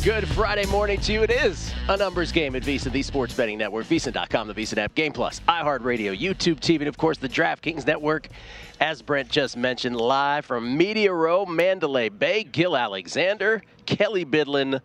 Good 0.03 0.27
Friday 0.29 0.65
morning 0.65 0.99
to 1.01 1.13
you. 1.13 1.23
It 1.25 1.31
is 1.31 1.75
a 1.87 1.95
numbers 1.95 2.33
game 2.33 2.57
at 2.57 2.63
VSIN, 2.63 2.91
the 2.91 3.03
sports 3.03 3.35
betting 3.35 3.59
network, 3.59 3.85
VSIN.com, 3.85 4.49
the 4.49 4.55
VSIN 4.55 4.79
app, 4.79 4.95
Game 4.95 5.13
Plus, 5.13 5.43
iHeartRadio, 5.47 6.19
YouTube 6.19 6.59
TV, 6.59 6.79
and 6.79 6.89
of 6.89 6.97
course 6.97 7.19
the 7.19 7.29
DraftKings 7.29 7.87
Network. 7.87 8.29
As 8.81 9.03
Brent 9.03 9.29
just 9.29 9.59
mentioned, 9.59 9.97
live 9.97 10.47
from 10.47 10.75
Media 10.79 11.13
Row, 11.13 11.45
Mandalay 11.45 12.09
Bay, 12.09 12.45
Gill 12.45 12.79
Alexander, 12.79 13.63
Kelley 13.85 14.25
Bydlon. 14.25 14.81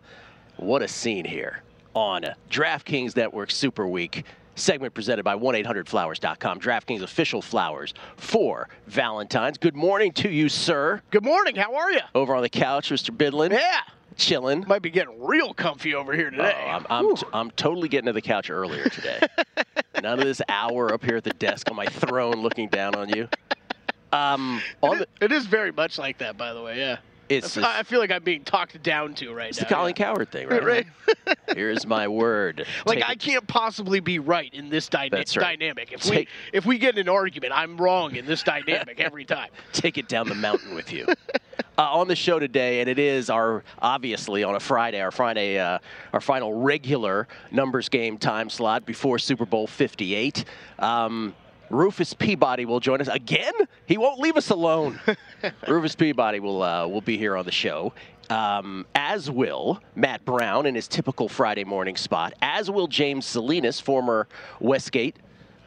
What 0.58 0.82
a 0.82 0.88
scene 0.88 1.24
here 1.24 1.62
on 1.94 2.26
DraftKings 2.50 3.16
Network 3.16 3.50
Super 3.50 3.86
Week. 3.86 4.22
Segment 4.54 4.92
presented 4.92 5.22
by 5.22 5.34
1-800-Flowers.com, 5.34 6.60
DraftKings 6.60 7.00
official 7.00 7.40
flowers 7.40 7.94
for 8.18 8.68
Valentine's. 8.86 9.56
Good 9.56 9.76
morning 9.76 10.12
to 10.12 10.28
you, 10.28 10.50
sir. 10.50 11.00
Good 11.10 11.24
morning. 11.24 11.56
How 11.56 11.74
are 11.74 11.90
you? 11.90 12.00
Over 12.14 12.34
on 12.34 12.42
the 12.42 12.50
couch, 12.50 12.90
Mr. 12.90 13.16
Bydlon. 13.16 13.52
Yeah. 13.52 13.80
Chilling. 14.16 14.64
Might 14.66 14.82
be 14.82 14.90
getting 14.90 15.22
real 15.22 15.52
comfy 15.54 15.94
over 15.94 16.12
here 16.14 16.30
today. 16.30 16.54
Oh, 16.56 16.68
I'm, 16.68 16.86
I'm, 16.88 17.16
t- 17.16 17.26
I'm 17.32 17.50
totally 17.52 17.88
getting 17.88 18.06
to 18.06 18.12
the 18.12 18.22
couch 18.22 18.50
earlier 18.50 18.88
today. 18.88 19.20
None 20.02 20.18
of 20.18 20.24
this 20.24 20.40
hour 20.48 20.92
up 20.92 21.04
here 21.04 21.16
at 21.16 21.24
the 21.24 21.30
desk 21.30 21.70
on 21.70 21.76
my 21.76 21.86
throne 21.86 22.36
looking 22.42 22.68
down 22.68 22.94
on 22.94 23.08
you. 23.10 23.28
Um, 24.12 24.62
on 24.82 24.98
the, 25.00 25.08
it 25.20 25.32
is 25.32 25.46
very 25.46 25.72
much 25.72 25.98
like 25.98 26.18
that, 26.18 26.36
by 26.38 26.52
the 26.54 26.62
way. 26.62 26.78
Yeah. 26.78 26.98
It's 27.28 27.56
I 27.58 27.82
feel 27.82 27.98
like 27.98 28.12
I'm 28.12 28.22
being 28.22 28.44
talked 28.44 28.80
down 28.84 29.12
to 29.14 29.34
right 29.34 29.48
it's 29.48 29.60
now. 29.60 29.68
the 29.68 29.74
Colin 29.74 29.94
yeah. 29.98 30.04
Coward 30.04 30.30
thing, 30.30 30.46
right? 30.48 30.62
Right. 30.62 30.86
Here's 31.56 31.84
my 31.84 32.06
word. 32.06 32.64
Like 32.86 32.98
Take 32.98 33.08
I 33.08 33.12
it- 33.14 33.18
can't 33.18 33.46
possibly 33.48 33.98
be 33.98 34.20
right 34.20 34.52
in 34.54 34.68
this 34.70 34.88
dyna- 34.88 35.10
That's 35.16 35.36
right. 35.36 35.58
dynamic. 35.58 35.90
If 35.92 36.02
Take- 36.02 36.28
we 36.28 36.28
if 36.56 36.64
we 36.66 36.78
get 36.78 36.94
in 36.94 37.00
an 37.00 37.08
argument, 37.08 37.52
I'm 37.52 37.76
wrong 37.78 38.14
in 38.14 38.26
this 38.26 38.44
dynamic 38.44 39.00
every 39.00 39.24
time. 39.24 39.48
take 39.72 39.98
it 39.98 40.06
down 40.08 40.28
the 40.28 40.36
mountain 40.36 40.76
with 40.76 40.92
you. 40.92 41.04
Uh, 41.78 41.82
on 41.92 42.08
the 42.08 42.16
show 42.16 42.38
today, 42.38 42.80
and 42.80 42.88
it 42.88 42.98
is 42.98 43.28
our 43.28 43.62
obviously 43.82 44.42
on 44.42 44.54
a 44.54 44.60
Friday, 44.60 44.98
our 44.98 45.10
Friday, 45.10 45.58
uh, 45.58 45.78
our 46.14 46.22
final 46.22 46.54
regular 46.54 47.28
numbers 47.50 47.90
game 47.90 48.16
time 48.16 48.48
slot 48.48 48.86
before 48.86 49.18
Super 49.18 49.44
Bowl 49.44 49.66
58. 49.66 50.46
Um, 50.78 51.34
Rufus 51.68 52.14
Peabody 52.14 52.64
will 52.64 52.80
join 52.80 53.02
us 53.02 53.08
again. 53.08 53.52
He 53.84 53.98
won't 53.98 54.18
leave 54.18 54.38
us 54.38 54.48
alone. 54.48 54.98
Rufus 55.68 55.94
Peabody 55.94 56.40
will 56.40 56.62
uh, 56.62 56.86
will 56.86 57.02
be 57.02 57.18
here 57.18 57.36
on 57.36 57.44
the 57.44 57.52
show. 57.52 57.92
Um, 58.30 58.86
as 58.94 59.30
will 59.30 59.82
Matt 59.94 60.24
Brown 60.24 60.64
in 60.64 60.74
his 60.74 60.88
typical 60.88 61.28
Friday 61.28 61.64
morning 61.64 61.96
spot. 61.96 62.32
As 62.40 62.70
will 62.70 62.88
James 62.88 63.26
Salinas, 63.26 63.80
former 63.80 64.28
Westgate 64.60 65.16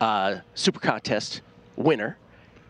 uh, 0.01 0.37
Super 0.55 0.79
Contest 0.79 1.41
winner. 1.75 2.17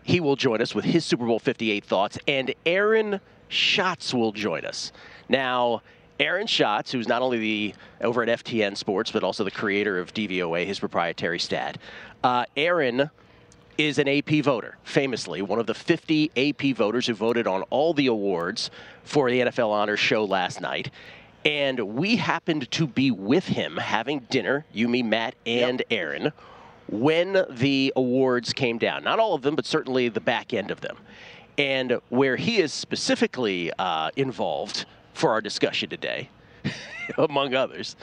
He 0.10 0.20
will 0.20 0.36
join 0.36 0.60
us 0.60 0.74
with 0.74 0.86
his 0.86 1.06
Super 1.06 1.28
Bowl 1.28 1.38
58 1.38 1.86
thoughts, 1.86 2.18
and 2.28 2.52
Aaron 2.66 3.22
Schatz 3.48 4.12
will 4.12 4.32
join 4.32 4.66
us. 4.66 4.92
Now, 5.30 5.84
Aaron 6.20 6.48
Schatz, 6.48 6.92
who's 6.92 7.08
not 7.08 7.22
only 7.22 7.38
the 7.38 7.76
over 8.02 8.24
at 8.24 8.44
FTN 8.44 8.76
Sports, 8.76 9.12
but 9.12 9.24
also 9.24 9.44
the 9.44 9.52
creator 9.52 10.00
of 10.00 10.12
DVOA, 10.12 10.66
his 10.66 10.80
proprietary 10.80 11.38
stat. 11.38 11.78
Uh, 12.24 12.46
Aaron 12.58 13.12
is 13.78 14.00
an 14.00 14.08
AP 14.08 14.44
voter, 14.44 14.80
famously 14.84 15.44
one 15.44 15.60
of 15.60 15.68
the 15.68 15.76
50 15.76 16.32
AP 16.36 16.76
voters 16.76 17.06
who 17.06 17.14
voted 17.14 17.46
on 17.46 17.62
all 17.70 17.94
the 17.94 18.08
awards 18.08 18.72
for 19.04 19.30
the 19.30 19.42
NFL 19.42 19.70
Honors 19.70 20.00
Show 20.00 20.26
last 20.26 20.60
night. 20.60 20.90
And 21.46 21.80
we 21.80 22.16
happened 22.16 22.72
to 22.72 22.88
be 22.88 23.12
with 23.12 23.46
him 23.46 23.78
having 23.78 24.22
dinner, 24.22 24.66
you, 24.74 24.88
me, 24.88 25.04
Matt, 25.04 25.36
and 25.46 25.84
Aaron, 25.92 26.34
when 26.92 27.46
the 27.50 27.94
awards 27.96 28.54
came 28.54 28.78
down. 28.78 29.04
Not 29.04 29.20
all 29.20 29.34
of 29.34 29.42
them, 29.42 29.56
but 29.56 29.66
certainly 29.66 30.10
the 30.10 30.22
back 30.22 30.54
end 30.54 30.72
of 30.72 30.82
them. 30.82 30.98
And 31.58 32.00
where 32.10 32.36
he 32.36 32.60
is 32.60 32.74
specifically 32.74 33.72
uh, 33.78 34.12
involved 34.16 34.86
for 35.14 35.32
our 35.32 35.42
discussion 35.42 35.90
today, 35.90 36.30
among 37.18 37.54
others, 37.54 37.96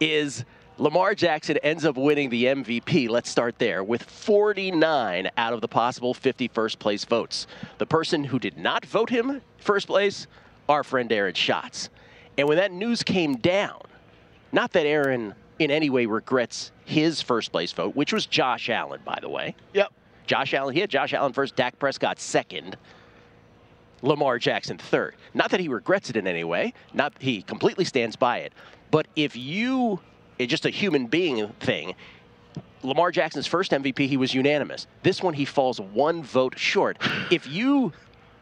is 0.00 0.44
Lamar 0.78 1.14
Jackson 1.14 1.58
ends 1.58 1.84
up 1.84 1.96
winning 1.96 2.30
the 2.30 2.46
MVP. 2.46 3.08
Let's 3.08 3.28
start 3.28 3.58
there 3.58 3.84
with 3.84 4.02
49 4.02 5.30
out 5.36 5.52
of 5.52 5.60
the 5.60 5.68
possible 5.68 6.14
50 6.14 6.48
first 6.48 6.78
place 6.78 7.04
votes. 7.04 7.46
The 7.78 7.86
person 7.86 8.24
who 8.24 8.38
did 8.38 8.56
not 8.56 8.86
vote 8.86 9.10
him 9.10 9.42
first 9.58 9.86
place, 9.86 10.26
our 10.68 10.82
friend 10.82 11.12
Aaron 11.12 11.34
Schatz. 11.34 11.90
And 12.38 12.48
when 12.48 12.56
that 12.56 12.72
news 12.72 13.02
came 13.02 13.36
down, 13.36 13.82
not 14.50 14.72
that 14.72 14.86
Aaron 14.86 15.34
in 15.58 15.70
any 15.70 15.90
way 15.90 16.06
regrets 16.06 16.72
his 16.84 17.22
first 17.22 17.52
place 17.52 17.72
vote, 17.72 17.94
which 17.94 18.12
was 18.12 18.26
Josh 18.26 18.68
Allen, 18.70 19.00
by 19.04 19.18
the 19.20 19.28
way. 19.28 19.54
Yep. 19.74 19.92
Josh 20.26 20.54
Allen, 20.54 20.74
he 20.74 20.80
had 20.80 20.90
Josh 20.90 21.12
Allen 21.12 21.32
first, 21.32 21.56
Dak 21.56 21.78
Prescott 21.78 22.20
second, 22.20 22.76
Lamar 24.02 24.38
Jackson 24.38 24.78
third. 24.78 25.16
Not 25.34 25.50
that 25.50 25.60
he 25.60 25.68
regrets 25.68 26.10
it 26.10 26.16
in 26.16 26.26
any 26.26 26.44
way, 26.44 26.74
not 26.92 27.12
he 27.20 27.42
completely 27.42 27.84
stands 27.84 28.16
by 28.16 28.38
it. 28.38 28.52
But 28.90 29.06
if 29.16 29.36
you, 29.36 30.00
it's 30.38 30.50
just 30.50 30.66
a 30.66 30.70
human 30.70 31.06
being 31.06 31.48
thing, 31.60 31.94
Lamar 32.82 33.10
Jackson's 33.12 33.46
first 33.46 33.70
MVP, 33.70 34.08
he 34.08 34.16
was 34.16 34.34
unanimous. 34.34 34.86
This 35.02 35.22
one, 35.22 35.34
he 35.34 35.44
falls 35.44 35.80
one 35.80 36.22
vote 36.22 36.58
short. 36.58 36.98
If 37.30 37.46
you 37.46 37.92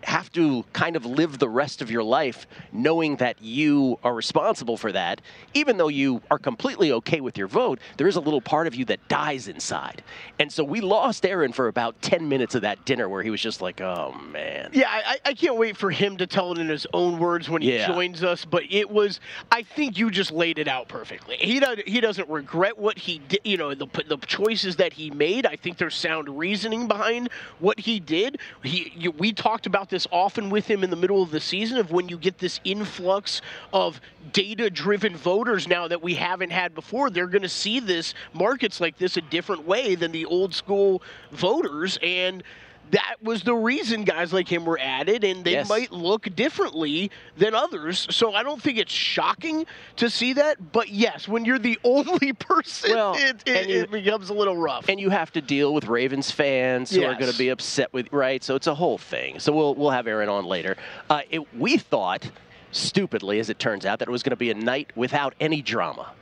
have 0.05 0.33
to 0.33 0.65
kind 0.73 0.97
of 0.97 1.05
live 1.05 1.39
the 1.39 1.49
rest 1.49 1.83
of 1.83 1.91
your 1.91 2.03
life 2.03 2.47
knowing 2.73 3.17
that 3.17 3.37
you 3.43 3.99
are 4.03 4.15
responsible 4.15 4.77
for 4.77 4.93
that. 4.93 5.21
Even 5.55 5.77
though 5.77 5.89
you 5.89 6.23
are 6.31 6.39
completely 6.39 6.93
okay 6.93 7.21
with 7.21 7.37
your 7.37 7.47
vote, 7.47 7.79
there 7.99 8.09
is 8.09 8.17
a 8.17 8.21
little 8.21 8.41
part 8.41 8.67
of 8.67 8.75
you 8.75 8.85
that 8.87 9.07
dies 9.09 9.49
inside. 9.49 10.03
And 10.39 10.51
so 10.51 10.65
we 10.65 10.81
lost 10.81 11.27
Aaron 11.27 11.53
for 11.53 11.69
about 11.69 12.01
10 12.03 12.29
minutes 12.29 12.55
of 12.55 12.63
that 12.63 12.85
dinner 12.85 13.09
where 13.09 13.23
he 13.23 13.31
was 13.31 13.41
just 13.43 13.61
like, 13.61 13.81
oh, 13.81 14.13
man. 14.33 14.71
Yeah, 14.73 14.89
I, 14.89 15.19
I 15.25 15.35
can't 15.35 15.57
wait 15.57 15.77
for 15.77 15.91
him 15.91 16.17
to 16.17 16.27
tell 16.27 16.53
it 16.53 16.59
in 16.59 16.69
his 16.69 16.87
own 16.95 17.19
words 17.19 17.51
when 17.51 17.61
he 17.61 17.75
Yeah. 17.75 17.87
joins 17.87 18.23
us. 18.25 18.45
But 18.45 18.65
it 18.71 18.91
was, 18.91 19.21
I 19.53 19.63
think 19.63 19.99
you 19.99 20.11
just 20.11 20.31
laid 20.33 20.59
it 20.59 20.69
out 20.69 20.89
perfectly. 20.89 21.37
He 21.37 21.61
does, 21.61 21.79
he 21.87 22.01
doesn't 22.01 22.29
regret 22.31 22.79
what 22.79 22.97
he 22.99 23.19
did. 23.19 23.41
You 23.45 23.57
know, 23.59 23.75
the 23.75 23.87
the 24.09 24.17
choices 24.19 24.77
that 24.77 24.93
he 24.95 25.11
made. 25.11 25.45
I 25.47 25.57
think 25.57 25.77
there's 25.77 25.95
sound 25.95 26.39
reasoning 26.39 26.89
behind 26.89 27.29
what 27.59 27.79
he 27.81 28.01
did. 28.01 28.39
He, 28.63 28.93
you, 28.97 29.11
we 29.11 29.33
talked 29.33 29.67
about 29.67 29.90
this 29.91 30.07
often 30.11 30.49
with 30.51 30.67
him 30.67 30.83
in 30.83 30.91
the 30.91 30.97
middle 30.97 31.23
of 31.23 31.31
the 31.31 31.41
season 31.41 31.79
of 31.79 31.91
when 31.91 32.09
you 32.09 32.17
get 32.17 32.39
this 32.39 32.61
influx 32.65 33.43
of 33.73 34.01
data-driven 34.33 35.17
voters 35.17 35.69
now 35.69 35.89
that 35.89 36.03
we 36.03 36.15
haven't 36.15 36.51
had 36.51 36.75
before. 36.75 37.11
They're 37.11 37.27
going 37.27 37.43
to 37.43 37.49
see 37.49 37.81
this 37.81 38.15
markets 38.33 38.81
like 38.81 38.97
this 38.97 39.17
a 39.17 39.21
different 39.23 39.67
way 39.67 39.95
than 39.95 40.13
the 40.13 40.25
old 40.25 40.55
school 40.55 41.03
voters 41.33 41.99
and 42.03 42.43
that 42.91 43.17
was 43.23 43.43
the 43.43 43.55
reason 43.55 44.05
guys 44.05 44.33
like 44.33 44.49
him 44.49 44.65
were 44.65 44.79
added, 44.81 45.23
and 45.25 45.45
they 45.45 45.53
Yes. 45.53 45.69
might 45.69 45.93
look 45.93 46.35
differently 46.35 47.11
than 47.37 47.55
others. 47.55 48.07
So 48.11 48.35
I 48.35 48.43
don't 48.43 48.61
think 48.61 48.79
it's 48.79 48.93
shocking 48.93 49.67
to 49.97 50.11
see 50.11 50.33
that. 50.35 50.73
But 50.73 50.89
yes, 50.89 51.29
when 51.29 51.45
you're 51.45 51.59
the 51.59 51.79
only 51.85 52.33
person, 52.33 52.93
Well, 52.95 53.15
it, 53.17 53.43
it, 53.47 53.69
you- 53.69 53.81
it 53.83 53.91
becomes 53.91 54.31
a 54.31 54.35
little 54.35 54.57
rough. 54.57 54.89
and 54.89 54.99
you 55.01 55.11
have 55.11 55.31
to 55.33 55.41
deal 55.41 55.73
with 55.75 55.87
Ravens 55.87 56.31
fans 56.31 56.91
who 56.91 57.05
are 57.05 57.15
going 57.15 57.31
to 57.31 57.39
be 57.39 57.49
upset 57.51 57.93
with 57.93 58.13
right. 58.13 58.43
So 58.43 58.55
it's 58.55 58.67
a 58.67 58.75
whole 58.75 58.99
thing. 58.99 59.39
So 59.39 59.53
we'll 59.53 59.75
we'll 59.75 59.91
have 59.91 60.07
Aaron 60.07 60.29
on 60.29 60.45
later. 60.47 60.77
Uh, 61.09 61.23
it, 61.31 61.55
we 61.57 61.79
thought, 61.79 62.31
stupidly 62.73 63.39
as 63.41 63.51
it 63.51 63.59
turns 63.59 63.85
out, 63.87 63.99
that 64.01 64.09
it 64.09 64.11
was 64.13 64.23
going 64.23 64.31
to 64.31 64.37
be 64.37 64.51
a 64.51 64.55
night 64.55 64.91
without 64.97 65.35
any 65.41 65.63
drama. 65.63 66.13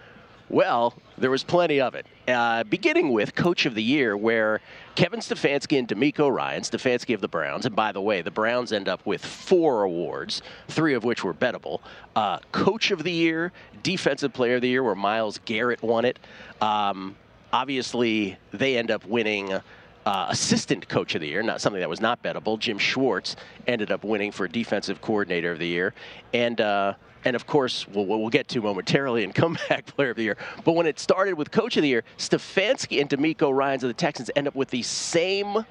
Well, 0.50 0.94
there 1.18 1.30
was 1.30 1.44
plenty 1.44 1.78
of 1.80 1.94
it. 1.94 2.06
Uh, 2.26 2.64
beginning 2.64 3.12
with 3.12 3.34
Coach 3.34 3.66
of 3.66 3.74
the 3.74 3.82
Year, 3.82 4.16
where 4.16 4.60
Kevin 4.98 5.20
Stefanski 5.20 5.78
and 5.78 5.86
DeMeco 5.86 6.28
Ryan, 6.28 6.62
Stefanski 6.62 7.14
of 7.14 7.20
the 7.20 7.28
Browns, 7.28 7.66
and 7.66 7.76
by 7.76 7.92
the 7.92 8.00
way, 8.00 8.20
the 8.20 8.32
Browns 8.32 8.72
end 8.72 8.88
up 8.88 9.06
with 9.06 9.24
four 9.24 9.84
awards, 9.84 10.42
three 10.66 10.92
of 10.94 11.04
which 11.04 11.22
were 11.22 11.32
bettable. 11.32 11.78
Uh, 12.16 12.40
Coach 12.50 12.90
of 12.90 13.04
the 13.04 13.12
Year, 13.12 13.52
Defensive 13.84 14.32
Player 14.32 14.56
of 14.56 14.62
the 14.62 14.68
Year, 14.68 14.82
where 14.82 14.96
Myles 14.96 15.38
Garrett 15.44 15.80
won 15.84 16.04
it. 16.04 16.18
Um, 16.60 17.14
obviously, 17.52 18.38
they 18.50 18.76
end 18.76 18.90
up 18.90 19.06
winning. 19.06 19.60
Uh, 20.06 20.26
assistant 20.30 20.88
coach 20.88 21.14
of 21.14 21.20
the 21.20 21.28
year, 21.28 21.42
not 21.42 21.60
something 21.60 21.80
that 21.80 21.88
was 21.88 22.00
not 22.00 22.22
bettable. 22.22 22.58
Jim 22.58 22.78
Schwartz 22.78 23.36
ended 23.66 23.90
up 23.90 24.04
winning 24.04 24.32
for 24.32 24.48
defensive 24.48 25.02
coordinator 25.02 25.52
of 25.52 25.58
the 25.58 25.66
year, 25.66 25.92
and 26.32 26.58
uh, 26.62 26.94
and 27.24 27.36
of 27.36 27.46
course 27.46 27.86
we'll, 27.88 28.06
we'll 28.06 28.28
get 28.28 28.48
to 28.48 28.60
momentarily 28.60 29.24
in 29.24 29.32
comeback 29.34 29.86
player 29.86 30.10
of 30.10 30.16
the 30.16 30.22
year. 30.22 30.36
But 30.64 30.72
when 30.72 30.86
it 30.86 30.98
started 30.98 31.34
with 31.34 31.50
coach 31.50 31.76
of 31.76 31.82
the 31.82 31.88
year, 31.88 32.04
Stefanski 32.16 33.00
and 33.00 33.08
DeMeco 33.08 33.54
Ryans 33.54 33.82
of 33.84 33.88
the 33.88 33.94
Texans 33.94 34.30
end 34.36 34.48
up 34.48 34.54
with 34.54 34.70
the 34.70 34.82
same 34.82 35.64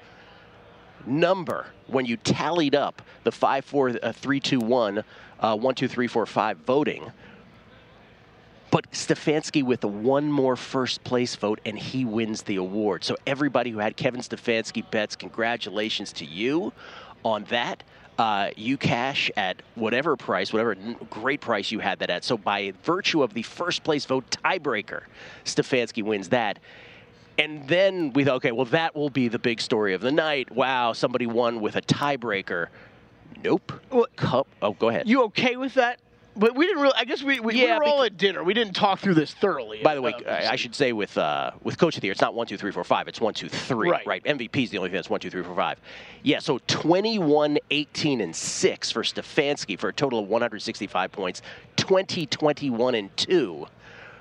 number 1.06 1.66
when 1.86 2.04
you 2.04 2.16
tallied 2.16 2.74
up 2.74 3.02
the 3.24 3.32
five, 3.32 3.64
four, 3.64 3.92
uh, 4.02 4.12
three, 4.12 4.40
two, 4.40 4.60
one, 4.60 5.04
uh, 5.40 5.56
one, 5.56 5.74
two, 5.74 5.88
three, 5.88 6.06
four, 6.06 6.26
five 6.26 6.58
voting. 6.58 7.10
But 8.70 8.90
Stefanski 8.92 9.62
with 9.62 9.84
one 9.84 10.30
more 10.30 10.54
first 10.54 11.02
place 11.02 11.34
vote, 11.36 11.60
and 11.64 11.78
he 11.78 12.04
wins 12.04 12.42
the 12.42 12.56
award. 12.56 13.02
So 13.02 13.16
everybody 13.26 13.70
who 13.70 13.78
had 13.78 13.96
Kevin 13.96 14.20
Stefanski 14.20 14.88
bets, 14.90 15.16
congratulations 15.16 16.12
to 16.14 16.26
you 16.26 16.72
on 17.24 17.44
that. 17.44 17.82
Uh, 18.18 18.50
you 18.56 18.76
cash 18.76 19.30
at 19.36 19.62
whatever 19.76 20.16
price, 20.16 20.52
whatever 20.52 20.74
great 21.08 21.40
price 21.40 21.70
you 21.70 21.78
had 21.78 22.00
that 22.00 22.10
at. 22.10 22.24
So 22.24 22.36
by 22.36 22.72
virtue 22.82 23.22
of 23.22 23.32
the 23.32 23.42
first 23.42 23.84
place 23.84 24.04
vote 24.04 24.28
tiebreaker, 24.44 25.02
Stefanski 25.44 26.02
wins 26.02 26.28
that. 26.30 26.58
And 27.38 27.68
then 27.68 28.12
we 28.14 28.24
thought, 28.24 28.36
okay, 28.36 28.50
well, 28.50 28.64
that 28.66 28.96
will 28.96 29.10
be 29.10 29.28
the 29.28 29.38
big 29.38 29.60
story 29.60 29.94
of 29.94 30.00
the 30.00 30.10
night. 30.10 30.50
Wow, 30.50 30.92
somebody 30.92 31.26
won 31.26 31.60
with 31.60 31.76
a 31.76 31.82
tiebreaker. 31.82 32.66
Nope. 33.44 33.72
Well, 33.90 34.06
Cup. 34.16 34.48
Oh, 34.60 34.72
go 34.72 34.88
ahead. 34.88 35.08
you 35.08 35.22
okay 35.24 35.56
with 35.56 35.74
that? 35.74 36.00
But 36.38 36.54
we 36.54 36.66
didn't 36.66 36.82
really. 36.82 36.94
I 36.96 37.04
guess 37.04 37.22
we, 37.22 37.40
we, 37.40 37.54
Yeah, 37.54 37.74
we 37.74 37.78
were 37.78 37.84
all 37.84 38.02
at 38.04 38.16
dinner. 38.16 38.44
We 38.44 38.54
didn't 38.54 38.74
talk 38.74 39.00
through 39.00 39.14
this 39.14 39.34
thoroughly. 39.34 39.82
By 39.82 39.96
the 39.96 40.02
way, 40.02 40.12
Uh, 40.14 40.30
I 40.30 40.52
I 40.52 40.56
should 40.56 40.74
say 40.74 40.92
with 40.92 41.18
uh, 41.18 41.50
with 41.64 41.78
coach 41.78 41.96
of 41.96 42.00
the 42.00 42.06
year, 42.06 42.12
it's 42.12 42.20
not 42.20 42.34
one, 42.34 42.46
two, 42.46 42.56
three, 42.56 42.70
four, 42.70 42.84
five. 42.84 43.08
It's 43.08 43.20
one, 43.20 43.34
two, 43.34 43.48
three. 43.48 43.90
Right. 43.90 44.22
MVP 44.24 44.62
is 44.62 44.70
the 44.70 44.78
only 44.78 44.90
thing 44.90 44.96
that's 44.96 45.10
one, 45.10 45.18
two, 45.18 45.30
three, 45.30 45.42
four, 45.42 45.56
five. 45.56 45.80
Yeah. 46.22 46.38
So 46.38 46.58
21, 46.68 47.58
18, 47.70 48.20
and 48.20 48.34
six 48.34 48.90
for 48.92 49.02
Stefanski 49.02 49.78
for 49.78 49.88
a 49.88 49.92
total 49.92 50.20
of 50.20 50.28
165 50.28 51.10
points. 51.10 51.42
20, 51.76 52.26
21, 52.26 52.94
and 52.94 53.16
two 53.16 53.66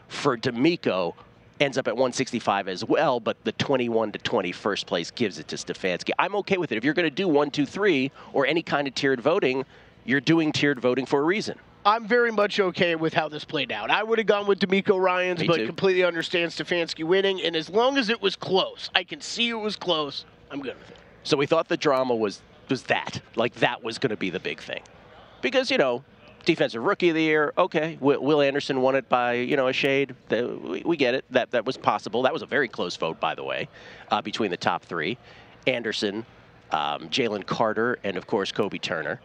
for 0.08 0.38
DeMeco 0.38 1.14
ends 1.60 1.78
up 1.78 1.88
at 1.88 1.96
165 1.96 2.68
as 2.68 2.84
well. 2.84 3.20
But 3.20 3.38
the 3.44 3.52
21 3.54 4.12
to 4.14 4.20
20 4.20 4.52
first 4.52 4.88
place 4.88 5.12
gives 5.12 5.38
it 5.38 5.48
to 5.50 5.56
Stefanski. 5.56 6.12
I'm 6.18 6.36
okay 6.38 6.58
with 6.58 6.72
it. 6.72 6.78
If 6.78 6.84
you're 6.84 6.94
going 6.96 7.08
to 7.08 7.12
do 7.12 7.28
one, 7.28 7.52
two, 7.52 7.66
three, 7.66 8.12
or 8.34 8.48
any 8.48 8.64
kind 8.64 8.88
of 8.88 8.96
tiered 8.96 9.22
voting, 9.22 9.66
you're 10.06 10.22
doing 10.22 10.52
tiered 10.52 10.80
voting 10.80 11.06
for 11.06 11.20
a 11.20 11.24
reason. 11.24 11.60
I'm 11.88 12.06
very 12.06 12.34
much 12.34 12.60
okay 12.60 12.96
with 12.96 13.14
how 13.14 13.30
this 13.30 13.46
played 13.46 13.72
out. 13.72 13.90
I 13.90 14.04
would 14.04 14.18
have 14.18 14.28
gone 14.28 14.46
with 14.46 14.60
DeMeco 14.60 15.00
Ryans, 15.00 15.40
Me 15.40 15.48
but 15.48 15.56
too. 15.56 15.66
completely 15.66 16.04
understand 16.04 16.52
Stefanski 16.52 17.06
winning. 17.06 17.42
And 17.42 17.56
as 17.56 17.70
long 17.70 17.98
as 17.98 18.10
it 18.10 18.22
was 18.22 18.36
close, 18.36 18.90
I 18.94 19.06
can 19.06 19.22
see 19.22 19.48
it 19.48 19.54
was 19.54 19.78
close. 19.78 20.26
I'm 20.52 20.60
good 20.60 20.78
with 20.78 20.90
it. 20.92 20.98
So 21.24 21.38
we 21.38 21.46
thought 21.46 21.70
the 21.70 21.78
drama 21.78 22.14
was 22.14 22.42
was 22.70 22.84
that, 22.84 23.22
like 23.38 23.54
that 23.56 23.82
was 23.82 24.00
going 24.00 24.10
to 24.10 24.18
be 24.18 24.30
the 24.30 24.42
big 24.42 24.60
thing, 24.60 24.82
because 25.42 25.72
you 25.72 25.78
know, 25.78 26.04
defensive 26.44 26.84
rookie 26.84 27.08
of 27.08 27.16
the 27.16 27.22
year. 27.22 27.54
Okay, 27.58 27.98
Will, 28.02 28.42
Anderson 28.42 28.82
won 28.82 28.96
it 28.96 29.08
by 29.08 29.36
you 29.36 29.56
know 29.56 29.70
a 29.70 29.74
shade. 29.74 30.14
We, 30.30 30.84
we 30.86 30.98
get 30.98 31.14
it. 31.14 31.24
That 31.30 31.52
that 31.52 31.66
was 31.66 31.78
possible. 31.78 32.22
That 32.24 32.34
was 32.34 32.42
a 32.42 32.46
very 32.46 32.68
close 32.68 32.98
vote, 32.98 33.22
by 33.22 33.34
the 33.34 33.46
way, 33.46 33.70
uh, 34.12 34.22
between 34.22 34.52
the 34.52 34.58
top 34.58 34.84
three: 34.84 35.18
Anderson, 35.66 36.26
um, 36.72 37.08
Jalen 37.08 37.46
Carter, 37.46 37.98
and 38.04 38.18
of 38.18 38.28
course 38.28 38.52
Kobie 38.52 38.82
Turner. 38.82 39.22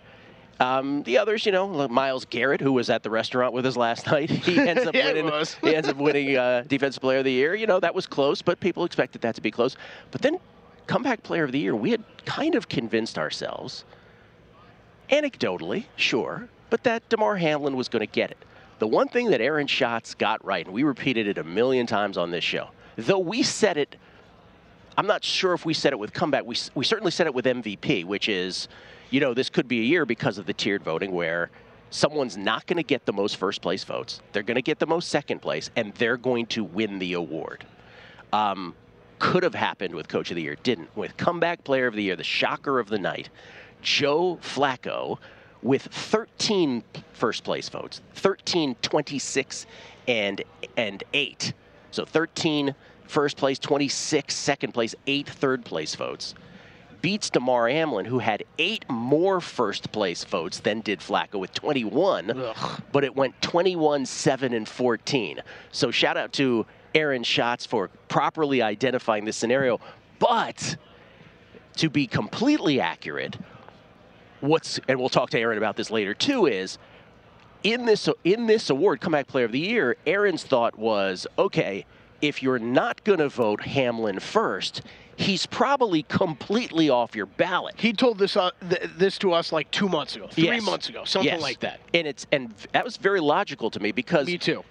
Um, 0.63 1.03
the 1.03 1.19
others, 1.19 1.45
you 1.45 1.51
know, 1.51 1.67
like 1.67 1.91
Myles 1.91 2.25
Garrett, 2.25 2.61
who 2.61 2.73
was 2.73 2.89
at 2.89 3.03
the 3.03 3.11
restaurant 3.11 3.53
with 3.53 3.67
us 3.67 3.77
last 3.77 4.07
night, 4.11 4.31
he 4.31 4.59
ends 4.69 4.87
up 4.87 4.95
Yeah, 4.95 5.07
winning. 5.13 5.31
he 5.61 5.75
ends 5.75 5.89
up 5.89 5.97
winning 5.97 6.37
uh, 6.37 6.63
Defensive 6.69 7.01
Player 7.01 7.19
of 7.19 7.25
the 7.25 7.33
Year. 7.33 7.55
You 7.55 7.67
know, 7.67 7.81
that 7.81 7.95
was 7.95 8.07
close, 8.07 8.41
but 8.43 8.61
people 8.61 8.85
expected 8.85 9.21
that 9.23 9.35
to 9.35 9.41
be 9.41 9.51
close. 9.51 9.77
But 10.13 10.23
then, 10.23 10.39
Comeback 10.87 11.23
Player 11.25 11.45
of 11.45 11.53
the 11.53 11.59
Year, 11.59 11.75
we 11.75 11.91
had 11.91 12.05
kind 12.25 12.55
of 12.55 12.69
convinced 12.69 13.19
ourselves, 13.19 13.85
anecdotally, 15.11 15.87
sure, 15.97 16.49
but 16.71 16.85
that 16.85 17.09
Damar 17.09 17.37
Hamlin 17.37 17.77
was 17.77 17.89
going 17.89 18.01
to 18.01 18.07
get 18.13 18.31
it. 18.31 18.39
The 18.79 18.87
one 18.87 19.09
thing 19.09 19.31
that 19.31 19.41
Aaron 19.41 19.67
Schatz 19.67 20.15
got 20.15 20.45
right, 20.45 20.65
and 20.65 20.75
we 20.75 20.83
repeated 20.85 21.27
it 21.27 21.39
a 21.39 21.45
million 21.45 21.87
times 21.87 22.17
on 22.17 22.31
this 22.31 22.45
show, 22.45 22.69
though 22.97 23.19
we 23.19 23.43
said 23.43 23.77
it, 23.77 23.97
I'm 24.97 25.07
not 25.07 25.25
sure 25.25 25.55
if 25.55 25.65
we 25.65 25.75
said 25.75 25.93
it 25.93 25.99
with 25.99 26.13
comeback. 26.13 26.45
We, 26.45 26.57
we 26.75 26.85
certainly 26.85 27.11
said 27.13 27.27
it 27.27 27.35
with 27.35 27.47
MVP, 27.47 28.05
which 28.05 28.29
is, 28.29 28.69
you 29.13 29.21
know, 29.21 29.35
this 29.35 29.51
could 29.51 29.69
be 29.69 29.81
a 29.81 29.85
year 29.85 30.07
because 30.07 30.39
of 30.39 30.47
the 30.47 30.55
tiered 30.55 30.83
voting 30.83 31.13
where 31.13 31.51
someone's 31.91 32.39
not 32.39 32.67
going 32.67 32.79
to 32.79 32.83
get 32.83 33.05
the 33.05 33.13
most 33.13 33.37
first 33.37 33.61
place 33.61 33.85
votes. 33.85 34.21
They're 34.33 34.43
going 34.43 34.57
to 34.57 34.63
get 34.63 34.79
the 34.79 34.87
most 34.87 35.11
second 35.11 35.41
place, 35.41 35.71
and 35.77 35.93
they're 35.95 36.17
going 36.17 36.47
to 36.47 36.65
win 36.65 36.99
the 36.99 37.13
award. 37.13 37.67
Um, 38.33 38.75
could 39.19 39.43
have 39.43 39.55
happened 39.55 39.95
with 39.95 40.09
Coach 40.09 40.31
of 40.31 40.37
the 40.37 40.43
Year, 40.43 40.57
didn't. 40.63 40.97
With 40.97 41.17
Comeback 41.19 41.63
Player 41.63 41.87
of 41.87 41.95
the 41.95 42.03
Year, 42.03 42.17
the 42.17 42.25
shocker 42.25 42.81
of 42.81 42.89
the 42.89 42.99
night, 42.99 43.29
Joe 43.83 44.39
Flacco 44.43 45.19
with 45.63 45.83
13 45.83 46.83
first 47.13 47.45
place 47.45 47.69
votes, 47.69 48.01
13, 48.15 48.75
26, 48.77 49.67
and, 50.09 50.43
and 50.79 51.05
8. 51.13 51.53
So 51.91 52.07
13 52.07 52.75
first 53.07 53.37
place, 53.37 53.59
26 53.59 54.35
second 54.35 54.73
place, 54.73 54.95
8 55.07 55.29
third 55.29 55.65
place 55.67 55.95
votes. 55.95 56.35
Beats 57.03 57.31
Damar 57.31 57.69
Hamlin, 57.69 58.07
who 58.07 58.21
had 58.21 58.45
eight 58.59 58.89
more 58.89 59.41
first 59.41 59.91
place 59.91 60.25
votes 60.25 60.61
than 60.61 60.81
did 60.81 61.01
Flacco 61.01 61.35
with 61.35 61.53
21, 61.53 62.55
but 62.93 63.03
it 63.05 63.15
went 63.15 63.41
21, 63.43 64.07
7, 64.07 64.55
and 64.55 64.69
14. 64.69 65.43
So 65.73 65.91
shout 65.91 66.17
out 66.17 66.33
to 66.35 66.65
Aaron 66.95 67.25
Schatz 67.25 67.67
for 67.67 67.89
properly 68.09 68.63
identifying 68.63 69.25
this 69.25 69.37
scenario. 69.37 69.81
But 70.21 70.77
to 71.77 71.91
be 71.91 72.07
completely 72.07 72.81
accurate, 72.81 73.37
what's 74.41 74.79
and 74.89 74.99
we'll 74.99 75.09
talk 75.09 75.31
to 75.31 75.39
Aaron 75.39 75.59
about 75.59 75.77
this 75.77 75.91
later 75.91 76.15
too 76.15 76.47
is 76.47 76.79
in 77.63 77.87
this 77.87 78.09
in 78.25 78.47
this 78.47 78.71
award 78.71 79.01
comeback 79.01 79.27
player 79.27 79.45
of 79.45 79.53
the 79.53 79.59
year 79.59 79.97
Aaron's 80.07 80.43
thought 80.43 80.79
was 80.79 81.27
okay 81.39 81.87
if 82.21 82.43
you're 82.43 82.59
not 82.59 83.03
going 83.05 83.21
to 83.21 83.29
vote 83.29 83.63
Hamlin 83.63 84.21
first 84.21 84.83
he's 85.17 85.47
probably 85.47 86.03
completely 86.05 86.89
off 86.91 87.15
your 87.15 87.27
ballot 87.27 87.75
He 87.77 87.93
told 87.93 88.19
this 88.19 88.37
uh, 88.37 88.51
th- 88.69 88.83
this 88.97 89.19
to 89.19 89.33
us 89.33 89.53
like 89.53 89.71
two 89.71 89.89
months 89.89 90.17
ago, 90.17 90.27
three 90.29 90.45
Yes. 90.45 90.63
months 90.65 90.89
ago, 90.89 91.05
something 91.05 91.33
Yes. 91.33 91.41
like 91.43 91.61
that. 91.61 91.81
and 91.95 92.07
it's 92.07 92.27
and 92.33 92.53
that 92.73 92.85
was 92.85 92.97
very 92.97 93.21
logical 93.21 93.71
to 93.71 93.81
me 93.81 93.93
because 93.93 94.27
Me 94.27 94.39
too. 94.39 94.65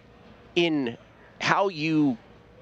in 0.55 0.97
how 1.39 1.69
you 1.69 2.17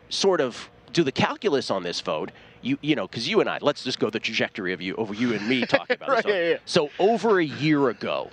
sort 0.10 0.42
of 0.42 0.70
do 0.94 1.04
the 1.04 1.12
calculus 1.12 1.70
on 1.70 1.84
this 1.84 2.02
vote, 2.02 2.32
you 2.62 2.78
you 2.82 2.96
know, 2.96 3.08
because 3.08 3.28
you 3.30 3.40
and 3.42 3.50
I, 3.50 3.60
let's 3.62 3.84
just 3.84 4.00
go 4.00 4.10
the 4.10 4.20
trajectory 4.20 4.74
of 4.74 4.82
you 4.82 4.96
over 4.96 5.14
you 5.14 5.34
and 5.34 5.48
me 5.48 5.66
talking 5.66 5.96
about 5.96 6.10
Right, 6.10 6.24
this. 6.26 6.34
yeah, 6.36 6.50
yeah. 6.52 6.58
So 6.66 6.90
over 7.00 7.40
a 7.40 7.46
year 7.46 7.90
ago, 7.90 8.30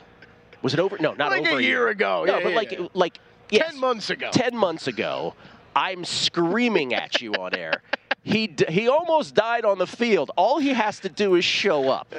was 0.62 0.74
it 0.74 0.80
over? 0.80 0.96
No, 0.98 1.12
not 1.14 1.30
Like 1.30 1.44
a 1.46 1.50
over 1.52 1.60
year 1.60 1.88
ago, 1.88 2.24
No, 2.26 2.38
yeah, 2.38 2.42
but 2.42 2.50
yeah, 2.50 2.56
like 2.56 2.80
like 2.94 3.18
yes, 3.50 3.70
Ten 3.70 3.80
months 3.80 4.10
ago. 4.10 4.30
Ten 4.32 4.56
months 4.56 4.86
ago, 4.88 5.34
I'm 5.76 6.04
screaming 6.04 6.94
at 6.94 7.20
you 7.20 7.32
on 7.34 7.54
air. 7.54 7.82
He 8.26 8.49
d- 8.49 8.64
he 8.68 8.88
almost 8.88 9.37
died 9.37 9.64
on 9.64 9.78
the 9.78 9.87
field. 9.87 10.33
All 10.37 10.59
he 10.59 10.71
has 10.71 10.99
to 11.00 11.09
do 11.09 11.37
is 11.37 11.45
show 11.45 11.88
up. 11.88 12.12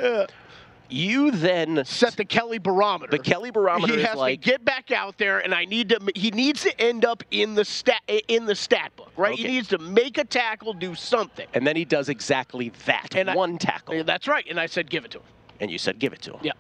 You 0.90 1.32
then 1.32 1.84
Set 1.84 2.16
the 2.16 2.24
Kelley 2.24 2.60
barometer. 2.60 3.12
the 3.12 3.20
Kelley 3.20 3.52
barometer 3.52 3.94
he 3.96 4.00
is 4.00 4.08
has 4.08 4.16
like 4.16 4.42
to 4.42 4.50
get 4.52 4.64
back 4.64 4.90
out 4.90 5.18
there, 5.18 5.40
and 5.40 5.54
I 5.54 5.66
need 5.66 5.90
to. 5.90 6.00
He 6.16 6.32
needs 6.32 6.64
to 6.64 6.82
end 6.82 7.04
up 7.04 7.24
in 7.30 7.56
the 7.56 7.66
stat 7.66 8.02
in 8.30 8.46
the 8.46 8.56
stat 8.56 8.94
book, 8.96 9.12
right? 9.18 9.36
He 9.38 9.44
needs 9.48 9.68
to 9.68 9.80
make 9.80 10.18
a 10.18 10.24
tackle, 10.24 10.72
do 10.74 10.96
something. 10.96 11.46
and 11.54 11.68
then 11.68 11.76
he 11.76 11.84
does 11.84 12.08
exactly 12.08 12.72
that. 12.86 13.14
And 13.16 13.30
I- 13.30 13.36
one 13.36 13.58
tackle. 13.58 14.02
That's 14.06 14.30
right. 14.30 14.46
And 14.50 14.58
I 14.62 14.66
said, 14.68 14.90
give 14.90 15.04
it 15.04 15.12
to 15.12 15.18
him. 15.18 15.26
and 15.60 15.70
you 15.70 15.78
said 15.78 16.00
give 16.00 16.14
it 16.14 16.22
to 16.22 16.32
him. 16.36 16.40
Yeah. 16.42 16.54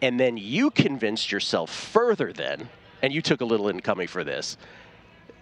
And 0.00 0.18
then 0.18 0.38
you 0.38 0.70
convinced 0.70 1.30
yourself 1.30 1.70
further 1.70 2.32
then, 2.32 2.70
and 3.02 3.12
you 3.12 3.20
took 3.20 3.42
a 3.42 3.44
little 3.44 3.68
incoming 3.68 4.08
for 4.08 4.24
this, 4.24 4.56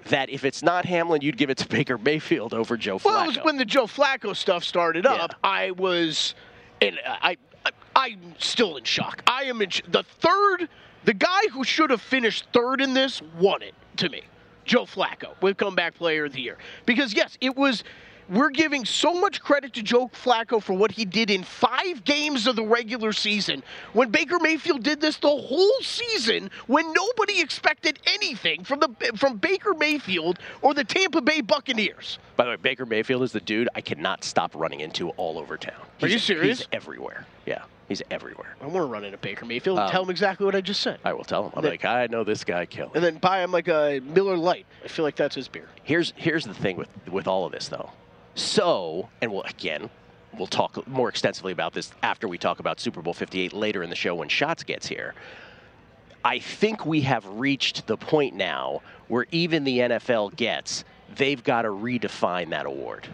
that 0.07 0.31
if 0.31 0.45
it's 0.45 0.63
not 0.63 0.85
Hamlin, 0.85 1.23
you'd 1.23 1.37
give 1.37 1.51
it 1.51 1.59
to 1.59 1.69
Baker 1.75 1.99
Mayfield 1.99 2.55
over 2.55 2.77
Joe 2.77 2.99
Flacco. 2.99 3.05
Well, 3.05 3.25
it 3.25 3.27
was 3.29 3.37
when 3.39 3.57
the 3.57 3.65
Joe 3.65 3.87
Flacco 3.87 4.35
stuff 4.35 4.65
started 4.65 5.07
up. 5.07 5.31
Yeah. 5.33 5.37
I 5.51 5.71
was, 5.73 6.35
and 6.81 6.99
I, 7.07 7.37
I, 7.65 7.71
I'm 7.97 8.35
still 8.39 8.77
in 8.77 8.85
shock. 8.85 9.23
I 9.27 9.45
am 9.45 9.63
in 9.63 9.71
sh- 9.71 9.83
the 9.89 10.03
third. 10.03 10.69
The 11.05 11.15
guy 11.15 11.43
who 11.53 11.65
should 11.65 11.91
have 11.91 12.01
finished 12.01 12.47
third 12.53 12.81
in 12.81 12.95
this 12.95 13.21
won 13.39 13.63
it 13.63 13.75
to 13.99 14.09
me. 14.09 14.23
Joe 14.65 14.85
Flacco, 14.87 15.35
with 15.43 15.59
comeback 15.59 15.95
player 15.95 16.25
of 16.25 16.33
the 16.33 16.41
year. 16.41 16.57
Because 16.87 17.13
yes, 17.13 17.37
it 17.41 17.57
was. 17.57 17.85
We're 18.29 18.51
giving 18.51 18.85
so 18.85 19.13
much 19.13 19.41
credit 19.43 19.75
to 19.75 19.83
Joe 19.83 20.09
Flacco 20.09 20.63
for 20.63 20.73
what 20.73 20.91
he 20.93 21.05
did 21.05 21.31
in 21.31 21.43
five 21.43 22.05
games 22.05 22.47
of 22.47 22.57
the 22.57 22.63
regular 22.63 23.13
season. 23.13 23.63
When 23.93 24.11
Baker 24.11 24.39
Mayfield 24.41 24.83
did 24.83 25.01
this 25.01 25.19
the 25.19 25.29
whole 25.29 25.81
season, 25.83 26.51
when 26.67 26.93
nobody 26.93 27.41
expected 27.41 27.99
anything 28.07 28.65
from 28.65 28.81
the 28.81 28.89
from 29.17 29.37
Baker 29.37 29.75
Mayfield 29.75 30.39
or 30.63 30.73
the 30.75 30.85
Tampa 30.85 31.21
Bay 31.21 31.43
Buccaneers. 31.43 32.19
By 32.37 32.45
the 32.45 32.51
way, 32.51 32.57
Baker 32.57 32.87
Mayfield 32.87 33.23
is 33.23 33.33
the 33.33 33.41
dude 33.41 33.69
I 33.75 33.81
cannot 33.81 34.25
stop 34.25 34.55
running 34.55 34.81
into 34.81 35.11
all 35.11 35.39
over 35.39 35.57
town. 35.57 35.75
Are 36.03 36.09
you 36.09 36.15
He's- 36.15 36.25
serious? 36.25 36.59
He's 36.61 36.69
everywhere. 36.73 37.27
Yeah, 37.47 37.63
he's 37.89 38.03
everywhere. 38.11 38.57
I 38.61 38.65
want 38.65 38.77
to 38.77 38.83
run 38.87 39.05
into 39.05 39.19
Baker 39.19 39.45
Mayfield 39.45 39.79
and 39.79 39.85
Um, 39.87 39.91
tell 39.93 40.03
him 40.03 40.11
exactly 40.11 40.47
what 40.47 40.55
I 40.55 40.63
just 40.63 40.81
said. 40.81 40.99
I 41.05 41.13
will 41.13 41.25
tell 41.25 41.45
him. 41.47 41.53
I'm 41.57 41.63
The- 41.63 41.69
like, 41.71 41.85
I 41.85 42.07
know 42.07 42.25
this 42.25 42.43
guy 42.43 42.65
killed. 42.65 42.93
And 42.95 43.05
then 43.05 43.17
buy 43.19 43.43
him 43.45 43.53
like 43.53 43.69
a 43.69 44.01
Miller 44.03 44.37
Lite. 44.39 44.65
I 44.83 44.89
feel 44.89 45.05
like 45.05 45.17
that's 45.17 45.35
his 45.35 45.47
beer. 45.49 45.69
Here's 45.83 46.15
here's 46.17 46.45
the 46.45 46.55
thing 46.55 46.77
with 46.79 46.89
with 47.11 47.29
all 47.29 47.45
of 47.45 47.53
this 47.53 47.69
though. 47.69 47.91
So, 48.35 49.09
and 49.21 49.33
we'll 49.33 49.43
again, 49.43 49.91
we'll 50.37 50.47
talk 50.47 50.87
more 50.89 51.09
extensively 51.09 51.53
about 51.53 51.73
this 51.73 51.93
after 52.03 52.27
we 52.29 52.39
talk 52.39 52.59
about 52.59 52.81
Super 52.81 53.03
Bowl 53.03 53.15
58 53.15 53.53
later 53.53 53.83
in 53.83 53.91
the 53.91 53.97
show 53.97 54.15
when 54.17 54.29
Schatz 54.29 54.65
gets 54.65 54.87
here. 54.87 55.15
I 56.25 56.39
think 56.39 56.87
we 56.87 57.03
have 57.03 57.27
reached 57.27 57.87
the 57.87 57.97
point 57.97 58.35
now 58.35 58.81
where 59.09 59.27
even 59.31 59.65
the 59.65 59.79
NFL 59.81 60.35
gets 60.37 60.85
they've 61.17 61.43
got 61.45 61.63
to 61.63 61.69
redefine 61.69 62.51
that 62.51 62.67
award. 62.67 63.07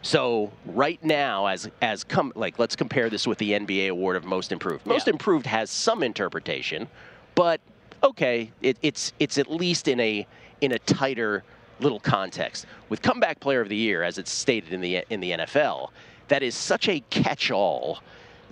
So 0.00 0.52
right 0.64 1.02
now, 1.04 1.46
as 1.46 1.68
as 1.82 2.04
come 2.04 2.32
like 2.36 2.58
let's 2.58 2.76
compare 2.76 3.10
this 3.10 3.26
with 3.26 3.38
the 3.38 3.50
NBA 3.52 3.90
award 3.90 4.16
of 4.16 4.24
most 4.24 4.52
improved. 4.52 4.86
Most 4.86 5.08
Yeah. 5.08 5.14
improved 5.14 5.46
has 5.46 5.70
some 5.70 6.02
interpretation, 6.04 6.86
but 7.34 7.60
okay, 8.02 8.52
it, 8.62 8.78
it's 8.80 9.12
it's 9.18 9.36
at 9.38 9.50
least 9.50 9.88
in 9.88 9.98
a 9.98 10.26
in 10.60 10.72
a 10.72 10.78
tighter 10.78 11.42
little 11.80 12.00
context. 12.00 12.66
With 12.88 13.02
comeback 13.02 13.40
player 13.40 13.60
of 13.60 13.68
the 13.68 13.76
year, 13.76 14.02
as 14.02 14.18
it's 14.18 14.30
stated 14.30 14.72
in 14.72 14.80
the 14.80 15.04
in 15.10 15.20
the 15.20 15.32
NFL, 15.32 15.90
that 16.28 16.42
is 16.42 16.54
such 16.54 16.88
a 16.88 17.00
catch-all 17.10 18.00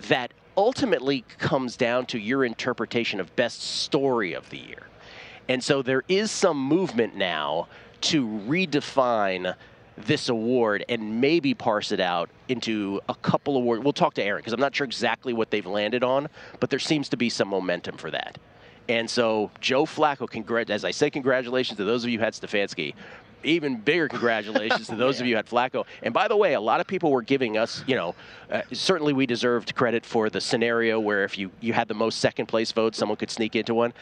that 0.09 0.33
ultimately 0.57 1.25
comes 1.39 1.77
down 1.77 2.07
to 2.07 2.19
your 2.19 2.45
interpretation 2.45 3.21
of 3.21 3.35
best 3.37 3.61
story 3.63 4.33
of 4.33 4.49
the 4.51 4.59
year. 4.59 4.87
And 5.49 5.63
so 5.63 5.83
there 5.83 6.03
is 6.09 6.31
some 6.31 6.61
movement 6.61 7.15
now 7.15 7.69
to 8.03 8.27
redefine 8.27 9.55
this 9.97 10.29
award 10.29 10.85
and 10.89 11.21
maybe 11.21 11.55
parse 11.55 11.93
it 11.93 12.01
out 12.01 12.29
into 12.49 13.01
a 13.09 13.15
couple 13.15 13.57
awards. 13.57 13.83
We'll 13.83 13.93
talk 13.93 14.15
to 14.15 14.23
Aaron 14.23 14.41
because 14.41 14.53
I'm 14.53 14.61
not 14.61 14.75
sure 14.75 14.85
exactly 14.85 15.33
what 15.33 15.51
they've 15.51 15.67
landed 15.67 16.05
on, 16.05 16.29
but 16.61 16.71
there 16.71 16.79
seems 16.79 17.09
to 17.11 17.17
be 17.17 17.31
some 17.31 17.49
momentum 17.49 17.97
for 17.97 18.11
that. 18.11 18.39
And 18.89 19.09
so 19.09 19.51
Joe 19.61 19.85
Flacco, 19.85 20.29
congrat- 20.29 20.71
as 20.71 20.85
I 20.85 20.91
said, 20.91 21.13
congratulations 21.13 21.77
to 21.79 21.85
those 21.85 22.05
of 22.05 22.11
you 22.11 22.19
who 22.19 22.25
had 22.25 22.35
Stefanski. 22.35 22.95
Even 23.45 23.77
bigger 23.81 24.09
congratulations 24.09 24.87
to 24.89 24.97
those 24.97 25.21
of 25.21 25.27
you 25.27 25.35
who 25.35 25.37
had 25.37 25.47
Flacco. 25.47 25.85
And 26.03 26.13
by 26.13 26.29
the 26.29 26.37
way, 26.37 26.55
a 26.55 26.61
lot 26.61 26.81
of 26.81 26.87
people 26.87 27.11
were 27.11 27.23
giving 27.23 27.57
us, 27.59 27.85
you 27.87 27.95
know, 27.95 28.15
uh, 28.51 28.63
certainly 28.73 29.13
we 29.13 29.27
deserved 29.27 29.75
credit 29.75 30.05
for 30.05 30.31
the 30.31 30.41
scenario 30.41 30.99
where 30.99 31.25
if 31.25 31.39
you, 31.39 31.51
you 31.61 31.73
had 31.73 31.89
the 31.89 31.95
most 31.95 32.19
second 32.21 32.47
place 32.47 32.73
votes, 32.73 32.99
someone 32.99 33.17
could 33.17 33.31
sneak 33.31 33.55
into 33.57 33.75
one. 33.75 33.93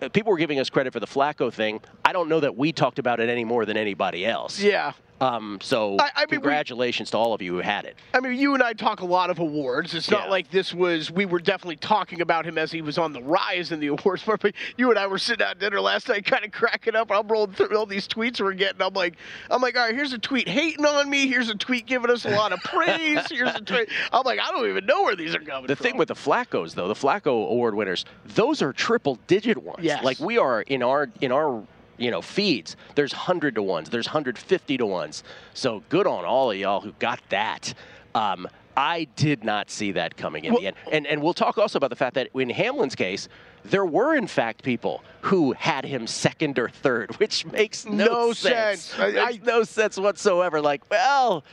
Uh, 0.00 0.08
People 0.08 0.32
were 0.32 0.38
giving 0.38 0.58
us 0.60 0.70
credit 0.70 0.92
for 0.92 1.00
the 1.00 1.06
Flacco 1.06 1.52
thing. 1.52 1.80
I 2.04 2.12
don't 2.12 2.28
know 2.28 2.40
that 2.40 2.56
we 2.56 2.72
talked 2.72 2.98
about 2.98 3.20
it 3.20 3.28
any 3.28 3.44
more 3.44 3.64
than 3.64 3.76
anybody 3.76 4.24
else. 4.24 4.60
Yeah. 4.60 4.92
Um, 5.20 5.58
so 5.60 5.96
I- 5.98 6.10
I 6.14 6.20
mean, 6.20 6.26
we- 6.30 6.36
congratulations 6.36 7.10
to 7.10 7.18
all 7.18 7.34
of 7.34 7.42
you 7.42 7.52
who 7.54 7.58
had 7.60 7.84
it. 7.84 7.96
I 8.14 8.20
mean, 8.20 8.38
you 8.38 8.54
and 8.54 8.62
I 8.62 8.72
talk 8.72 9.00
a 9.00 9.04
lot 9.04 9.30
of 9.30 9.38
awards. 9.38 9.94
It's 9.94 10.10
not 10.10 10.30
like 10.30 10.50
this 10.50 10.72
was, 10.72 11.10
we 11.10 11.26
were 11.26 11.40
definitely 11.40 11.76
talking 11.76 12.20
about 12.20 12.44
him 12.46 12.56
as 12.58 12.70
he 12.70 12.82
was 12.82 12.98
on 12.98 13.12
the 13.12 13.22
rise 13.22 13.72
in 13.72 13.80
the 13.80 13.86
awards. 13.88 14.22
But 14.24 14.54
you 14.76 14.90
and 14.90 14.98
I 14.98 15.06
were 15.06 15.18
sitting 15.18 15.44
at 15.46 15.58
dinner 15.58 15.80
last 15.80 16.08
night, 16.08 16.24
kind 16.24 16.44
of 16.44 16.52
cracking 16.52 16.94
up. 16.94 17.10
I'm 17.10 17.26
rolling 17.26 17.52
through 17.52 17.76
all 17.76 17.86
these 17.86 18.06
tweets 18.06 18.40
we're 18.40 18.52
getting. 18.52 18.80
I'm 18.80 18.94
like, 18.94 19.16
I'm 19.50 19.60
like, 19.60 19.76
all 19.76 19.86
right, 19.86 19.94
here's 19.94 20.12
a 20.12 20.18
tweet 20.18 20.48
hating 20.48 20.84
on 20.86 21.10
me. 21.10 21.26
Here's 21.26 21.48
a 21.50 21.54
tweet 21.56 21.86
giving 21.86 22.10
us 22.10 22.24
a 22.24 22.30
lot 22.30 22.52
of 22.52 22.60
praise. 22.60 23.26
Here's 23.30 23.54
a 23.54 23.60
tweet. 23.60 23.88
I'm 24.12 24.22
like, 24.24 24.38
I 24.40 24.50
don't 24.52 24.68
even 24.68 24.86
know 24.86 25.02
where 25.02 25.16
these 25.16 25.34
are 25.34 25.40
coming 25.40 25.66
The 25.66 25.76
from. 25.76 25.82
thing 25.84 25.96
with 25.96 26.08
the 26.08 26.14
Flaccos, 26.14 26.74
though, 26.74 26.88
the 26.88 26.94
Flacco 26.94 27.50
Award 27.50 27.74
winners, 27.74 28.04
those 28.24 28.62
are 28.62 28.72
triple-digit 28.72 29.56
ones. 29.62 29.80
Yes. 29.82 30.04
Like 30.04 30.20
we 30.20 30.38
are 30.38 30.62
in 30.62 30.82
our 30.82 31.08
in 31.20 31.32
our 31.32 31.62
you 31.98 32.10
know 32.10 32.22
feeds. 32.22 32.76
There's 32.94 33.12
hundred 33.12 33.54
to 33.56 33.62
ones. 33.62 33.90
There's 33.90 34.06
hundred 34.06 34.38
fifty 34.38 34.76
to 34.78 34.86
ones. 34.86 35.22
So 35.54 35.82
good 35.88 36.06
on 36.06 36.24
all 36.24 36.50
of 36.50 36.56
y'all 36.56 36.80
who 36.80 36.92
got 36.98 37.20
that. 37.28 37.74
Um, 38.14 38.48
I 38.76 39.08
did 39.16 39.42
not 39.42 39.70
see 39.70 39.92
that 39.92 40.16
coming 40.16 40.44
in 40.44 40.52
Well- 40.52 40.60
the 40.62 40.68
end. 40.68 40.76
And 40.92 41.06
and 41.06 41.22
we'll 41.22 41.34
talk 41.34 41.58
also 41.58 41.76
about 41.78 41.90
the 41.90 41.96
fact 41.96 42.14
that 42.14 42.28
in 42.34 42.48
Hamlin's 42.50 42.94
case, 42.94 43.28
there 43.64 43.84
were 43.84 44.14
in 44.14 44.26
fact 44.28 44.62
people 44.62 45.02
who 45.22 45.52
had 45.52 45.84
him 45.84 46.06
second 46.06 46.58
or 46.58 46.68
third, 46.68 47.16
which 47.18 47.44
makes 47.46 47.84
no, 47.84 48.04
No 48.06 48.32
sense. 48.32 48.94
I- 48.98 49.10
Makes 49.10 49.38
I- 49.38 49.40
no 49.44 49.62
sense 49.64 49.98
whatsoever. 49.98 50.60
Like, 50.60 50.88
well. 50.90 51.44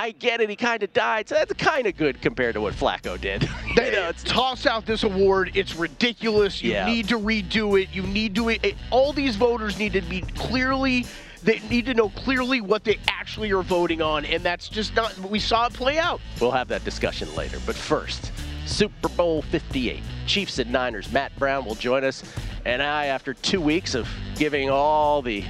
I 0.00 0.12
get 0.12 0.40
it. 0.40 0.48
He 0.48 0.56
kind 0.56 0.82
of 0.82 0.90
died, 0.94 1.28
so 1.28 1.34
that's 1.34 1.52
kind 1.52 1.86
of 1.86 1.94
good 1.94 2.22
compared 2.22 2.54
to 2.54 2.62
what 2.62 2.72
Flacco 2.72 3.20
did. 3.20 3.42
you 3.68 3.74
They 3.76 3.90
know, 3.92 4.10
toss 4.24 4.64
out 4.64 4.86
this 4.86 5.02
award. 5.02 5.50
It's 5.54 5.74
ridiculous. 5.76 6.62
You 6.62 6.72
Yeah. 6.72 6.86
need 6.86 7.08
to 7.08 7.18
redo 7.18 7.78
it. 7.78 7.90
You 7.92 8.04
need 8.04 8.34
to. 8.36 8.48
It, 8.48 8.76
all 8.90 9.12
these 9.12 9.36
voters 9.36 9.78
need 9.78 9.92
to 9.92 10.00
be 10.00 10.22
clearly. 10.22 11.04
They 11.42 11.58
need 11.68 11.84
to 11.84 11.92
know 11.92 12.08
clearly 12.08 12.62
what 12.62 12.82
they 12.82 12.98
actually 13.08 13.52
are 13.52 13.60
voting 13.60 14.00
on, 14.00 14.24
and 14.24 14.42
that's 14.42 14.70
just 14.70 14.96
not. 14.96 15.16
We 15.18 15.38
saw 15.38 15.66
it 15.66 15.74
play 15.74 15.98
out. 15.98 16.22
We'll 16.40 16.50
have 16.50 16.68
that 16.68 16.82
discussion 16.82 17.34
later. 17.36 17.58
But 17.66 17.76
first, 17.76 18.32
Super 18.64 19.08
Bowl 19.10 19.42
58. 19.42 20.02
Chiefs 20.26 20.58
and 20.60 20.72
Niners. 20.72 21.12
Matt 21.12 21.36
Brown 21.38 21.66
will 21.66 21.74
join 21.74 22.04
us. 22.04 22.22
And 22.64 22.82
I, 22.82 23.06
after 23.06 23.34
two 23.34 23.60
weeks 23.60 23.94
of 23.94 24.08
giving 24.36 24.70
all 24.70 25.20
the, 25.20 25.44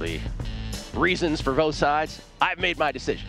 the 0.00 0.18
reasons 0.92 1.40
for 1.40 1.52
both 1.52 1.76
sides, 1.76 2.20
I've 2.40 2.58
made 2.58 2.76
my 2.76 2.90
decision. 2.90 3.28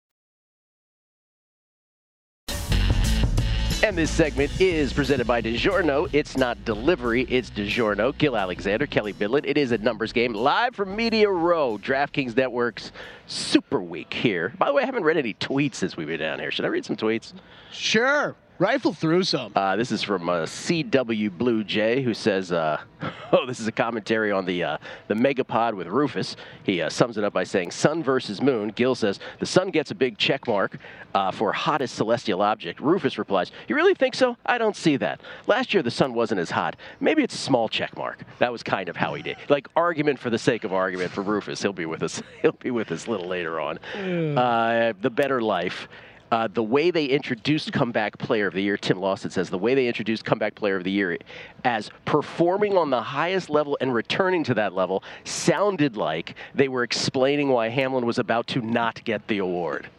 And 3.91 3.97
this 3.97 4.09
segment 4.09 4.61
is 4.61 4.93
presented 4.93 5.27
by 5.27 5.41
DiGiorno. 5.41 6.07
It's 6.13 6.37
not 6.37 6.63
delivery, 6.63 7.23
it's 7.23 7.49
DiGiorno. 7.49 8.17
Gill 8.17 8.37
Alexander, 8.37 8.87
Kelley 8.87 9.11
Bydlon. 9.11 9.41
It 9.43 9.57
is 9.57 9.73
a 9.73 9.77
numbers 9.79 10.13
game 10.13 10.33
live 10.33 10.77
from 10.77 10.95
Media 10.95 11.29
Row, 11.29 11.77
DraftKings 11.77 12.33
Network's 12.37 12.93
Super 13.27 13.81
Week 13.81 14.13
here. 14.13 14.53
By 14.57 14.67
the 14.67 14.73
way, 14.73 14.83
I 14.83 14.85
haven't 14.85 15.03
read 15.03 15.17
any 15.17 15.33
tweets 15.33 15.75
since 15.75 15.97
we've 15.97 16.07
been 16.07 16.21
down 16.21 16.39
here. 16.39 16.51
Should 16.51 16.63
I 16.63 16.69
read 16.69 16.85
some 16.85 16.95
tweets? 16.95 17.33
Sure. 17.73 18.33
Rifle 18.61 18.93
through 18.93 19.23
some. 19.23 19.51
Uh, 19.55 19.75
this 19.75 19.91
is 19.91 20.03
from 20.03 20.29
uh, 20.29 20.43
CW 20.43 21.35
Blue 21.35 21.63
Jay, 21.63 22.03
who 22.03 22.13
says, 22.13 22.51
uh, 22.51 22.79
"Oh, 23.31 23.47
this 23.47 23.59
is 23.59 23.65
a 23.65 23.71
commentary 23.71 24.31
on 24.31 24.45
the 24.45 24.63
uh, 24.63 24.77
the 25.07 25.15
Megapod 25.15 25.73
with 25.73 25.87
Rufus." 25.87 26.35
He 26.61 26.79
uh, 26.79 26.87
sums 26.87 27.17
it 27.17 27.23
up 27.23 27.33
by 27.33 27.43
saying, 27.43 27.71
"Sun 27.71 28.03
versus 28.03 28.39
Moon." 28.39 28.69
Gill 28.69 28.93
says, 28.93 29.19
"The 29.39 29.47
Sun 29.47 29.71
gets 29.71 29.89
a 29.89 29.95
big 29.95 30.19
check 30.19 30.45
mark 30.45 30.77
uh, 31.15 31.31
for 31.31 31.51
hottest 31.51 31.95
celestial 31.95 32.43
object." 32.43 32.79
Rufus 32.79 33.17
replies, 33.17 33.51
"You 33.67 33.75
really 33.75 33.95
think 33.95 34.13
so? 34.13 34.37
I 34.45 34.59
don't 34.59 34.75
see 34.75 34.95
that. 34.97 35.21
Last 35.47 35.73
year 35.73 35.81
the 35.81 35.89
Sun 35.89 36.13
wasn't 36.13 36.39
as 36.39 36.51
hot. 36.51 36.75
Maybe 36.99 37.23
it's 37.23 37.33
a 37.33 37.39
small 37.39 37.67
check 37.67 37.97
mark." 37.97 38.19
That 38.37 38.51
was 38.51 38.61
kind 38.61 38.89
of 38.89 38.95
how 38.95 39.15
he 39.15 39.23
did. 39.23 39.37
Like 39.49 39.69
argument 39.75 40.19
for 40.19 40.29
the 40.29 40.37
sake 40.37 40.65
of 40.65 40.71
argument 40.71 41.09
for 41.09 41.23
Rufus. 41.23 41.63
He'll 41.63 41.73
be 41.73 41.87
with 41.87 42.03
us. 42.03 42.21
He'll 42.43 42.51
be 42.51 42.69
with 42.69 42.91
us 42.91 43.07
a 43.07 43.09
little 43.09 43.27
later 43.27 43.59
on. 43.59 43.79
Uh, 43.97 44.93
the 45.01 45.09
Better 45.09 45.41
Life. 45.41 45.87
Uh, 46.31 46.47
the 46.47 46.63
way 46.63 46.91
they 46.91 47.05
introduced 47.05 47.73
comeback 47.73 48.17
player 48.17 48.47
of 48.47 48.53
the 48.53 48.63
year, 48.63 48.77
Tim 48.77 48.99
Lawson 48.99 49.29
says, 49.29 49.49
the 49.49 49.57
way 49.57 49.75
they 49.75 49.87
introduced 49.87 50.23
comeback 50.23 50.55
player 50.55 50.77
of 50.77 50.85
the 50.85 50.91
year 50.91 51.17
as 51.65 51.91
performing 52.05 52.77
on 52.77 52.89
the 52.89 53.01
highest 53.01 53.49
level 53.49 53.77
and 53.81 53.93
returning 53.93 54.41
to 54.45 54.53
that 54.53 54.73
level 54.73 55.03
sounded 55.25 55.97
like 55.97 56.35
they 56.55 56.69
were 56.69 56.83
explaining 56.83 57.49
why 57.49 57.67
Hamlin 57.67 58.05
was 58.05 58.17
about 58.17 58.47
to 58.47 58.61
not 58.61 59.03
get 59.03 59.27
the 59.27 59.39
award. 59.39 59.89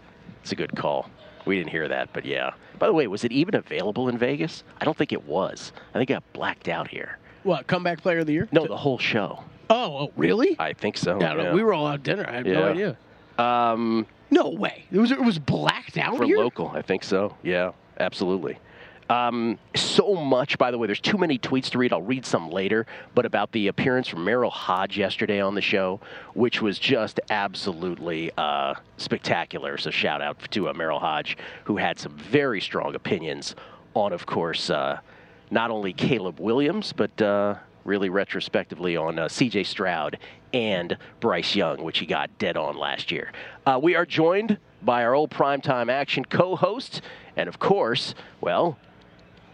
It's 0.41 0.53
a 0.53 0.57
good 0.57 0.75
call. 0.75 1.11
We 1.45 1.59
didn't 1.59 1.71
hear 1.71 1.87
that, 1.89 2.09
but 2.15 2.25
yeah. 2.25 2.53
By 2.79 2.87
the 2.87 2.95
way, 2.95 3.07
was 3.09 3.25
it 3.25 3.33
even 3.33 3.55
available 3.55 4.09
in 4.09 4.17
Vegas? 4.17 4.65
I 4.81 4.87
don't 4.87 4.97
think 4.97 5.12
it 5.12 5.25
was. 5.25 5.73
I 5.91 5.99
think 5.99 6.09
it 6.09 6.15
got 6.15 6.33
blacked 6.33 6.69
out 6.69 6.89
here. 6.89 7.19
What, 7.43 7.67
comeback 7.67 8.01
player 8.01 8.21
of 8.21 8.27
the 8.27 8.33
year? 8.33 8.49
No, 8.53 8.67
the 8.67 8.77
whole 8.77 8.99
show. 8.99 9.45
Oh, 9.69 9.99
oh 9.99 10.12
really? 10.17 10.57
I 10.59 10.73
think 10.73 10.97
so. 10.97 11.21
yeah, 11.21 11.35
no, 11.35 11.55
we 11.55 11.62
were 11.62 11.75
all 11.75 11.87
out 11.87 12.03
dinner. 12.03 12.25
I 12.27 12.37
have 12.37 12.47
no 12.47 12.71
idea. 12.71 12.97
Um, 13.39 14.07
No 14.33 14.49
way. 14.49 14.85
It 14.91 14.99
was 14.99 15.12
it 15.12 15.21
was 15.21 15.39
blacked 15.39 15.99
out 15.99 16.17
for 16.17 16.25
here. 16.25 16.39
local. 16.39 16.69
I 16.69 16.81
think 16.81 17.05
so. 17.05 17.37
Yeah, 17.43 17.73
absolutely. 18.01 18.59
Um, 19.11 19.59
so 19.75 20.15
much, 20.15 20.57
by 20.57 20.71
the 20.71 20.79
way, 20.79 20.87
there's 20.87 21.01
too 21.01 21.19
many 21.19 21.39
tweets 21.39 21.69
to 21.71 21.79
read. 21.79 21.93
I'll 21.93 22.01
read 22.01 22.25
some 22.25 22.49
later, 22.49 22.87
but 23.15 23.27
about 23.27 23.53
the 23.53 23.69
appearance 23.69 24.09
from 24.09 24.25
Merril 24.25 24.51
Hoge 24.51 24.97
yesterday 24.97 25.39
on 25.39 25.55
the 25.55 25.61
show, 25.61 26.01
which 26.33 26.62
was 26.62 26.79
just 26.79 27.21
absolutely 27.29 28.31
uh, 28.39 28.73
spectacular. 28.97 29.77
So 29.77 29.91
shout 29.91 30.23
out 30.23 30.39
to 30.53 30.69
uh, 30.71 30.73
Merril 30.73 30.99
Hoge, 30.99 31.37
who 31.65 31.77
had 31.77 31.99
some 31.99 32.17
very 32.17 32.62
strong 32.62 32.95
opinions 32.95 33.55
on, 33.93 34.15
of 34.15 34.25
course, 34.25 34.71
uh, 34.71 35.01
not 35.51 35.71
only 35.71 35.93
Caleb 35.93 36.41
Williams, 36.41 36.95
but 36.95 37.21
uh, 37.21 37.57
really 37.85 38.09
retrospectively 38.09 38.97
on 38.97 39.19
uh, 39.19 39.29
C.J. 39.29 39.65
Stroud 39.65 40.19
and 40.53 40.97
Bryce 41.21 41.55
Young, 41.55 41.83
which 41.83 41.99
he 41.99 42.07
got 42.07 42.37
dead 42.39 42.57
on 42.57 42.77
last 42.77 43.11
year. 43.11 43.33
Uh, 43.67 43.79
we 43.83 43.95
are 43.95 44.07
joined 44.07 44.59
by 44.83 45.05
our 45.05 45.15
old 45.15 45.31
primetime 45.31 45.91
action 45.91 46.25
co-host, 46.25 47.03
and 47.37 47.49
of 47.49 47.59
course, 47.59 48.14
well, 48.40 48.79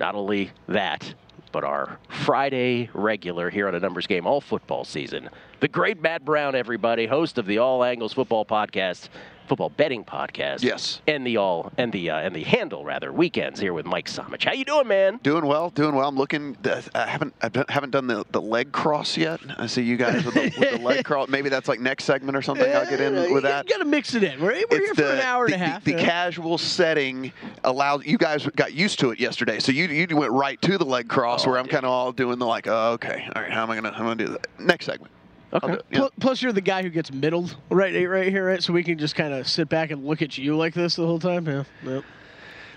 not 0.00 0.14
only 0.14 0.50
that, 0.66 1.14
but 1.52 1.64
our 1.64 1.98
Friday 2.08 2.90
regular 2.94 3.50
here 3.50 3.68
on 3.68 3.74
a 3.74 3.80
numbers 3.80 4.06
game 4.06 4.26
all 4.26 4.40
football 4.40 4.84
season, 4.84 5.28
the 5.60 5.68
great 5.68 6.00
Matt 6.00 6.24
Brown, 6.24 6.54
everybody, 6.54 7.06
host 7.06 7.38
of 7.38 7.46
the 7.46 7.58
All 7.58 7.82
Angles 7.84 8.12
Football 8.12 8.44
Podcast, 8.44 9.08
football 9.48 9.70
betting 9.70 10.04
podcast. 10.04 10.62
Yes. 10.62 11.00
and 11.08 11.26
the 11.26 11.38
all 11.38 11.72
and 11.78 11.90
the 11.90 12.10
uh, 12.10 12.18
and 12.18 12.36
the 12.36 12.42
handle 12.44 12.84
rather 12.84 13.10
weekends 13.12 13.58
here 13.58 13.72
with 13.72 13.86
Mike 13.86 14.06
Samich. 14.06 14.44
How 14.44 14.52
you 14.52 14.64
doing, 14.64 14.86
man? 14.86 15.18
Doing 15.22 15.46
well, 15.46 15.70
doing 15.70 15.94
well. 15.94 16.06
I'm 16.08 16.16
looking. 16.16 16.56
I 16.94 17.06
haven't 17.06 17.34
I 17.42 17.50
haven't 17.68 17.90
done 17.90 18.06
the, 18.06 18.24
the 18.30 18.40
leg 18.42 18.70
cross 18.72 19.16
yet. 19.16 19.40
I 19.58 19.66
see 19.66 19.82
you 19.82 19.96
guys 19.96 20.24
with 20.24 20.34
the, 20.34 20.42
with 20.58 20.70
the 20.72 20.78
leg 20.78 21.04
cross. 21.06 21.28
Maybe 21.28 21.48
that's 21.48 21.66
like 21.66 21.80
next 21.80 22.04
segment 22.04 22.36
or 22.36 22.42
something. 22.42 22.70
I'll 22.70 22.88
get 22.88 23.00
in 23.00 23.14
with 23.14 23.30
you 23.30 23.40
that. 23.40 23.66
got 23.66 23.78
to 23.78 23.84
mix 23.84 24.14
it 24.14 24.22
in. 24.22 24.40
We're, 24.40 24.48
we're 24.70 24.78
here 24.78 24.90
It's 24.90 25.00
for 25.00 25.06
an 25.06 25.20
hour 25.20 25.46
and 25.46 25.52
the, 25.54 25.56
a 25.56 25.58
half. 25.58 25.82
The, 25.84 25.90
you 25.92 25.96
the 25.96 26.02
casual 26.04 26.58
setting 26.58 27.32
allows 27.64 28.06
you 28.06 28.18
guys 28.18 28.46
got 28.54 28.74
used 28.74 28.98
to 29.00 29.10
it 29.10 29.18
yesterday, 29.18 29.58
so 29.58 29.72
you 29.72 29.86
you 29.86 30.14
went 30.16 30.32
right 30.32 30.60
to 30.62 30.78
the 30.78 30.84
leg 30.84 31.08
cross 31.08 31.46
Oh, 31.46 31.50
where 31.50 31.58
I'm 31.58 31.66
kind 31.66 31.84
of 31.84 31.90
all 31.90 32.12
doing 32.12 32.38
the 32.38 32.46
like, 32.46 32.66
oh, 32.68 32.92
okay, 32.92 33.28
all 33.34 33.42
right, 33.42 33.50
how 33.50 33.62
am 33.62 33.70
I 33.70 33.74
gonna 33.76 33.92
how 33.92 34.00
am 34.00 34.06
I 34.06 34.14
gonna 34.14 34.26
do 34.26 34.32
that 34.32 34.46
next 34.60 34.84
segment? 34.86 35.10
Okay. 35.52 35.74
do 35.74 35.80
yeah. 35.90 36.08
Plus, 36.20 36.42
you're 36.42 36.52
the 36.52 36.60
guy 36.60 36.82
who 36.82 36.90
gets 36.90 37.12
middled 37.12 37.56
right, 37.70 37.94
right 38.06 38.28
here, 38.28 38.46
right? 38.46 38.62
So 38.62 38.72
we 38.72 38.82
can 38.82 38.98
just 38.98 39.14
kind 39.14 39.32
of 39.32 39.48
sit 39.48 39.68
back 39.68 39.90
and 39.90 40.04
look 40.04 40.20
at 40.22 40.36
you 40.36 40.56
like 40.56 40.74
this 40.74 40.96
the 40.96 41.06
whole 41.06 41.18
time. 41.18 41.46
Yeah. 41.46 41.64
Yep. 41.84 42.04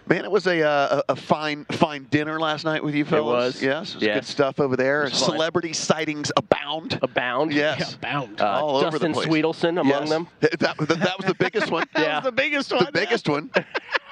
Man, 0.07 0.25
it 0.25 0.31
was 0.31 0.47
a, 0.47 0.61
uh, 0.63 1.01
a 1.07 1.13
a 1.13 1.15
fine 1.15 1.63
fine 1.71 2.05
dinner 2.09 2.39
last 2.39 2.65
night 2.65 2.83
with 2.83 2.95
you 2.95 3.05
fellas. 3.05 3.55
was. 3.55 3.61
Yes, 3.63 3.89
it 3.91 3.95
was 3.95 4.03
Yes. 4.03 4.15
good 4.17 4.25
stuff 4.25 4.59
over 4.59 4.75
there. 4.75 5.03
It 5.03 5.11
was 5.11 5.19
fun. 5.21 5.31
Celebrity 5.31 5.73
sightings 5.73 6.31
abound. 6.35 6.99
Abound. 7.01 7.53
Yes. 7.53 7.79
Yeah, 8.01 8.11
bound. 8.11 8.41
Uh, 8.41 8.45
all 8.45 8.77
over 8.77 8.97
the 8.97 9.07
Dustin 9.07 9.13
place. 9.13 9.27
Sweetelson 9.27 9.69
among 9.79 9.87
Yes. 9.87 10.09
them. 10.09 10.27
That, 10.41 10.59
that, 10.59 10.77
that 10.77 11.17
was 11.17 11.27
the 11.27 11.35
biggest 11.35 11.71
one. 11.71 11.85
Yeah. 11.97 12.19
the 12.19 12.31
biggest 12.31 12.71
one. 12.73 12.85
the 12.85 12.91
biggest 12.91 13.29
one, 13.29 13.51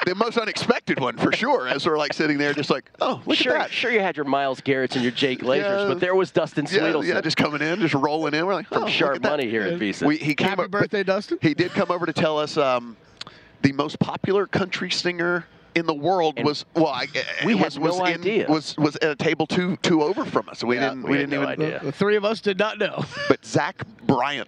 the 0.06 0.14
most 0.16 0.38
unexpected 0.38 1.00
one 1.00 1.18
for 1.18 1.32
sure. 1.34 1.68
As 1.68 1.86
we're 1.86 1.98
like 1.98 2.14
sitting 2.14 2.38
there, 2.38 2.54
just 2.54 2.70
like, 2.70 2.90
oh, 3.02 3.22
look 3.26 3.38
sure, 3.38 3.56
at 3.56 3.60
that. 3.70 3.72
sure, 3.72 3.92
you 3.92 4.00
had 4.00 4.16
your 4.16 4.26
Myles 4.26 4.62
Garrett's 4.62 4.96
and 4.96 5.04
your 5.04 5.12
Jake 5.12 5.40
Glazers, 5.40 5.82
Yeah. 5.84 5.88
but 5.88 6.00
there 6.00 6.14
was 6.16 6.30
Dustin 6.32 6.66
Yeah, 6.70 6.80
Sweetelson 6.80 7.08
yeah, 7.08 7.22
just 7.22 7.36
coming 7.38 7.62
in, 7.62 7.80
just 7.80 7.96
rolling 7.96 8.34
in. 8.36 8.46
We're 8.46 8.54
like, 8.54 8.68
from 8.68 8.78
oh, 8.78 8.82
look 8.82 8.90
Sharp 8.90 9.16
at 9.18 9.22
that. 9.24 9.30
Money 9.32 9.50
here 9.50 9.64
at 9.64 9.80
VSiN. 9.80 10.06
We, 10.08 10.18
he 10.18 10.36
came 10.36 10.50
Happy 10.50 10.64
up- 10.64 10.72
birthday, 10.72 11.04
Dustin. 11.04 11.40
He 11.42 11.54
did 11.56 11.72
come 11.72 11.90
over 11.92 12.06
to 12.06 12.14
tell 12.14 12.38
us 12.38 12.58
um, 12.58 12.96
the 13.64 13.72
most 13.72 14.00
popular 14.00 14.46
country 14.46 14.92
singer 14.92 15.46
in 15.76 15.86
the 15.86 15.94
world 15.94 16.36
And 16.38 16.46
was 16.46 16.66
well, 16.74 16.88
I, 16.88 17.06
we 17.46 17.54
was, 17.56 17.76
had 17.76 17.84
was 17.84 17.98
no 17.98 18.06
in- 18.06 18.14
idea. 18.20 18.48
Was 18.50 18.76
was 18.78 18.96
at 18.98 19.12
a 19.12 19.16
table 19.16 19.46
two 19.48 19.78
two 19.78 20.02
over 20.04 20.26
from 20.26 20.50
us. 20.50 20.64
We 20.64 20.76
Yeah, 20.76 20.90
didn't 20.90 21.04
we 21.04 21.12
we, 21.12 21.18
didn't 21.18 21.30
no 21.32 21.44
even. 21.52 21.62
idea. 21.64 21.80
The 21.84 21.92
three 21.92 22.16
of 22.16 22.26
us 22.26 22.42
did 22.42 22.58
not 22.58 22.78
know. 22.80 23.06
But 23.30 23.46
Zach 23.46 23.84
Bryan. 24.06 24.48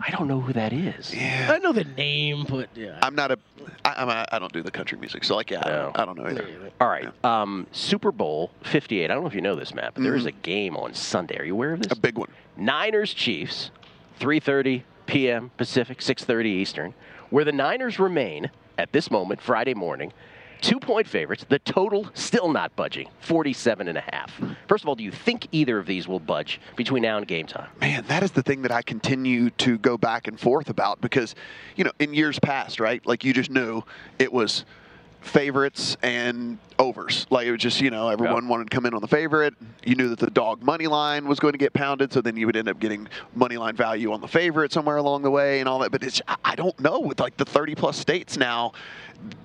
I 0.00 0.10
don't 0.12 0.28
know 0.28 0.40
who 0.40 0.52
that 0.52 0.72
is. 0.72 1.12
Yeah. 1.12 1.50
I 1.52 1.58
know 1.58 1.72
the 1.72 1.82
name, 1.82 2.46
but 2.48 2.68
yeah. 2.76 3.00
I'm 3.02 3.16
not 3.16 3.32
a. 3.32 3.38
I, 3.84 3.94
I'm 3.96 4.08
a. 4.08 4.26
I 4.30 4.38
don't 4.38 4.52
do 4.52 4.62
the 4.62 4.70
country 4.70 4.96
music, 4.96 5.24
so 5.24 5.34
like 5.34 5.50
yeah, 5.50 5.60
I, 5.64 5.68
No. 5.70 5.82
don't, 5.82 5.98
I 5.98 6.04
don't 6.04 6.16
know 6.18 6.26
either. 6.28 6.70
All 6.80 6.88
right, 6.88 7.08
um, 7.24 7.66
Super 7.72 8.12
Bowl 8.12 8.52
58. 8.62 9.04
I 9.10 9.14
don't 9.14 9.22
know 9.24 9.28
if 9.28 9.34
you 9.34 9.40
know 9.40 9.56
this, 9.56 9.74
Matt, 9.74 9.94
but 9.94 10.04
there 10.04 10.14
is 10.14 10.22
Mhm. 10.22 10.28
a 10.28 10.32
game 10.32 10.76
on 10.76 10.94
Sunday. 10.94 11.36
Are 11.38 11.44
you 11.44 11.54
aware 11.54 11.72
of 11.72 11.82
this? 11.82 11.90
A 11.90 12.00
big 12.00 12.16
one. 12.16 12.28
Niners 12.56 13.12
Chiefs, 13.12 13.72
3:30 14.20 14.82
p.m. 15.06 15.50
Pacific, 15.56 15.98
6:30 15.98 16.46
Eastern, 16.46 16.94
where 17.30 17.44
the 17.44 17.50
Niners 17.52 17.98
remain 17.98 18.50
at 18.78 18.92
this 18.92 19.10
moment, 19.10 19.42
Friday 19.42 19.74
morning, 19.74 20.12
two-point 20.60 21.06
favorites. 21.06 21.44
The 21.48 21.58
total 21.58 22.08
still 22.14 22.50
not 22.50 22.74
budging, 22.76 23.08
47 23.20 23.88
and 23.88 23.98
a 23.98 24.04
half. 24.12 24.40
First 24.68 24.84
of 24.84 24.88
all, 24.88 24.94
do 24.94 25.04
you 25.04 25.10
think 25.10 25.48
either 25.52 25.78
of 25.78 25.86
these 25.86 26.08
will 26.08 26.20
budge 26.20 26.60
between 26.76 27.02
now 27.02 27.18
and 27.18 27.26
game 27.26 27.46
time? 27.46 27.68
Man, 27.80 28.04
that 28.08 28.22
is 28.22 28.30
the 28.30 28.42
thing 28.42 28.62
that 28.62 28.72
I 28.72 28.82
continue 28.82 29.50
to 29.50 29.78
go 29.78 29.98
back 29.98 30.28
and 30.28 30.38
forth 30.38 30.70
about 30.70 31.00
because, 31.00 31.34
you 31.76 31.84
know, 31.84 31.92
in 31.98 32.14
years 32.14 32.38
past, 32.38 32.80
right? 32.80 33.04
Like 33.04 33.24
you 33.24 33.32
just 33.32 33.50
knew 33.50 33.82
it 34.18 34.32
was 34.32 34.64
favorites 35.20 35.96
and 36.02 36.58
overs. 36.78 37.26
Like 37.30 37.46
it 37.46 37.50
was 37.52 37.60
just, 37.60 37.80
you 37.80 37.90
know, 37.90 38.08
everyone 38.08 38.48
wanted 38.48 38.70
to 38.70 38.74
come 38.74 38.86
in 38.86 38.94
on 38.94 39.00
the 39.00 39.08
favorite. 39.08 39.54
You 39.84 39.94
knew 39.96 40.08
that 40.10 40.18
the 40.18 40.30
dog 40.30 40.62
money 40.62 40.86
line 40.86 41.26
was 41.26 41.40
going 41.40 41.52
to 41.52 41.58
get 41.58 41.72
pounded, 41.72 42.12
so 42.12 42.20
then 42.20 42.36
you 42.36 42.46
would 42.46 42.56
end 42.56 42.68
up 42.68 42.78
getting 42.78 43.08
money 43.34 43.56
line 43.56 43.74
value 43.76 44.12
on 44.12 44.20
the 44.20 44.28
favorite 44.28 44.72
somewhere 44.72 44.96
along 44.96 45.22
the 45.22 45.30
way 45.30 45.60
and 45.60 45.68
all 45.68 45.80
that. 45.80 45.90
But 45.90 46.02
it's 46.04 46.22
I- 46.28 46.36
I 46.44 46.54
don't 46.54 46.78
know 46.80 47.00
with 47.00 47.20
like 47.20 47.36
the 47.36 47.44
30 47.44 47.74
plus 47.74 47.98
states 47.98 48.36
now. 48.36 48.72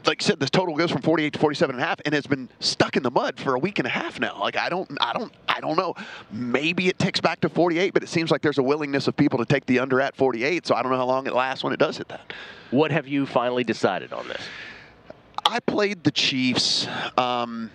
Like 0.05 0.21
I 0.21 0.25
said, 0.25 0.39
this 0.39 0.51
total 0.51 0.75
goes 0.75 0.91
from 0.91 1.01
48 1.01 1.33
to 1.33 1.39
47 1.39 1.75
and 1.75 1.83
a 1.83 1.85
half, 1.87 1.99
and 2.05 2.13
it's 2.13 2.27
been 2.27 2.47
stuck 2.59 2.95
in 2.95 3.01
the 3.03 3.09
mud 3.11 3.39
for 3.39 3.55
a 3.55 3.59
week 3.59 3.79
and 3.79 3.87
a 3.87 3.91
half 3.91 4.19
now. 4.19 4.39
Like 4.39 4.55
I 4.55 4.69
don't, 4.69 4.89
I 5.01 5.13
don't, 5.13 5.33
I 5.49 5.59
don't 5.59 5.75
know. 5.77 5.95
Maybe 6.31 6.87
it 6.89 6.99
ticks 6.99 7.19
back 7.19 7.39
to 7.41 7.49
48, 7.49 7.93
but 7.93 8.03
it 8.03 8.09
seems 8.09 8.29
like 8.29 8.41
there's 8.41 8.59
a 8.59 8.63
willingness 8.63 9.07
of 9.07 9.17
people 9.17 9.39
to 9.39 9.45
take 9.45 9.65
the 9.65 9.79
under 9.79 9.99
at 9.99 10.15
48. 10.15 10.67
So 10.67 10.75
I 10.75 10.83
don't 10.83 10.91
know 10.91 10.97
how 10.99 11.05
long 11.07 11.25
it 11.25 11.33
lasts 11.33 11.63
when 11.63 11.73
it 11.73 11.79
does 11.79 11.97
hit 11.97 12.07
that. 12.09 12.31
What 12.69 12.91
have 12.91 13.07
you 13.07 13.25
finally 13.25 13.63
decided 13.63 14.13
on 14.13 14.27
this? 14.27 14.41
I 15.45 15.59
played 15.59 16.03
the 16.03 16.11
Chiefs. 16.11 16.87
Um, 17.17 17.69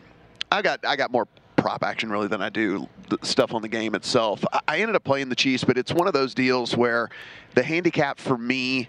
I 0.50 0.62
got 0.62 0.84
I 0.84 0.96
got 0.96 1.10
more 1.10 1.26
prop 1.56 1.82
action 1.82 2.10
really 2.10 2.28
than 2.28 2.40
I 2.40 2.48
do 2.48 2.88
stuff 3.22 3.52
on 3.52 3.62
the 3.62 3.68
game 3.68 3.94
itself. 3.94 4.44
I 4.66 4.78
ended 4.78 4.96
up 4.96 5.04
playing 5.04 5.28
the 5.28 5.36
Chiefs, 5.36 5.64
but 5.64 5.76
it's 5.76 5.92
one 5.92 6.06
of 6.06 6.14
those 6.14 6.34
deals 6.34 6.76
where 6.76 7.08
the 7.54 7.62
handicap 7.62 8.18
for 8.18 8.38
me. 8.38 8.88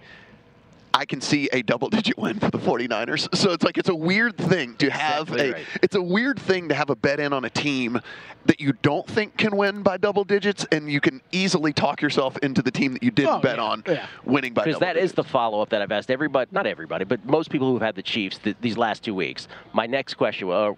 I 0.93 1.05
can 1.05 1.21
see 1.21 1.49
a 1.53 1.61
double-digit 1.61 2.17
win 2.17 2.39
for 2.39 2.49
the 2.49 2.57
49ers. 2.57 3.33
So 3.35 3.51
it's 3.51 3.63
like 3.63 3.77
it's 3.77 3.89
a 3.89 3.95
weird 3.95 4.37
thing 4.37 4.75
to 4.77 4.89
have 4.89 5.29
Exactly 5.29 5.49
a 5.49 5.53
right. 5.53 5.65
it's 5.83 5.95
a 5.95 6.01
weird 6.01 6.39
thing 6.39 6.69
to 6.69 6.75
have 6.75 6.89
a 6.89 6.95
bet 6.95 7.19
in 7.19 7.31
on 7.33 7.45
a 7.45 7.49
team 7.49 7.99
that 8.45 8.59
you 8.59 8.73
don't 8.81 9.05
think 9.05 9.37
can 9.37 9.55
win 9.55 9.83
by 9.83 9.97
double 9.97 10.23
digits 10.23 10.65
and 10.71 10.89
you 10.91 10.99
can 10.99 11.21
easily 11.31 11.71
talk 11.73 12.01
yourself 12.01 12.37
into 12.39 12.61
the 12.61 12.71
team 12.71 12.93
that 12.93 13.03
you 13.03 13.11
didn't 13.11 13.29
Oh, 13.29 13.39
bet 13.39 13.57
yeah, 13.57 13.63
on 13.63 13.83
yeah. 13.85 14.07
winning 14.25 14.53
by 14.53 14.63
Because 14.63 14.75
double 14.79 14.87
that 14.87 14.93
digits. 14.93 15.11
is 15.11 15.15
the 15.15 15.23
follow 15.23 15.61
up 15.61 15.69
that 15.69 15.81
I've 15.81 15.91
asked 15.91 16.09
everybody, 16.09 16.49
not 16.51 16.65
everybody, 16.65 17.05
but 17.05 17.23
most 17.25 17.49
people 17.51 17.71
who've 17.71 17.81
had 17.81 17.95
the 17.95 18.01
Chiefs 18.01 18.39
th- 18.39 18.55
these 18.61 18.77
last 18.77 19.03
two 19.03 19.13
weeks. 19.13 19.47
My 19.73 19.85
next 19.85 20.15
question, 20.15 20.47
well, 20.47 20.77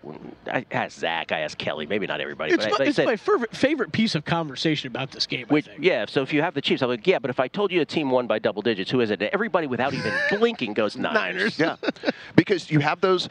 I 0.51 0.65
asked 0.71 0.99
Zach, 0.99 1.31
I 1.31 1.39
asked 1.41 1.57
Kelley, 1.57 1.85
maybe 1.85 2.07
not 2.07 2.19
everybody, 2.19 2.53
It's, 2.53 2.65
but 2.65 2.71
my, 2.71 2.75
I, 2.75 2.77
they 2.79 2.87
it's 2.87 2.95
said, 2.97 3.05
my 3.05 3.15
favorite, 3.15 3.55
favorite 3.55 3.91
piece 3.93 4.15
of 4.15 4.25
conversation 4.25 4.87
about 4.87 5.11
this 5.11 5.25
game. 5.25 5.45
which, 5.47 5.67
I 5.69 5.71
think. 5.73 5.83
yeah, 5.85 6.05
so 6.07 6.21
if 6.21 6.33
you 6.33 6.41
have 6.41 6.53
the 6.55 6.61
Chiefs, 6.61 6.81
I'm 6.81 6.89
like, 6.89 7.07
yeah, 7.07 7.19
but 7.19 7.29
if 7.29 7.39
I 7.39 7.47
told 7.47 7.71
you 7.71 7.79
a 7.81 7.85
team 7.85 8.09
won 8.09 8.27
by 8.27 8.39
double 8.39 8.61
digits, 8.61 8.91
who 8.91 8.99
is 9.01 9.11
it? 9.11 9.21
Everybody 9.21 9.67
without 9.67 9.93
even 10.05 10.19
blinking 10.29 10.73
goes 10.73 10.95
Niners. 10.97 11.57
Yeah, 11.57 11.75
because 12.35 12.69
you 12.71 12.79
have 12.79 13.01
those. 13.01 13.29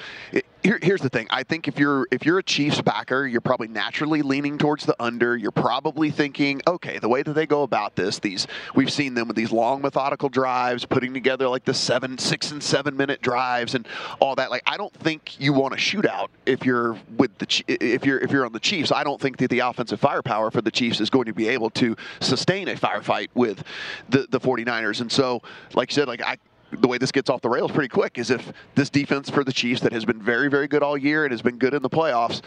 Here, 0.62 0.78
here's 0.82 1.00
the 1.00 1.08
thing. 1.08 1.26
I 1.30 1.42
think 1.42 1.68
if 1.68 1.78
you're 1.78 2.06
if 2.10 2.26
you're 2.26 2.38
a 2.38 2.42
Chiefs 2.42 2.82
backer, 2.82 3.26
you're 3.26 3.40
probably 3.40 3.68
naturally 3.68 4.20
leaning 4.20 4.58
towards 4.58 4.84
the 4.84 4.94
under. 5.00 5.36
You're 5.36 5.50
probably 5.50 6.10
thinking, 6.10 6.60
okay, 6.66 6.98
the 6.98 7.08
way 7.08 7.22
that 7.22 7.32
they 7.32 7.46
go 7.46 7.62
about 7.62 7.96
this, 7.96 8.18
these 8.18 8.46
we've 8.74 8.92
seen 8.92 9.14
them 9.14 9.26
with 9.28 9.36
these 9.36 9.52
long 9.52 9.80
methodical 9.80 10.28
drives, 10.28 10.84
putting 10.84 11.14
together 11.14 11.48
like 11.48 11.64
the 11.64 11.72
seven, 11.72 12.18
six, 12.18 12.50
and 12.50 12.62
seven 12.62 12.96
minute 12.96 13.22
drives 13.22 13.74
and 13.74 13.88
all 14.20 14.34
that. 14.36 14.50
Like, 14.50 14.62
I 14.66 14.76
don't 14.76 14.92
think 14.94 15.40
you 15.40 15.54
want 15.54 15.72
a 15.72 15.78
shootout 15.78 16.28
if 16.44 16.66
you're 16.66 16.98
with 17.16 17.36
the 17.38 17.64
if 17.68 18.04
you're 18.04 18.18
if 18.18 18.30
you're 18.30 18.44
on 18.44 18.52
the 18.52 18.60
Chiefs. 18.60 18.92
I 18.92 19.02
don't 19.02 19.20
think 19.20 19.38
that 19.38 19.48
the 19.48 19.60
offensive 19.60 19.98
firepower 20.00 20.50
for 20.50 20.60
the 20.60 20.70
Chiefs 20.70 21.00
is 21.00 21.08
going 21.08 21.26
to 21.26 21.32
be 21.32 21.48
able 21.48 21.70
to 21.70 21.96
sustain 22.20 22.68
a 22.68 22.74
firefight 22.74 23.28
with 23.34 23.64
the 24.10 24.26
the 24.30 24.38
49ers. 24.38 25.00
And 25.00 25.10
so, 25.10 25.40
like 25.74 25.90
you 25.90 25.94
said, 25.94 26.08
like 26.08 26.22
I 26.22 26.36
the 26.72 26.88
way 26.88 26.98
this 26.98 27.12
gets 27.12 27.30
off 27.30 27.40
the 27.40 27.48
rails 27.48 27.70
pretty 27.70 27.88
quick 27.88 28.18
is 28.18 28.30
if 28.30 28.52
this 28.74 28.90
defense 28.90 29.30
for 29.30 29.44
the 29.44 29.52
Chiefs 29.52 29.80
that 29.82 29.92
has 29.92 30.04
been 30.04 30.22
very, 30.22 30.48
very 30.48 30.68
good 30.68 30.82
all 30.82 30.96
year 30.96 31.24
and 31.24 31.32
has 31.32 31.42
been 31.42 31.58
good 31.58 31.74
in 31.74 31.82
the 31.82 31.90
playoffs 31.90 32.42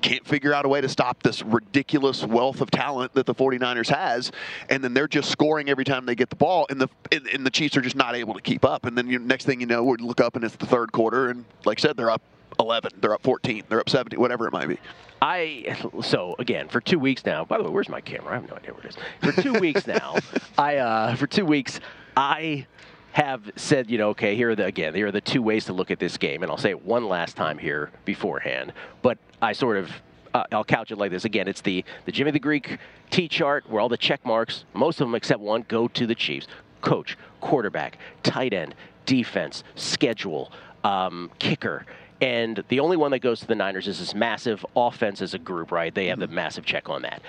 can't 0.00 0.26
figure 0.26 0.54
out 0.54 0.64
a 0.64 0.68
way 0.68 0.80
to 0.80 0.88
stop 0.88 1.22
this 1.22 1.42
ridiculous 1.42 2.24
wealth 2.24 2.62
of 2.62 2.70
talent 2.70 3.12
that 3.12 3.26
the 3.26 3.34
49ers 3.34 3.88
has 3.94 4.32
and 4.70 4.82
then 4.82 4.94
they're 4.94 5.06
just 5.06 5.30
scoring 5.30 5.68
every 5.68 5.84
time 5.84 6.06
they 6.06 6.14
get 6.14 6.30
the 6.30 6.36
ball 6.36 6.66
and 6.70 6.80
the 6.80 6.88
and, 7.12 7.26
and 7.28 7.44
the 7.44 7.50
Chiefs 7.50 7.76
are 7.76 7.82
just 7.82 7.96
not 7.96 8.14
able 8.14 8.32
to 8.32 8.40
keep 8.40 8.64
up 8.64 8.86
and 8.86 8.96
then 8.96 9.06
you, 9.08 9.18
next 9.18 9.44
thing 9.44 9.60
you 9.60 9.66
know 9.66 9.84
we 9.84 9.98
look 9.98 10.20
up 10.20 10.36
and 10.36 10.44
it's 10.44 10.56
the 10.56 10.64
third 10.64 10.90
quarter 10.92 11.28
and 11.28 11.44
like 11.66 11.78
I 11.80 11.82
said 11.82 11.98
they're 11.98 12.10
up 12.10 12.22
11 12.58 12.92
they're 13.02 13.12
up 13.12 13.22
14 13.22 13.64
they're 13.68 13.80
up 13.80 13.90
70 13.90 14.16
whatever 14.16 14.46
it 14.46 14.52
might 14.52 14.68
be 14.68 14.78
I 15.22 15.76
so 16.02 16.34
again 16.38 16.68
for 16.68 16.80
two 16.80 16.98
weeks 16.98 17.24
now. 17.24 17.44
By 17.44 17.58
the 17.58 17.64
way, 17.64 17.70
where's 17.70 17.88
my 17.88 18.00
camera? 18.00 18.32
I 18.32 18.34
have 18.36 18.48
no 18.48 18.56
idea 18.56 18.72
where 18.72 18.84
it 18.84 18.96
is. 18.96 18.96
For 19.20 19.42
two 19.42 19.52
weeks 19.60 19.86
now, 19.86 20.16
I 20.56 20.76
uh, 20.76 21.14
for 21.16 21.26
two 21.26 21.44
weeks 21.44 21.80
I 22.16 22.66
have 23.12 23.50
said, 23.56 23.90
you 23.90 23.98
know, 23.98 24.10
okay, 24.10 24.36
here 24.36 24.50
are 24.50 24.54
the 24.54 24.66
again, 24.66 24.94
here 24.94 25.08
are 25.08 25.12
the 25.12 25.20
two 25.20 25.42
ways 25.42 25.64
to 25.66 25.72
look 25.72 25.90
at 25.90 25.98
this 25.98 26.16
game, 26.16 26.42
and 26.42 26.50
I'll 26.50 26.58
say 26.58 26.70
it 26.70 26.84
one 26.84 27.08
last 27.08 27.36
time 27.36 27.58
here 27.58 27.90
beforehand. 28.04 28.72
But 29.02 29.18
I 29.42 29.52
sort 29.52 29.76
of 29.76 29.90
uh, 30.32 30.44
I'll 30.52 30.64
couch 30.64 30.90
it 30.90 30.98
like 30.98 31.10
this 31.10 31.24
again. 31.24 31.48
It's 31.48 31.60
the 31.60 31.84
the 32.04 32.12
Jimmy 32.12 32.30
the 32.30 32.38
Greek 32.38 32.78
T 33.10 33.28
chart 33.28 33.68
where 33.68 33.80
all 33.80 33.88
the 33.88 33.96
check 33.96 34.24
marks, 34.24 34.64
most 34.74 35.00
of 35.00 35.08
them 35.08 35.14
except 35.14 35.40
one, 35.40 35.64
go 35.68 35.88
to 35.88 36.06
the 36.06 36.14
Chiefs. 36.14 36.46
Coach, 36.80 37.18
quarterback, 37.40 37.98
tight 38.22 38.54
end, 38.54 38.74
defense, 39.04 39.64
schedule, 39.74 40.50
um, 40.82 41.30
kicker. 41.38 41.84
And 42.22 42.62
the 42.68 42.80
only 42.80 42.96
one 42.96 43.10
that 43.10 43.18
goes 43.20 43.40
to 43.40 43.46
the 43.46 43.54
Niners 43.54 43.88
is 43.88 43.98
this 43.98 44.14
massive 44.14 44.64
offense 44.76 45.20
as 45.20 45.34
a 45.34 45.38
group, 45.38 45.72
right? 45.72 45.94
They 45.94 46.06
have 46.06 46.18
the 46.18 46.28
massive 46.28 46.64
check 46.64 46.88
on 46.88 47.02
that. 47.02 47.22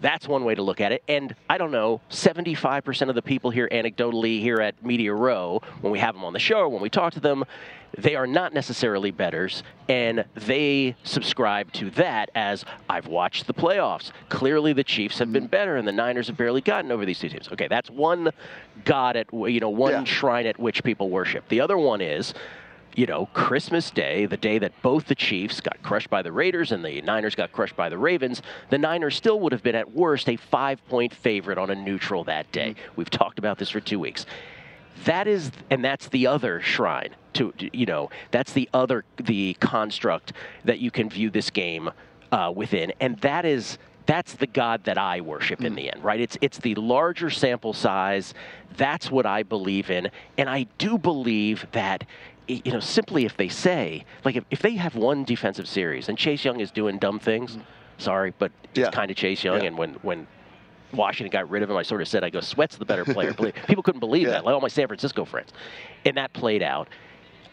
That's 0.00 0.28
one 0.28 0.44
way 0.44 0.54
to 0.54 0.62
look 0.62 0.80
at 0.80 0.92
it. 0.92 1.02
And 1.08 1.34
I 1.48 1.58
don't 1.58 1.70
know, 1.70 2.00
75% 2.10 3.08
of 3.08 3.14
the 3.14 3.22
people 3.22 3.50
here 3.50 3.68
anecdotally 3.70 4.40
here 4.40 4.60
at 4.60 4.84
Media 4.84 5.12
Row, 5.12 5.60
when 5.80 5.92
we 5.92 5.98
have 5.98 6.14
them 6.14 6.24
on 6.24 6.32
the 6.32 6.38
show 6.38 6.68
when 6.68 6.82
we 6.82 6.90
talk 6.90 7.14
to 7.14 7.20
them, 7.20 7.44
they 7.96 8.14
are 8.14 8.26
not 8.26 8.52
necessarily 8.52 9.10
betters. 9.10 9.62
And 9.88 10.24
they 10.34 10.94
subscribe 11.04 11.72
to 11.74 11.90
that 11.90 12.30
as 12.34 12.64
I've 12.88 13.06
watched 13.06 13.46
the 13.46 13.54
playoffs. 13.54 14.12
Clearly 14.28 14.72
the 14.72 14.84
Chiefs 14.84 15.18
have 15.18 15.32
been 15.32 15.48
mm. 15.48 15.50
better 15.50 15.76
and 15.76 15.88
the 15.88 15.92
Niners 15.92 16.26
have 16.28 16.36
barely 16.36 16.60
gotten 16.60 16.92
over 16.92 17.06
these 17.06 17.18
two 17.18 17.28
teams. 17.28 17.48
Okay, 17.50 17.68
that's 17.68 17.90
one 17.90 18.30
God 18.84 19.16
at, 19.16 19.26
you 19.32 19.60
know, 19.60 19.70
one 19.70 19.92
Yeah. 19.92 20.04
shrine 20.04 20.46
at 20.46 20.58
which 20.58 20.84
people 20.84 21.08
worship. 21.08 21.48
The 21.48 21.60
other 21.60 21.78
one 21.78 22.00
is 22.00 22.34
you 22.98 23.06
know, 23.06 23.26
Christmas 23.26 23.92
Day, 23.92 24.26
the 24.26 24.36
day 24.36 24.58
that 24.58 24.72
both 24.82 25.06
the 25.06 25.14
Chiefs 25.14 25.60
got 25.60 25.80
crushed 25.84 26.10
by 26.10 26.20
the 26.20 26.32
Raiders 26.32 26.72
and 26.72 26.84
the 26.84 27.00
Niners 27.02 27.36
got 27.36 27.52
crushed 27.52 27.76
by 27.76 27.88
the 27.88 27.96
Ravens, 27.96 28.42
the 28.70 28.78
Niners 28.78 29.14
still 29.14 29.38
would 29.38 29.52
have 29.52 29.62
been 29.62 29.76
at 29.76 29.92
worst 29.92 30.28
a 30.28 30.34
five 30.34 30.84
point 30.88 31.14
favorite 31.14 31.58
on 31.58 31.70
a 31.70 31.76
neutral 31.76 32.24
that 32.24 32.50
day. 32.50 32.74
We've 32.96 33.08
talked 33.08 33.38
about 33.38 33.56
this 33.56 33.70
for 33.70 33.78
two 33.78 34.00
weeks. 34.00 34.26
That 35.04 35.28
is, 35.28 35.52
and 35.70 35.84
that's 35.84 36.08
the 36.08 36.26
other 36.26 36.60
shrine 36.60 37.14
to, 37.34 37.54
you 37.72 37.86
know, 37.86 38.10
that's 38.32 38.52
the 38.52 38.68
other, 38.74 39.04
the 39.16 39.54
construct 39.60 40.32
that 40.64 40.80
you 40.80 40.90
can 40.90 41.08
view 41.08 41.30
this 41.30 41.50
game 41.50 41.92
uh, 42.32 42.52
within. 42.52 42.92
And 42.98 43.16
that 43.20 43.44
is, 43.44 43.78
that's 44.06 44.34
the 44.34 44.48
God 44.48 44.82
that 44.84 44.98
I 44.98 45.20
worship 45.20 45.62
in 45.62 45.76
the 45.76 45.88
end, 45.88 46.02
right? 46.02 46.18
It's, 46.18 46.36
it's 46.40 46.58
the 46.58 46.74
larger 46.74 47.30
sample 47.30 47.74
size. 47.74 48.34
That's 48.76 49.08
what 49.08 49.24
I 49.24 49.44
believe 49.44 49.88
in. 49.88 50.10
And 50.36 50.50
I 50.50 50.66
do 50.78 50.98
believe 50.98 51.64
that 51.70 52.02
you 52.48 52.72
know, 52.72 52.80
simply 52.80 53.24
if 53.24 53.36
they 53.36 53.48
say, 53.48 54.04
like, 54.24 54.36
if, 54.36 54.44
if 54.50 54.60
they 54.62 54.74
have 54.76 54.96
one 54.96 55.24
defensive 55.24 55.68
series 55.68 56.08
and 56.08 56.16
Chase 56.16 56.44
Young 56.44 56.60
is 56.60 56.70
doing 56.70 56.98
dumb 56.98 57.18
things, 57.18 57.52
mm-hmm. 57.52 57.62
sorry, 57.98 58.32
but 58.38 58.50
it's 58.70 58.78
Yeah. 58.78 58.90
kind 58.90 59.10
of 59.10 59.16
Chase 59.16 59.44
Young. 59.44 59.60
Yeah. 59.60 59.68
And 59.68 59.78
when, 59.78 59.94
when 60.02 60.26
Washington 60.92 61.30
got 61.30 61.48
rid 61.50 61.62
of 61.62 61.70
him, 61.70 61.76
I 61.76 61.82
sort 61.82 62.00
of 62.00 62.08
said, 62.08 62.24
I 62.24 62.30
go, 62.30 62.40
Sweat's 62.40 62.76
the 62.76 62.84
better 62.86 63.04
player. 63.04 63.34
People 63.66 63.82
couldn't 63.82 64.00
believe 64.00 64.22
Yeah. 64.26 64.32
that, 64.32 64.44
like 64.44 64.54
all 64.54 64.60
my 64.60 64.68
San 64.68 64.86
Francisco 64.86 65.24
friends. 65.24 65.52
And 66.04 66.16
that 66.16 66.32
played 66.32 66.62
out. 66.62 66.88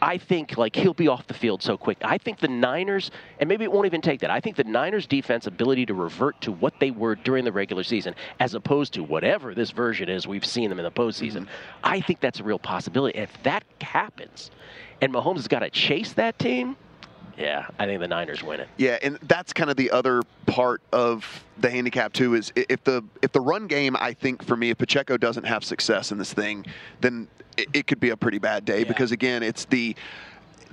I 0.00 0.18
think 0.18 0.56
like 0.56 0.76
he'll 0.76 0.94
be 0.94 1.08
off 1.08 1.26
the 1.26 1.34
field 1.34 1.62
so 1.62 1.76
quick. 1.76 1.98
I 2.02 2.18
think 2.18 2.38
the 2.38 2.48
Niners, 2.48 3.10
and 3.40 3.48
maybe 3.48 3.64
it 3.64 3.72
won't 3.72 3.86
even 3.86 4.00
take 4.00 4.20
that. 4.20 4.30
I 4.30 4.40
think 4.40 4.56
the 4.56 4.64
Niners' 4.64 5.06
defense 5.06 5.46
ability 5.46 5.86
to 5.86 5.94
revert 5.94 6.40
to 6.42 6.52
what 6.52 6.74
they 6.80 6.90
were 6.90 7.14
during 7.14 7.44
the 7.44 7.52
regular 7.52 7.82
season, 7.82 8.14
as 8.40 8.54
opposed 8.54 8.92
to 8.94 9.02
whatever 9.02 9.54
this 9.54 9.70
version 9.70 10.08
is 10.08 10.26
we've 10.26 10.44
seen 10.44 10.68
them 10.68 10.78
in 10.78 10.84
the 10.84 10.90
postseason. 10.90 11.42
Mm-hmm. 11.42 11.84
I 11.84 12.00
think 12.00 12.20
that's 12.20 12.40
a 12.40 12.44
real 12.44 12.58
possibility. 12.58 13.18
And 13.18 13.28
if 13.28 13.42
that 13.42 13.64
happens, 13.80 14.50
and 15.00 15.12
Mahomes 15.12 15.36
has 15.36 15.48
got 15.48 15.60
to 15.60 15.70
chase 15.70 16.12
that 16.14 16.38
team, 16.38 16.76
yeah, 17.36 17.66
I 17.78 17.86
think 17.86 18.00
the 18.00 18.08
Niners 18.08 18.42
win 18.42 18.60
it. 18.60 18.68
Yeah, 18.76 18.98
and 19.02 19.18
that's 19.22 19.52
kind 19.52 19.70
of 19.70 19.76
the 19.76 19.90
other 19.90 20.22
part 20.46 20.80
of 20.92 21.44
the 21.58 21.70
handicap 21.70 22.12
too. 22.12 22.34
Is 22.34 22.52
if 22.56 22.82
the 22.84 23.04
if 23.22 23.32
the 23.32 23.40
run 23.40 23.66
game, 23.66 23.96
I 23.98 24.12
think 24.12 24.44
for 24.44 24.56
me, 24.56 24.70
if 24.70 24.78
Pacheco 24.78 25.16
doesn't 25.16 25.44
have 25.44 25.64
success 25.64 26.12
in 26.12 26.18
this 26.18 26.32
thing, 26.32 26.64
then 27.00 27.28
it, 27.56 27.68
it 27.72 27.86
could 27.86 28.00
be 28.00 28.10
a 28.10 28.16
pretty 28.16 28.38
bad 28.38 28.64
day. 28.64 28.80
Yeah. 28.80 28.88
Because 28.88 29.12
again, 29.12 29.42
it's 29.42 29.64
the 29.66 29.94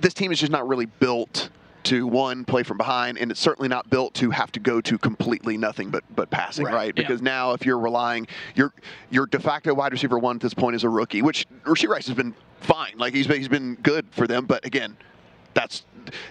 this 0.00 0.14
team 0.14 0.32
is 0.32 0.40
just 0.40 0.52
not 0.52 0.66
really 0.66 0.86
built 0.86 1.50
to 1.84 2.06
one 2.06 2.46
play 2.46 2.62
from 2.62 2.78
behind, 2.78 3.18
and 3.18 3.30
it's 3.30 3.40
certainly 3.40 3.68
not 3.68 3.90
built 3.90 4.14
to 4.14 4.30
have 4.30 4.50
to 4.52 4.58
go 4.58 4.80
to 4.80 4.96
completely 4.96 5.58
nothing 5.58 5.90
but 5.90 6.02
but 6.16 6.30
passing, 6.30 6.64
Right, 6.64 6.72
right? 6.74 6.86
yeah. 6.86 6.92
Because 7.06 7.20
now 7.20 7.52
if 7.52 7.66
you're 7.66 7.78
relying, 7.78 8.26
your 8.54 8.72
your 9.10 9.26
de 9.26 9.38
facto 9.38 9.74
wide 9.74 9.92
receiver 9.92 10.18
one 10.18 10.36
at 10.36 10.42
this 10.42 10.54
point 10.54 10.76
is 10.76 10.84
a 10.84 10.88
rookie, 10.88 11.20
which 11.20 11.46
Rashee 11.64 11.88
Rice 11.88 12.06
has 12.06 12.16
been 12.16 12.34
fine. 12.60 12.94
Like 12.96 13.12
he's 13.12 13.26
been, 13.26 13.36
he's 13.36 13.48
been 13.48 13.74
good 13.76 14.06
for 14.12 14.26
them, 14.26 14.46
but 14.46 14.64
again, 14.64 14.96
that's 15.54 15.84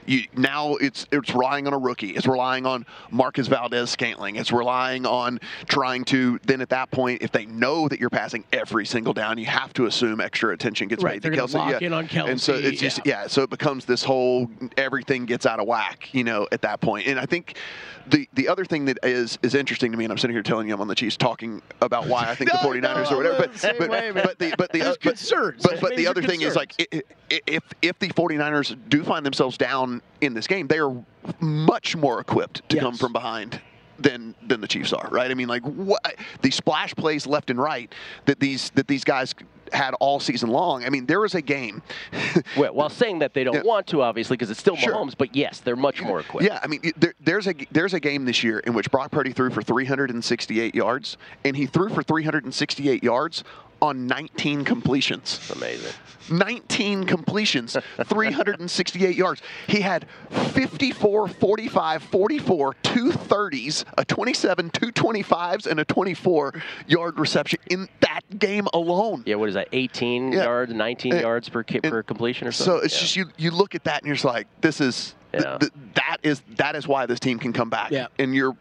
you, 0.06 0.28
now 0.38 0.76
it's 0.76 1.08
it's 1.12 1.34
relying 1.34 1.66
on 1.66 1.74
a 1.74 1.78
rookie. 1.80 2.12
It's 2.12 2.28
relying 2.28 2.68
on 2.68 2.86
Marquez 3.10 3.48
Valdes-Scantling. 3.48 4.36
It's 4.36 4.52
relying 4.52 5.06
on 5.08 5.40
trying 5.68 6.06
to 6.06 6.40
then 6.46 6.62
at 6.62 6.70
that 6.70 6.92
point, 6.92 7.24
if 7.24 7.32
they 7.32 7.48
know 7.48 7.88
that 7.88 8.00
you're 8.00 8.12
passing 8.12 8.44
every 8.54 8.86
single 8.86 9.14
down, 9.14 9.40
you 9.40 9.46
have 9.48 9.74
to 9.74 9.88
assume 9.88 10.22
extra 10.22 10.54
attention 10.54 10.90
gets 10.90 11.04
Right, 11.04 11.22
paid 11.22 11.32
to 11.32 11.36
Kelce. 11.38 11.56
lock 11.56 11.72
yeah. 11.82 11.88
in 11.88 11.94
on 11.94 12.08
And 12.08 12.40
so 12.40 12.54
Kelce, 12.54 12.64
it's 12.66 12.82
just 12.82 13.00
yeah. 13.04 13.22
yeah. 13.24 13.28
So 13.28 13.42
it 13.42 13.50
becomes 13.50 13.86
this 13.86 14.04
whole 14.04 14.48
everything 14.78 15.26
gets 15.26 15.48
out 15.48 15.60
of 15.60 15.66
whack, 15.68 16.14
you 16.14 16.24
know, 16.24 16.48
at 16.52 16.62
that 16.62 16.80
point. 16.80 17.08
And 17.08 17.20
I 17.20 17.26
think 17.26 17.58
the 18.06 18.30
the 18.34 18.50
other 18.50 18.66
thing 18.66 18.86
that 18.86 19.00
is 19.02 19.40
is 19.42 19.56
interesting 19.56 19.92
to 19.92 19.98
me, 19.98 20.06
and 20.06 20.12
I'm 20.12 20.20
sitting 20.20 20.36
here 20.36 20.44
telling 20.44 20.68
you 20.68 20.76
I'm 20.76 20.82
on 20.82 20.88
the 20.88 20.94
Chiefs 20.96 21.18
talking 21.18 21.64
about 21.82 22.06
why 22.08 22.30
I 22.30 22.36
think 22.36 22.52
the 22.52 22.58
No, 22.64 22.70
49ers 22.70 23.10
no, 23.10 23.16
or 23.16 23.18
whatever. 23.18 23.38
But 23.40 23.54
the 23.56 23.76
but, 23.80 23.90
way, 23.90 24.12
but 24.12 24.38
the 24.38 24.54
but 24.58 24.72
the 24.72 24.82
uh, 24.84 24.96
but- 25.04 25.18
But, 25.64 25.82
but 25.82 25.90
the 25.92 25.96
major 25.96 26.10
other 26.10 26.22
thing 26.22 26.42
is 26.42 26.56
like 26.56 26.74
i- 26.80 27.02
i- 27.32 27.42
if 27.48 27.64
if 27.82 27.98
the 27.98 28.10
49ers 28.10 28.78
do 28.90 29.04
find 29.14 29.24
themselves 29.26 29.58
down 29.60 30.02
in 30.22 30.34
this 30.34 30.48
game, 30.48 30.66
they 30.68 30.80
are 30.80 30.92
much 31.40 31.96
more 31.96 32.20
equipped 32.20 32.68
to 32.68 32.80
come 32.80 32.96
from 32.98 33.14
behind 33.14 33.62
than 34.00 34.34
than 34.48 34.60
the 34.60 34.68
Chiefs 34.68 34.92
are, 34.92 35.08
right? 35.12 35.30
I 35.30 35.36
mean, 35.36 35.48
like 35.48 35.62
what 35.64 36.16
these 36.42 36.56
splash 36.56 36.96
plays 36.96 37.28
left 37.28 37.52
and 37.52 37.60
right 37.60 37.94
that 38.26 38.40
these 38.40 38.72
that 38.72 38.88
these 38.88 39.04
guys 39.04 39.36
had 39.72 39.94
all 40.00 40.20
season 40.20 40.50
long. 40.50 40.84
I 40.84 40.90
mean, 40.90 41.06
there 41.06 41.20
was 41.20 41.36
a 41.36 41.42
game. 41.42 41.82
Well, 42.58 42.74
while 42.74 42.90
saying 42.90 43.20
that 43.20 43.34
they 43.36 43.44
don't 43.44 43.56
Yeah. 43.56 43.62
want 43.64 43.88
to, 43.88 44.02
obviously, 44.02 44.36
because 44.38 44.50
it's 44.52 44.60
still 44.60 44.76
Sure. 44.76 44.94
Mahomes, 44.94 45.16
but 45.18 45.36
yes, 45.36 45.60
they're 45.60 45.76
much 45.76 46.02
more 46.02 46.20
equipped. 46.20 46.46
Yeah, 46.46 46.60
I 46.64 46.68
mean, 46.68 46.82
there, 46.98 47.14
there's 47.20 47.48
a 47.48 47.54
there's 47.72 47.94
a 47.94 48.00
game 48.00 48.26
this 48.26 48.44
year 48.44 48.60
in 48.60 48.74
which 48.74 48.90
Brock 48.92 49.12
Purdy 49.12 49.32
threw 49.32 49.52
for 49.52 49.62
368 49.62 50.74
yards, 50.76 51.18
and 51.46 51.56
he 51.56 51.68
threw 51.68 51.90
for 51.90 52.02
368 52.02 53.04
yards 53.04 53.44
on 53.84 54.08
19 54.08 54.64
completions. 54.64 55.52
Amazing. 55.54 55.92
19 56.32 57.04
completions, 57.04 57.76
368 58.06 59.14
yards. 59.16 59.42
He 59.68 59.82
had 59.82 60.08
54, 60.30 61.28
45, 61.28 62.04
44, 62.04 62.76
two 62.82 63.12
30s, 63.12 63.84
a 63.98 64.06
27, 64.06 64.70
two 64.70 64.92
25s, 64.94 65.68
and 65.68 65.82
a 65.82 65.86
24 65.86 66.54
yard 66.88 67.20
reception 67.20 67.60
in 67.70 67.90
that 68.00 68.22
game 68.40 68.68
alone. 68.74 69.24
Yeah, 69.26 69.36
what 69.36 69.50
is 69.50 69.56
that? 69.56 69.68
18 69.74 70.32
Yeah. 70.32 70.44
yards, 70.46 70.74
19 70.74 71.16
Uh, 71.16 71.20
yards 71.20 71.50
per 71.50 71.62
per 71.64 72.04
completion 72.04 72.48
or 72.48 72.54
something? 72.54 72.80
So 72.80 72.86
it's 72.86 72.96
Yeah. 72.96 73.02
just 73.02 73.16
you 73.18 73.26
you 73.38 73.52
look 73.52 73.76
at 73.76 73.84
that 73.84 73.98
and 73.98 74.08
you're 74.08 74.16
just 74.16 74.24
like, 74.26 74.48
this 74.62 74.80
is 74.80 75.16
Yeah. 75.34 75.58
th- 75.58 75.72
that 75.96 76.18
is 76.24 76.42
that 76.58 76.76
is 76.76 76.88
why 76.88 77.06
this 77.06 77.20
team 77.20 77.40
can 77.40 77.54
come 77.54 77.70
back. 77.70 77.92
Yeah. 77.92 78.08
And 78.20 78.36
you're, 78.36 78.56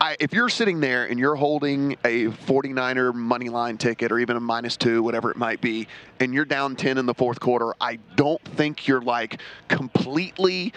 I, 0.00 0.16
if 0.20 0.32
you're 0.32 0.48
sitting 0.48 0.80
there 0.80 1.04
and 1.06 1.18
you're 1.18 1.36
holding 1.36 1.92
a 2.04 2.26
49er 2.26 3.14
money 3.14 3.48
line 3.48 3.78
ticket 3.78 4.12
or 4.12 4.18
even 4.18 4.36
a 4.36 4.40
minus 4.40 4.76
two, 4.76 5.02
whatever 5.02 5.30
it 5.30 5.36
might 5.36 5.60
be, 5.60 5.88
and 6.20 6.34
you're 6.34 6.44
down 6.44 6.76
10 6.76 6.98
in 6.98 7.06
the 7.06 7.14
fourth 7.14 7.40
quarter, 7.40 7.74
I 7.80 7.98
don't 8.16 8.42
think 8.44 8.86
you're 8.86 9.00
like 9.00 9.40
completely 9.68 10.72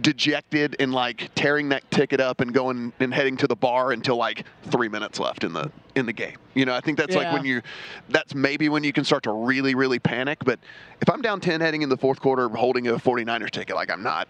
dejected 0.00 0.76
and 0.78 0.92
like 0.92 1.30
tearing 1.34 1.70
that 1.70 1.90
ticket 1.90 2.20
up 2.20 2.40
and 2.40 2.52
going 2.52 2.92
and 3.00 3.14
heading 3.14 3.36
to 3.38 3.46
the 3.46 3.56
bar 3.56 3.92
until 3.92 4.16
like 4.16 4.44
three 4.64 4.88
minutes 4.88 5.18
left 5.18 5.44
in 5.44 5.52
the 5.52 5.70
in 5.94 6.06
the 6.06 6.12
game. 6.12 6.36
You 6.54 6.66
know, 6.66 6.74
I 6.74 6.80
think 6.80 6.98
that's 6.98 7.14
like 7.14 7.32
when 7.32 7.44
you 7.44 7.62
that's 8.08 8.34
maybe 8.34 8.68
when 8.68 8.84
you 8.84 8.92
can 8.92 9.04
start 9.04 9.22
to 9.24 9.32
really, 9.32 9.74
really 9.74 9.98
panic. 9.98 10.38
But 10.44 10.58
if 11.00 11.08
I'm 11.08 11.22
down 11.22 11.40
10 11.40 11.60
heading 11.60 11.82
in 11.82 11.88
the 11.88 11.96
fourth 11.96 12.20
quarter 12.20 12.48
holding 12.48 12.86
a 12.88 12.94
49ers 12.94 13.50
ticket, 13.50 13.76
like 13.76 13.90
I'm 13.90 14.02
not 14.02 14.28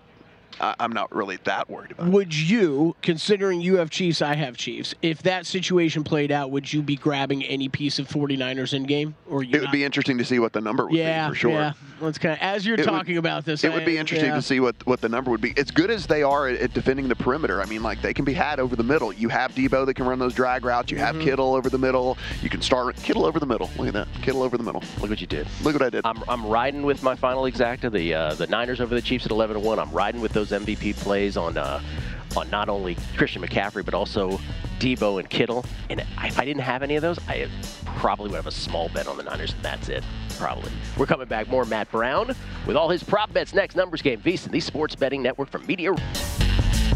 I'm 0.61 0.93
not 0.93 1.15
really 1.15 1.39
that 1.45 1.69
worried 1.69 1.93
about 1.93 2.09
it. 2.09 2.11
Would 2.11 2.35
you, 2.35 2.97
considering 3.03 3.61
you 3.61 3.77
have 3.77 3.91
Chiefs, 3.91 4.23
I 4.23 4.35
have 4.35 4.57
Chiefs, 4.57 4.95
if 5.03 5.23
that 5.23 5.47
situation 5.47 6.05
played 6.05 6.33
out, 6.33 6.51
would 6.51 6.73
you 6.73 6.83
be 6.83 6.97
grabbing 6.97 7.45
any 7.45 7.69
piece 7.69 7.99
of 7.99 8.09
49ers 8.09 8.73
in 8.73 8.85
game? 8.85 9.15
Or 9.29 9.43
you 9.43 9.57
It 9.57 9.61
would 9.61 9.71
be 9.71 9.85
interesting 9.85 10.19
to 10.19 10.25
see 10.25 10.39
what 10.39 10.53
the 10.53 10.61
number 10.61 10.85
would 10.85 10.95
yeah, 10.95 11.29
be 11.29 11.33
for 11.33 11.39
sure. 11.39 11.51
Yeah, 11.51 11.73
let's 12.01 12.19
kind 12.19 12.33
of 12.35 12.39
as 12.41 12.65
you're 12.67 12.75
It 12.75 12.81
would- 12.81 12.87
talking 12.87 13.17
about 13.17 13.45
this. 13.45 13.65
It 13.65 13.73
would 13.73 13.85
be 13.85 13.99
interesting 13.99 14.31
yeah. 14.31 14.37
to 14.37 14.43
see 14.43 14.61
what, 14.61 14.75
what 14.87 15.01
the 15.01 15.09
number 15.09 15.31
would 15.31 15.41
be. 15.41 15.53
As 15.57 15.71
good 15.71 15.91
as 15.91 16.07
they 16.07 16.23
are 16.23 16.49
at, 16.49 16.61
at 16.61 16.73
defending 16.75 17.09
the 17.09 17.17
perimeter, 17.17 17.63
I 17.63 17.67
mean, 17.67 17.83
like 17.83 18.03
they 18.03 18.15
can 18.15 18.25
be 18.25 18.33
had 18.33 18.61
over 18.61 18.77
the 18.77 18.83
middle. 18.83 19.13
You 19.13 19.29
have 19.29 19.55
Deebo 19.55 19.87
that 19.87 19.95
can 19.95 20.07
run 20.07 20.19
those 20.19 20.35
drag 20.35 20.65
routes. 20.65 20.91
You 20.91 20.99
have 20.99 21.17
Mhm. 21.17 21.23
Kittle 21.23 21.55
over 21.55 21.69
the 21.71 21.79
middle. 21.79 22.17
You 22.43 22.51
can 22.51 22.61
start 22.63 22.97
Kittle 22.97 23.25
over 23.25 23.39
the 23.41 23.47
middle. 23.47 23.71
Look 23.79 23.89
at 23.89 23.95
that, 23.95 24.09
Kittle 24.23 24.43
over 24.43 24.57
the 24.57 24.65
middle. 24.65 24.83
Look 25.01 25.11
what 25.11 25.21
you 25.21 25.27
did. 25.27 25.47
Look 25.63 25.73
what 25.75 25.83
I 25.83 25.91
did. 25.91 26.05
I'm, 26.05 26.23
I'm 26.29 26.47
riding 26.47 26.83
with 26.83 27.03
my 27.03 27.15
final 27.15 27.45
exacta, 27.45 27.91
the 27.91 28.15
uh, 28.15 28.35
the 28.35 28.47
Niners 28.47 28.81
over 28.81 28.95
the 28.95 29.03
Chiefs 29.03 29.25
at 29.27 29.31
11 29.33 29.55
to 29.55 29.61
1. 29.61 29.79
I'm 29.79 29.91
riding 29.93 30.21
with 30.21 30.33
those 30.33 30.51
MVP 30.51 30.95
plays 30.97 31.37
on 31.37 31.57
uh, 31.57 31.81
on 32.37 32.51
not 32.51 32.69
only 32.69 32.97
Christian 33.17 33.41
McCaffrey 33.43 33.85
but 33.85 33.95
also 33.95 34.39
Deebo 34.79 35.19
and 35.21 35.31
Kittle. 35.31 35.65
And 35.89 36.01
if 36.01 36.39
I 36.39 36.45
didn't 36.45 36.61
have 36.63 36.83
any 36.83 36.97
of 36.97 37.03
those, 37.03 37.19
I 37.29 37.49
probably 37.97 38.29
would 38.29 38.37
have 38.37 38.47
a 38.47 38.51
small 38.51 38.89
bet 38.91 39.07
on 39.07 39.17
the 39.17 39.23
Niners, 39.23 39.53
and 39.55 39.63
that's 39.63 39.89
it. 39.89 40.05
Probably. 40.39 40.73
We're 40.97 41.07
coming 41.07 41.27
back 41.29 41.49
more 41.49 41.65
Matt 41.65 41.91
Brown 41.91 42.35
with 42.67 42.77
all 42.77 42.89
his 42.89 43.03
prop 43.03 43.33
bets 43.33 43.55
next. 43.55 43.75
Numbers 43.77 44.03
game, 44.03 44.21
VSiN, 44.21 44.51
the 44.51 44.61
Sports 44.61 44.95
Betting 44.95 45.23
Network 45.23 45.51
from 45.51 45.67
Media. 45.67 45.95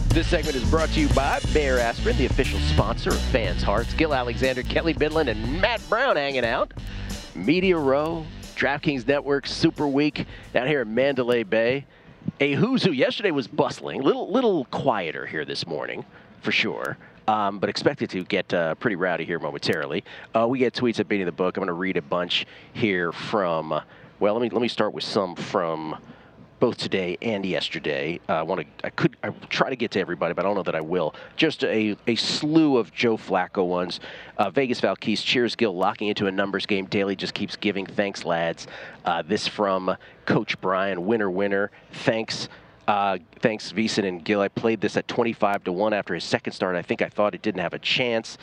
This 0.09 0.26
segment 0.26 0.57
is 0.57 0.68
brought 0.68 0.88
to 0.90 1.00
you 1.00 1.09
by 1.11 1.40
Bayer 1.53 1.79
Aspirin, 1.79 2.16
the 2.16 2.26
official 2.26 2.59
sponsor 2.61 3.11
of 3.11 3.20
Fans 3.20 3.62
Hearts. 3.62 3.94
Gill 3.94 4.12
Alexander, 4.12 4.62
Kelley 4.62 4.92
Bydlon, 4.92 5.29
and 5.29 5.61
Matt 5.61 5.81
Brown 5.88 6.16
hanging 6.16 6.44
out. 6.44 6.72
Media 7.35 7.76
Row, 7.76 8.26
DraftKings 8.57 9.07
Network, 9.07 9.46
Super 9.46 9.87
Week 9.87 10.26
down 10.53 10.66
here 10.66 10.83
in 10.83 10.94
Mandalay 10.94 11.44
Bay. 11.44 11.87
A 12.40 12.55
who's 12.55 12.83
who 12.83 12.92
yesterday 12.92 13.31
was 13.31 13.46
bustling, 13.46 14.03
little 14.03 14.31
little 14.31 14.64
quieter 14.66 15.26
here 15.26 15.44
this 15.44 15.66
morning, 15.66 16.05
for 16.42 16.53
sure. 16.53 16.98
Um, 17.30 17.60
but 17.60 17.70
expected 17.70 18.10
to 18.10 18.24
get 18.24 18.52
uh, 18.52 18.74
pretty 18.74 18.96
rowdy 18.96 19.24
here 19.24 19.38
momentarily. 19.38 20.02
Uh, 20.34 20.48
we 20.48 20.58
get 20.58 20.74
tweets 20.74 20.98
at 20.98 21.06
beating 21.06 21.26
the 21.26 21.32
book. 21.32 21.56
I'm 21.56 21.60
going 21.60 21.68
to 21.68 21.74
read 21.74 21.96
a 21.96 22.02
bunch 22.02 22.44
here 22.72 23.12
from. 23.12 23.72
Uh, 23.72 23.82
well, 24.18 24.34
let 24.34 24.42
me 24.42 24.50
let 24.50 24.60
me 24.60 24.66
start 24.66 24.92
with 24.92 25.04
some 25.04 25.36
from 25.36 25.96
both 26.58 26.76
today 26.76 27.16
and 27.22 27.46
yesterday. 27.46 28.18
Uh, 28.28 28.32
I 28.32 28.42
want 28.42 28.62
to. 28.62 28.66
I 28.84 28.90
could. 28.90 29.16
I 29.22 29.28
try 29.48 29.70
to 29.70 29.76
get 29.76 29.92
to 29.92 30.00
everybody, 30.00 30.34
but 30.34 30.44
I 30.44 30.48
don't 30.48 30.56
know 30.56 30.64
that 30.64 30.74
I 30.74 30.80
will. 30.80 31.14
Just 31.36 31.62
a, 31.62 31.96
a 32.08 32.16
slew 32.16 32.78
of 32.78 32.92
Joe 32.92 33.16
Flacco 33.16 33.64
ones. 33.64 34.00
Uh, 34.36 34.50
Vegas 34.50 34.80
Valquise 34.80 35.22
cheers 35.22 35.54
Gill 35.54 35.76
locking 35.76 36.08
into 36.08 36.26
a 36.26 36.32
numbers 36.32 36.66
game. 36.66 36.86
Daily 36.86 37.14
just 37.14 37.32
keeps 37.32 37.54
giving. 37.54 37.86
Thanks, 37.86 38.24
lads. 38.24 38.66
Uh, 39.04 39.22
this 39.22 39.46
from 39.46 39.96
Coach 40.26 40.60
Brian. 40.60 41.06
Winner, 41.06 41.30
winner. 41.30 41.70
Thanks. 41.92 42.48
Uh, 42.90 43.18
thanks, 43.38 43.70
VSiN 43.70 44.05
and 44.05 44.24
Gill. 44.24 44.40
I 44.40 44.48
played 44.48 44.81
this 44.81 44.96
at 44.96 45.07
25 45.07 45.62
to 45.62 45.70
1 45.70 45.92
after 45.92 46.12
his 46.12 46.24
second 46.24 46.55
start. 46.55 46.74
I 46.74 46.83
think 46.83 47.03
I 47.03 47.09
thought 47.09 47.37
it 47.37 47.40
didn't 47.40 47.61
have 47.61 47.72
a 47.72 47.79
chance. 47.79 48.37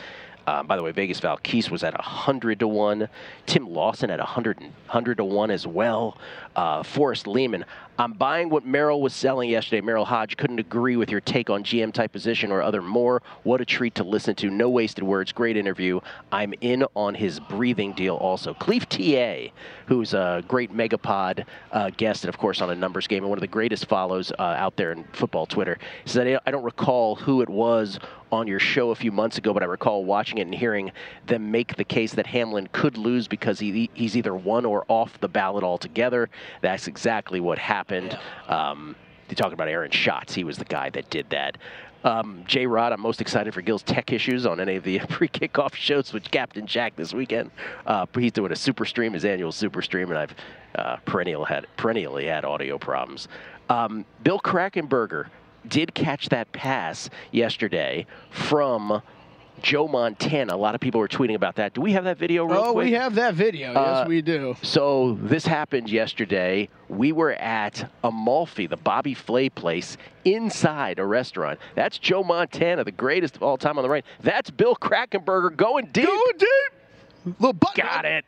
Uh, 0.48 0.62
by 0.62 0.78
the 0.78 0.82
way, 0.82 0.90
Vegas 0.92 1.20
Valquise 1.20 1.70
was 1.70 1.84
at 1.84 1.92
100 1.92 2.60
to 2.60 2.66
1. 2.66 3.06
Tim 3.44 3.68
Lawson 3.68 4.10
at 4.10 4.18
100, 4.18 4.56
and- 4.62 4.72
100 4.86 5.18
to 5.18 5.24
1 5.24 5.50
as 5.50 5.66
well. 5.66 6.16
Uh, 6.56 6.82
Forrest 6.82 7.26
Lehman. 7.26 7.66
I'm 7.98 8.12
buying 8.12 8.48
what 8.48 8.64
Merril 8.64 9.00
was 9.00 9.12
selling 9.12 9.50
yesterday. 9.50 9.84
Merril 9.84 10.06
Hoge 10.06 10.36
couldn't 10.36 10.60
agree 10.60 10.96
with 10.96 11.10
your 11.10 11.20
take 11.20 11.50
on 11.50 11.64
GM 11.64 11.92
type 11.92 12.12
position 12.12 12.50
or 12.52 12.62
other 12.62 12.80
more. 12.80 13.22
What 13.42 13.60
a 13.60 13.64
treat 13.66 13.96
to 13.96 14.04
listen 14.04 14.36
to. 14.36 14.48
No 14.48 14.70
wasted 14.70 15.04
words. 15.04 15.32
Great 15.32 15.56
interview. 15.56 16.00
I'm 16.30 16.54
in 16.60 16.84
on 16.94 17.14
his 17.14 17.40
breathing 17.40 17.92
deal 17.92 18.14
also. 18.14 18.54
Cleve 18.54 18.88
TA, 18.88 19.52
who's 19.86 20.14
a 20.14 20.44
great 20.46 20.72
Megapod 20.72 21.44
uh, 21.72 21.90
guest 21.96 22.22
and, 22.22 22.28
of 22.28 22.38
course, 22.38 22.62
on 22.62 22.70
a 22.70 22.74
numbers 22.74 23.06
game 23.06 23.24
and 23.24 23.28
one 23.28 23.36
of 23.36 23.42
the 23.42 23.48
greatest 23.48 23.86
follows 23.86 24.32
uh, 24.38 24.42
out 24.42 24.76
there 24.76 24.92
in 24.92 25.04
football 25.12 25.44
Twitter, 25.44 25.76
said, 26.04 26.40
I 26.46 26.50
don't 26.52 26.64
recall 26.64 27.16
who 27.16 27.42
it 27.42 27.48
was 27.48 27.98
on 28.30 28.46
your 28.46 28.58
show 28.58 28.90
a 28.90 28.94
few 28.94 29.12
months 29.12 29.38
ago, 29.38 29.52
but 29.52 29.62
I 29.62 29.66
recall 29.66 30.04
watching 30.04 30.38
it 30.38 30.42
and 30.42 30.54
hearing 30.54 30.92
them 31.26 31.50
make 31.50 31.76
the 31.76 31.84
case 31.84 32.12
that 32.14 32.26
Hamlin 32.26 32.68
could 32.72 32.96
lose 32.96 33.28
because 33.28 33.58
he, 33.58 33.90
he's 33.94 34.16
either 34.16 34.34
won 34.34 34.64
or 34.64 34.84
off 34.88 35.18
the 35.20 35.28
ballot 35.28 35.64
altogether. 35.64 36.28
That's 36.60 36.86
exactly 36.88 37.40
what 37.40 37.58
happened. 37.58 38.18
Um, 38.48 38.96
you 39.28 39.36
talking 39.36 39.52
about 39.52 39.68
Aaron 39.68 39.90
Schatz. 39.90 40.34
He 40.34 40.44
was 40.44 40.56
the 40.56 40.64
guy 40.64 40.90
that 40.90 41.10
did 41.10 41.28
that. 41.30 41.58
Um, 42.04 42.44
J 42.46 42.66
Rod, 42.66 42.92
I'm 42.92 43.00
most 43.00 43.20
excited 43.20 43.52
for 43.52 43.60
Gill's 43.60 43.82
tech 43.82 44.12
issues 44.12 44.46
on 44.46 44.60
any 44.60 44.76
of 44.76 44.84
the 44.84 44.98
pre 45.08 45.28
kickoff 45.28 45.74
shows 45.74 46.12
with 46.12 46.30
Captain 46.30 46.66
Jack 46.66 46.96
this 46.96 47.12
weekend. 47.12 47.50
Uh, 47.86 48.06
he's 48.14 48.32
doing 48.32 48.52
a 48.52 48.56
super 48.56 48.84
stream, 48.84 49.12
his 49.12 49.24
annual 49.24 49.52
super 49.52 49.82
stream, 49.82 50.10
and 50.10 50.18
I've 50.18 50.34
uh, 50.76 50.96
perennial 51.04 51.44
had, 51.44 51.66
perennially 51.76 52.26
had 52.26 52.44
audio 52.44 52.78
problems. 52.78 53.28
Um, 53.68 54.04
Bill 54.22 54.38
Krackomberger 54.38 55.26
did 55.66 55.94
catch 55.94 56.28
that 56.30 56.52
pass 56.52 57.08
yesterday 57.32 58.06
from 58.30 59.02
Joe 59.60 59.88
Montana. 59.88 60.54
A 60.54 60.56
lot 60.56 60.74
of 60.76 60.80
people 60.80 61.00
were 61.00 61.08
tweeting 61.08 61.34
about 61.34 61.56
that. 61.56 61.74
Do 61.74 61.80
we 61.80 61.92
have 61.92 62.04
that 62.04 62.16
video 62.16 62.44
real 62.44 62.58
Oh, 62.58 62.72
quick? 62.74 62.84
we 62.86 62.92
have 62.92 63.16
that 63.16 63.34
video. 63.34 63.72
Uh, 63.74 63.98
yes, 64.00 64.08
we 64.08 64.22
do. 64.22 64.54
So 64.62 65.18
this 65.20 65.44
happened 65.44 65.90
yesterday. 65.90 66.68
We 66.88 67.10
were 67.10 67.32
at 67.32 67.90
Amalfi, 68.04 68.68
the 68.68 68.76
Bobby 68.76 69.14
Flay 69.14 69.48
place, 69.48 69.96
inside 70.24 71.00
a 71.00 71.04
restaurant. 71.04 71.58
That's 71.74 71.98
Joe 71.98 72.22
Montana, 72.22 72.84
the 72.84 72.92
greatest 72.92 73.34
of 73.34 73.42
all 73.42 73.58
time 73.58 73.78
on 73.78 73.82
the 73.82 73.90
right. 73.90 74.04
That's 74.20 74.50
Bill 74.50 74.76
Krackomberger 74.76 75.56
going 75.56 75.86
deep. 75.86 76.06
Going 76.06 76.36
deep. 76.38 77.34
Little 77.40 77.52
butt. 77.52 77.74
Got 77.74 78.04
it. 78.04 78.24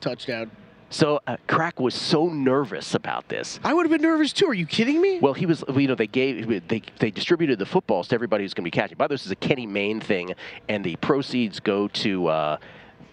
Touchdown. 0.00 0.50
So 0.92 1.20
uh, 1.26 1.38
Crack 1.46 1.80
was 1.80 1.94
so 1.94 2.28
nervous 2.28 2.94
about 2.94 3.28
this. 3.28 3.58
I 3.64 3.72
would 3.72 3.86
have 3.86 3.90
been 3.90 4.06
nervous 4.06 4.32
too. 4.32 4.46
Are 4.46 4.54
you 4.54 4.66
kidding 4.66 5.00
me? 5.00 5.20
Well, 5.20 5.32
he 5.32 5.46
was. 5.46 5.64
You 5.74 5.88
know, 5.88 5.94
they 5.94 6.06
gave 6.06 6.68
they 6.68 6.82
they 6.98 7.10
distributed 7.10 7.58
the 7.58 7.66
footballs 7.66 8.08
to 8.08 8.14
everybody 8.14 8.44
who's 8.44 8.52
going 8.52 8.64
to 8.64 8.66
be 8.66 8.70
catching. 8.70 8.98
By 8.98 9.06
the 9.06 9.12
way, 9.12 9.14
this 9.14 9.24
is 9.24 9.32
a 9.32 9.36
Kenny 9.36 9.66
Mayne 9.66 10.00
thing, 10.00 10.34
and 10.68 10.84
the 10.84 10.96
proceeds 10.96 11.60
go 11.60 11.88
to. 11.88 12.28
Uh, 12.28 12.56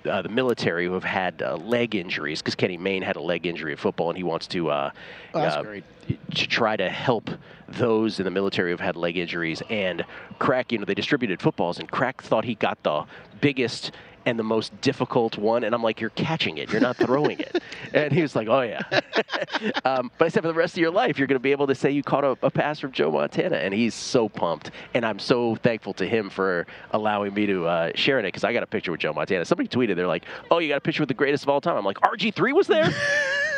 uh, 0.06 0.22
the 0.22 0.30
military 0.30 0.86
who 0.86 0.94
have 0.94 1.04
had 1.04 1.42
uh, 1.42 1.58
leg 1.58 1.94
injuries 1.94 2.42
because 2.42 2.56
Kenny 2.56 2.78
Mayne 2.78 3.02
had 3.02 3.18
a 3.18 3.22
leg 3.22 3.46
injury 3.46 3.74
in 3.74 3.78
football 3.78 4.10
and 4.10 4.16
he 4.16 4.24
wants 4.24 4.48
to 4.48 4.70
uh, 4.70 4.92
Oh, 5.34 5.42
uh, 5.42 5.64
to 6.36 6.48
try 6.48 6.78
to 6.78 6.90
help 6.90 7.30
those 7.68 8.18
in 8.20 8.24
the 8.24 8.32
military 8.32 8.72
who've 8.72 8.80
had 8.80 8.96
leg 8.96 9.18
injuries. 9.18 9.62
And 9.70 10.06
Crack, 10.40 10.72
you 10.72 10.78
know, 10.78 10.86
they 10.86 10.94
distributed 10.94 11.42
footballs, 11.42 11.80
and 11.80 11.92
Crack 11.92 12.24
thought 12.24 12.46
he 12.46 12.56
got 12.56 12.82
the 12.84 13.04
biggest 13.42 13.92
and 14.26 14.38
the 14.38 14.44
most 14.44 14.80
difficult 14.82 15.38
one. 15.38 15.64
And 15.64 15.74
I'm 15.74 15.84
like, 15.84 16.00
you're 16.00 16.10
catching 16.12 16.58
it, 16.58 16.72
you're 16.72 16.82
not 16.82 16.98
throwing 16.98 17.40
it. 17.40 17.62
And 17.92 18.14
he 18.14 18.22
was 18.22 18.36
like, 18.36 18.48
oh 18.48 18.62
yeah. 18.62 18.82
um, 19.84 20.12
but 20.20 20.26
I 20.26 20.28
said, 20.28 20.44
for 20.44 20.48
the 20.48 20.54
rest 20.54 20.76
of 20.76 20.78
your 20.78 20.92
life, 20.92 21.18
you're 21.18 21.28
going 21.28 21.40
to 21.40 21.44
be 21.44 21.52
able 21.52 21.66
to 21.68 21.74
say 21.74 21.90
you 21.90 22.04
caught 22.04 22.24
a, 22.24 22.38
a 22.44 22.52
pass 22.52 22.80
from 22.80 22.92
Joe 22.92 23.12
Montana, 23.12 23.56
and 23.56 23.74
he's 23.74 23.96
so 23.96 24.30
pumped. 24.30 24.70
And 24.94 25.04
I'm 25.04 25.18
so 25.18 25.56
thankful 25.56 25.94
to 25.96 26.08
him 26.08 26.30
for 26.30 26.68
allowing 26.92 27.34
me 27.34 27.48
to 27.48 27.66
uh, 27.66 27.92
share 27.96 28.20
it 28.20 28.24
because 28.24 28.44
I 28.44 28.54
got 28.54 28.62
a 28.62 28.68
picture 28.68 28.92
with 28.92 29.02
Joe 29.02 29.14
Montana. 29.14 29.44
Somebody 29.44 29.70
tweeted, 29.70 29.96
they're 29.96 30.08
like, 30.08 30.26
oh, 30.52 30.60
you 30.60 30.70
got 30.70 30.78
a 30.78 30.82
picture 30.82 31.02
with 31.02 31.10
the 31.10 31.16
greatest 31.16 31.44
of 31.44 31.50
all 31.50 31.62
time. 31.62 31.78
I'm 31.78 31.86
like, 31.86 32.00
RG3 32.02 32.54
was 32.54 32.68
there. 32.68 32.94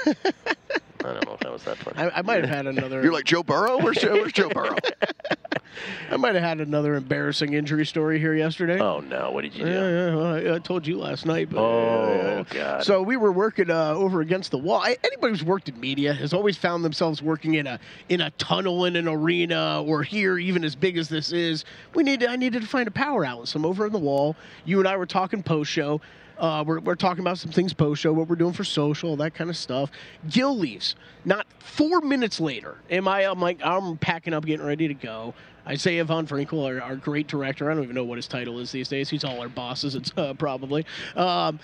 I 1.03 1.13
don't 1.13 1.25
know 1.25 1.33
if 1.33 1.39
that 1.41 1.51
was 1.51 1.63
that 1.63 1.77
funny. 1.77 1.97
I, 1.97 2.19
I 2.19 2.21
might 2.21 2.41
have 2.41 2.49
had 2.49 2.67
another. 2.67 3.01
You're 3.03 3.13
like 3.13 3.25
Joe 3.25 3.43
Burrow. 3.43 3.77
Where's 3.79 3.97
Joe, 3.97 4.13
where's 4.13 4.33
Joe 4.33 4.49
Burrow? 4.49 4.75
I 6.11 6.17
might 6.17 6.35
have 6.35 6.43
had 6.43 6.59
another 6.61 6.95
embarrassing 6.95 7.53
injury 7.53 7.85
story 7.85 8.19
here 8.19 8.33
yesterday. 8.35 8.79
Oh 8.79 8.99
no! 8.99 9.31
What 9.31 9.41
did 9.41 9.55
you 9.55 9.63
do? 9.65 9.71
Yeah, 9.71 9.89
yeah, 9.89 10.15
well, 10.15 10.53
I, 10.53 10.55
I 10.55 10.59
told 10.59 10.85
you 10.85 10.97
last 10.99 11.25
night. 11.25 11.49
But, 11.49 11.59
Oh, 11.61 12.09
yeah, 12.13 12.37
yeah. 12.37 12.43
God. 12.49 12.83
So 12.83 13.01
we 13.01 13.15
were 13.17 13.31
working 13.31 13.71
uh, 13.71 13.93
over 13.93 14.21
against 14.21 14.51
the 14.51 14.57
wall. 14.57 14.81
I, 14.81 14.97
anybody 15.03 15.31
who's 15.31 15.43
worked 15.43 15.69
in 15.69 15.79
media 15.79 16.13
has 16.13 16.33
always 16.33 16.57
found 16.57 16.83
themselves 16.83 17.21
working 17.21 17.55
in 17.55 17.67
a 17.67 17.79
in 18.09 18.21
a 18.21 18.29
tunnel 18.31 18.85
in 18.85 18.95
an 18.95 19.07
arena 19.07 19.81
or 19.83 20.03
here, 20.03 20.37
even 20.37 20.63
as 20.63 20.75
big 20.75 20.97
as 20.97 21.07
this 21.09 21.31
is. 21.31 21.63
We 21.95 22.03
need. 22.03 22.23
I 22.23 22.35
needed 22.35 22.61
to 22.61 22.67
find 22.67 22.87
a 22.87 22.91
power 22.91 23.25
outlet. 23.25 23.47
So 23.47 23.57
I'm 23.57 23.65
over 23.65 23.85
in 23.87 23.93
the 23.93 23.99
wall. 23.99 24.35
You 24.65 24.79
and 24.79 24.87
I 24.87 24.97
were 24.97 25.05
talking 25.05 25.41
post 25.41 25.71
show. 25.71 26.01
Uh, 26.41 26.63
we're, 26.65 26.79
we're 26.79 26.95
talking 26.95 27.21
about 27.21 27.37
some 27.37 27.51
things 27.51 27.71
post 27.71 28.01
show, 28.01 28.11
what 28.11 28.27
we're 28.27 28.35
doing 28.35 28.51
for 28.51 28.63
social, 28.63 29.15
that 29.15 29.35
kind 29.35 29.49
of 29.49 29.55
stuff. 29.55 29.91
Gill 30.27 30.57
leaves. 30.57 30.95
Not 31.23 31.45
four 31.59 32.01
minutes 32.01 32.39
later, 32.39 32.77
am 32.89 33.07
I? 33.07 33.21
I'm 33.21 33.39
like, 33.39 33.59
I'm 33.63 33.95
packing 33.97 34.33
up, 34.33 34.43
getting 34.43 34.65
ready 34.65 34.87
to 34.87 34.95
go. 34.95 35.35
Isaiah 35.67 36.03
Von 36.03 36.25
Frankel, 36.25 36.65
our, 36.65 36.81
our 36.81 36.95
great 36.95 37.27
director, 37.27 37.69
I 37.69 37.75
don't 37.75 37.83
even 37.83 37.95
know 37.95 38.03
what 38.03 38.17
his 38.17 38.27
title 38.27 38.57
is 38.59 38.71
these 38.71 38.89
days. 38.89 39.07
He's 39.07 39.23
all 39.23 39.39
our 39.39 39.49
bosses, 39.49 39.93
it's 39.93 40.11
uh, 40.17 40.33
probably. 40.33 40.83
Um, 41.15 41.59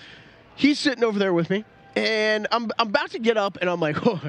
he's 0.54 0.78
sitting 0.78 1.02
over 1.02 1.18
there 1.18 1.32
with 1.32 1.50
me. 1.50 1.64
And 1.98 2.46
I'm, 2.52 2.70
I'm 2.78 2.90
about 2.90 3.10
to 3.10 3.18
get 3.18 3.36
up, 3.36 3.58
and 3.60 3.68
I'm 3.68 3.80
like, 3.80 3.96
oh, 4.06 4.20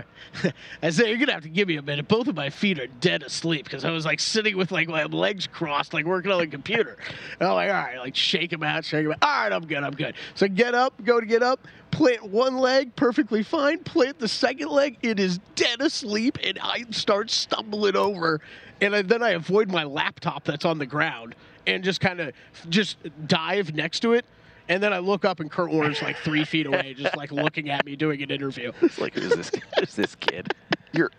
Isaiah, 0.84 1.10
you're 1.10 1.20
gonna 1.20 1.34
have 1.34 1.44
to 1.44 1.50
give 1.50 1.68
me 1.68 1.76
a 1.78 1.84
minute. 1.84 2.08
Both 2.08 2.28
of 2.28 2.36
my 2.36 2.50
feet 2.50 2.80
are 2.80 2.88
dead 2.88 3.22
asleep 3.22 3.66
because 3.66 3.86
I 3.86 3.92
was 3.92 4.06
like 4.06 4.20
sitting 4.20 4.58
with 4.58 4.72
like 4.72 4.88
my 4.88 5.04
legs 5.04 5.46
crossed, 5.46 5.94
like 5.94 6.06
working 6.06 6.32
on 6.32 6.40
the 6.40 6.48
computer. 6.48 6.98
And 7.40 7.48
I'm 7.48 7.54
like, 7.54 7.70
all 7.70 7.76
right, 7.76 8.00
like 8.00 8.16
shake 8.16 8.52
him 8.52 8.64
out, 8.64 8.86
shake 8.86 9.06
him 9.06 9.12
out. 9.12 9.18
All 9.22 9.44
right, 9.44 9.54
I'm 9.54 9.68
good, 9.68 9.84
I'm 9.84 9.94
good. 9.94 10.16
So 10.34 10.48
I 10.48 10.50
get 10.50 10.74
up, 10.74 10.94
go 11.04 11.20
to 11.20 11.26
get 11.28 11.44
up, 11.44 11.68
plant 11.92 12.24
one 12.24 12.58
leg, 12.58 12.96
perfectly 12.96 13.44
fine. 13.44 13.84
Plant 13.84 14.18
the 14.18 14.28
second 14.28 14.70
leg, 14.70 14.98
it 15.04 15.20
is 15.20 15.40
dead 15.54 15.80
asleep, 15.80 16.40
and 16.44 16.58
I 16.64 16.86
start 16.90 17.30
stumbling 17.30 17.96
over, 17.96 18.42
and 18.82 18.96
I, 18.96 19.04
then 19.04 19.22
I 19.22 19.32
avoid 19.32 19.70
my 19.70 19.84
laptop 19.84 20.44
that's 20.44 20.66
on 20.66 20.80
the 20.80 20.88
ground 20.88 21.36
and 21.68 21.84
just 21.84 22.02
kind 22.02 22.20
of 22.20 22.34
just 22.68 22.98
dive 23.28 23.76
next 23.76 24.00
to 24.00 24.14
it. 24.14 24.26
And 24.70 24.82
then 24.84 24.94
I 24.94 25.00
look 25.00 25.26
up 25.26 25.40
and 25.40 25.52
Kurt 25.52 25.72
Warner's 25.72 26.02
like 26.02 26.16
three 26.18 26.46
feet 26.46 26.68
away, 26.68 26.94
just 26.96 27.18
like 27.18 27.32
looking 27.32 27.70
at 27.72 27.86
me 27.86 27.96
doing 27.96 28.22
an 28.22 28.30
interview. 28.30 28.72
It's 28.82 29.00
like 29.00 29.16
who's 29.16 29.36
this? 29.36 29.52
Who's 29.80 29.96
this 29.96 30.16
kid? 30.16 30.54
Your 30.94 31.12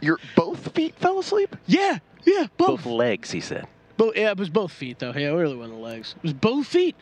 your 0.00 0.18
both 0.34 0.72
feet 0.74 0.94
fell 0.96 1.18
asleep. 1.18 1.54
Yeah, 1.66 1.98
yeah, 2.24 2.46
both. 2.56 2.84
Both 2.84 2.86
legs, 2.86 3.30
he 3.30 3.40
said. 3.40 3.66
Both, 3.98 4.16
yeah, 4.16 4.30
it 4.30 4.38
was 4.38 4.48
both 4.48 4.72
feet 4.72 4.98
though. 4.98 5.12
Yeah, 5.12 5.30
it 5.30 5.34
really 5.34 5.56
wasn't 5.56 5.76
the 5.76 5.82
legs. 5.84 6.14
It 6.16 6.22
was 6.22 6.32
both 6.32 6.66
feet. 6.66 6.96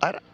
I, 0.00 0.12
don't- 0.12 0.24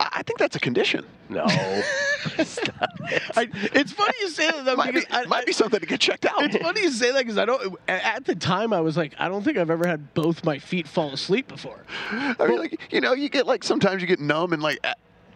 I 0.00 0.08
I 0.16 0.22
think 0.22 0.38
that's 0.38 0.56
a 0.56 0.60
condition. 0.60 1.04
No. 1.28 1.46
Stop. 2.44 2.90
I, 3.36 3.48
it's 3.74 3.92
funny 3.92 4.12
you 4.20 4.28
say 4.30 4.50
that 4.50 4.64
though, 4.64 4.76
Might 4.76 4.94
be, 4.94 5.02
I, 5.10 5.24
might 5.26 5.46
be 5.46 5.52
something 5.52 5.80
to 5.80 5.86
get 5.86 6.00
checked 6.00 6.24
out. 6.26 6.42
it's 6.44 6.56
funny 6.56 6.82
you 6.82 6.90
say 6.90 7.12
that 7.12 7.18
because 7.18 7.38
I 7.38 7.44
don't. 7.44 7.76
At 7.88 8.24
the 8.24 8.34
time, 8.34 8.72
I 8.72 8.80
was 8.80 8.96
like, 8.96 9.14
I 9.18 9.28
don't 9.28 9.42
think 9.42 9.58
I've 9.58 9.70
ever 9.70 9.86
had 9.86 10.14
both 10.14 10.44
my 10.44 10.58
feet 10.58 10.86
fall 10.88 11.12
asleep 11.12 11.48
before. 11.48 11.84
I 12.10 12.34
mean, 12.46 12.58
like 12.58 12.80
you 12.92 13.00
know, 13.00 13.12
you 13.12 13.28
get 13.28 13.46
like 13.46 13.62
sometimes 13.64 14.00
you 14.02 14.08
get 14.08 14.20
numb 14.20 14.52
and 14.52 14.62
like 14.62 14.78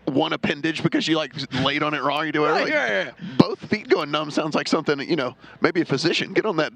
one 0.07 0.33
appendage 0.33 0.83
because 0.83 1.07
you 1.07 1.17
like 1.17 1.33
laid 1.63 1.83
on 1.83 1.93
it 1.93 2.03
wrong. 2.03 2.25
You 2.25 2.33
do 2.33 2.47
it 2.47 2.49
Right, 2.49 2.63
like, 2.65 2.73
yeah, 2.73 3.05
yeah. 3.05 3.11
Both 3.37 3.59
feet 3.67 3.89
going 3.89 4.11
numb 4.11 4.31
sounds 4.31 4.55
like 4.55 4.67
something. 4.69 5.01
You 5.01 5.17
know, 5.17 5.37
maybe 5.61 5.83
a 5.83 5.85
physician 5.85 6.33
get 6.33 6.47
on 6.47 6.57
that. 6.57 6.73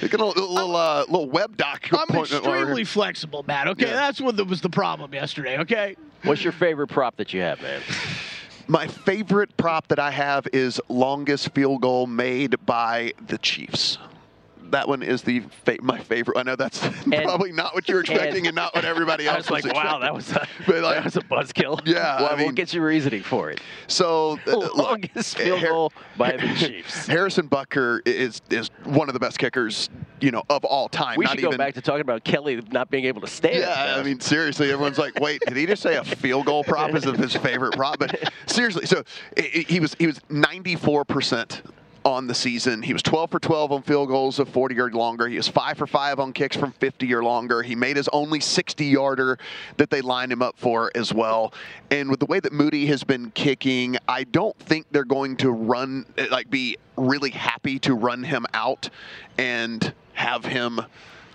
Get 0.00 0.20
a 0.20 0.24
little 0.24 0.52
little, 0.52 0.74
uh, 0.76 1.00
little 1.08 1.30
web 1.30 1.56
doc. 1.56 1.88
I'm 1.92 2.16
extremely 2.16 2.84
flexible, 2.84 3.44
Matt. 3.46 3.68
Okay, 3.68 3.86
Yeah. 3.86 3.92
that's 3.94 4.20
what 4.20 4.36
was 4.48 4.60
the 4.60 4.70
problem 4.70 5.14
yesterday. 5.14 5.58
Okay. 5.58 5.96
What's 6.24 6.42
your 6.42 6.52
favorite 6.52 6.88
prop 6.88 7.16
that 7.16 7.32
you 7.32 7.40
have, 7.40 7.60
man? 7.62 7.80
My 8.66 8.86
favorite 8.86 9.56
prop 9.56 9.88
that 9.88 9.98
I 9.98 10.10
have 10.10 10.46
is 10.52 10.80
longest 10.88 11.54
field 11.54 11.80
goal 11.80 12.06
made 12.06 12.54
by 12.66 13.14
the 13.26 13.38
Chiefs. 13.38 13.96
That 14.70 14.88
one 14.88 15.02
is 15.02 15.22
the 15.22 15.40
fa- 15.64 15.76
my 15.82 15.98
favorite. 15.98 16.36
I 16.38 16.42
know 16.42 16.56
that's 16.56 16.78
probably 17.10 17.52
not 17.52 17.74
what 17.74 17.88
you're 17.88 18.00
expecting 18.02 18.46
and, 18.46 18.54
not 18.56 18.74
what 18.74 18.84
everybody 18.84 19.28
I 19.28 19.36
else 19.36 19.50
was 19.50 19.64
like, 19.64 19.74
wow, 19.74 19.98
that 19.98 20.14
was 20.14 20.30
a, 20.32 20.46
But, 20.66 20.82
like, 20.82 20.96
that 20.96 21.04
was 21.04 21.16
a 21.16 21.20
buzzkill. 21.20 21.80
Yeah, 21.86 22.20
Well, 22.20 22.30
I 22.32 22.36
mean- 22.36 22.46
what 22.46 22.54
gets 22.54 22.74
you 22.74 22.82
reasoning 22.82 23.22
for 23.22 23.50
it? 23.50 23.60
So 23.86 24.38
uh, 24.46 24.56
Longest 24.74 25.38
field 25.38 25.60
Har- 25.60 25.68
goal 25.68 25.92
by 26.16 26.32
the 26.36 26.54
Chiefs. 26.54 27.06
Harrison 27.06 27.48
Butker 27.48 28.00
is 28.06 28.42
is 28.50 28.70
one 28.84 29.08
of 29.08 29.14
the 29.14 29.20
best 29.20 29.38
kickers, 29.38 29.88
you 30.20 30.30
know, 30.30 30.42
of 30.50 30.64
all 30.64 30.88
time. 30.88 31.16
We 31.16 31.24
Not 31.24 31.32
should 31.34 31.40
go 31.42 31.48
even, 31.48 31.58
back 31.58 31.74
to 31.74 31.80
talking 31.80 32.00
about 32.02 32.24
Kelley 32.24 32.60
not 32.70 32.90
being 32.90 33.04
able 33.06 33.20
to 33.22 33.26
stand. 33.26 33.58
Yeah, 33.58 33.96
I 33.98 34.02
mean, 34.02 34.20
seriously, 34.20 34.70
everyone's 34.70 34.98
like, 34.98 35.18
"Wait, 35.20 35.40
did 35.46 35.56
he 35.56 35.66
just 35.66 35.82
say 35.82 35.96
a 35.96 36.04
field 36.04 36.46
goal 36.46 36.64
prop 36.64 36.94
is 36.94 37.04
his 37.04 37.34
favorite 37.36 37.74
prop?" 37.74 37.98
But 37.98 38.30
seriously, 38.46 38.86
so 38.86 39.02
i- 39.36 39.40
i- 39.40 39.64
he 39.68 39.80
was 39.80 39.94
he 39.98 40.06
was 40.06 40.20
94 40.28 41.04
percent 41.04 41.62
on 42.04 42.26
the 42.26 42.34
season. 42.34 42.82
He 42.82 42.92
was 42.92 43.02
12 43.02 43.30
for 43.30 43.38
12 43.38 43.72
on 43.72 43.82
field 43.82 44.08
goals 44.08 44.38
of 44.38 44.48
40 44.48 44.78
or 44.80 44.90
longer. 44.90 45.28
He 45.28 45.36
was 45.36 45.48
five 45.48 45.78
for 45.78 45.86
five 45.86 46.18
on 46.20 46.32
kicks 46.32 46.56
from 46.56 46.72
50 46.72 47.12
or 47.14 47.22
longer. 47.22 47.62
He 47.62 47.74
made 47.74 47.96
his 47.96 48.08
only 48.08 48.40
60 48.40 48.84
yarder 48.84 49.38
that 49.76 49.90
they 49.90 50.00
lined 50.00 50.32
him 50.32 50.42
up 50.42 50.58
for 50.58 50.90
as 50.94 51.12
well. 51.12 51.52
And 51.90 52.10
with 52.10 52.20
the 52.20 52.26
way 52.26 52.40
that 52.40 52.52
Moody 52.52 52.86
has 52.86 53.04
been 53.04 53.30
kicking, 53.32 53.96
I 54.08 54.24
don't 54.24 54.58
think 54.58 54.86
they're 54.90 55.04
going 55.04 55.36
to 55.38 55.50
run 55.50 56.06
like 56.30 56.50
be 56.50 56.76
really 56.96 57.30
happy 57.30 57.78
to 57.80 57.94
run 57.94 58.22
him 58.22 58.46
out 58.54 58.90
and 59.36 59.92
have 60.14 60.44
him 60.44 60.80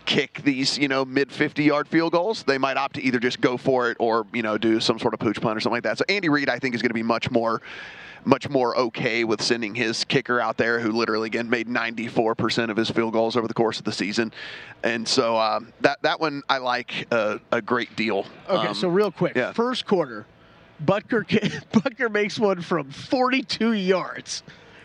kick 0.06 0.42
these, 0.44 0.78
you 0.78 0.88
know, 0.88 1.06
mid 1.06 1.32
50 1.32 1.64
yard 1.64 1.88
field 1.88 2.12
goals. 2.12 2.44
They 2.44 2.58
might 2.58 2.78
opt 2.78 2.96
to 2.96 3.02
either 3.02 3.20
just 3.20 3.42
go 3.42 3.58
for 3.58 3.90
it 3.90 3.98
or, 4.00 4.26
you 4.34 4.42
know, 4.42 4.58
do 4.58 4.80
some 4.80 5.00
sort 5.00 5.14
of 5.14 5.20
pooch 5.20 5.40
punt 5.42 5.58
or 5.58 5.60
something 5.60 5.76
like 5.76 5.84
that. 5.84 5.98
So 5.98 6.06
Andy 6.10 6.30
Reid, 6.30 6.50
I 6.50 6.60
think, 6.60 6.76
is 6.76 6.82
going 6.82 6.90
to 6.90 6.96
be 6.96 7.04
much 7.04 7.32
more. 7.32 7.62
Much 8.26 8.50
more 8.50 8.78
okay 8.78 9.24
with 9.24 9.42
sending 9.42 9.76
his 9.76 10.04
kicker 10.06 10.40
out 10.40 10.58
there, 10.58 10.80
who 10.80 10.92
literally 10.92 11.28
again 11.28 11.50
made 11.50 11.68
94% 11.68 12.70
of 12.70 12.78
his 12.78 12.90
field 12.90 13.14
goals 13.14 13.36
over 13.36 13.48
the 13.48 13.54
course 13.54 13.80
of 13.80 13.86
the 13.86 13.92
season, 13.92 14.32
and 14.84 15.08
so 15.08 15.38
um, 15.38 15.74
that 15.82 16.02
that 16.04 16.20
one 16.20 16.42
I 16.50 16.58
like 16.60 17.08
uh, 17.12 17.38
a 17.52 17.62
great 17.62 17.96
deal. 17.96 18.26
Okay, 18.50 18.68
Um, 18.68 18.74
so 18.74 18.88
real 18.88 19.12
quick, 19.12 19.36
yeah. 19.36 19.52
first 19.52 19.86
quarter, 19.86 20.26
Butker 20.86 21.26
Butker 21.72 22.12
makes 22.12 22.40
one 22.40 22.62
from 22.62 22.92
42 22.92 23.74
yards. 23.74 24.44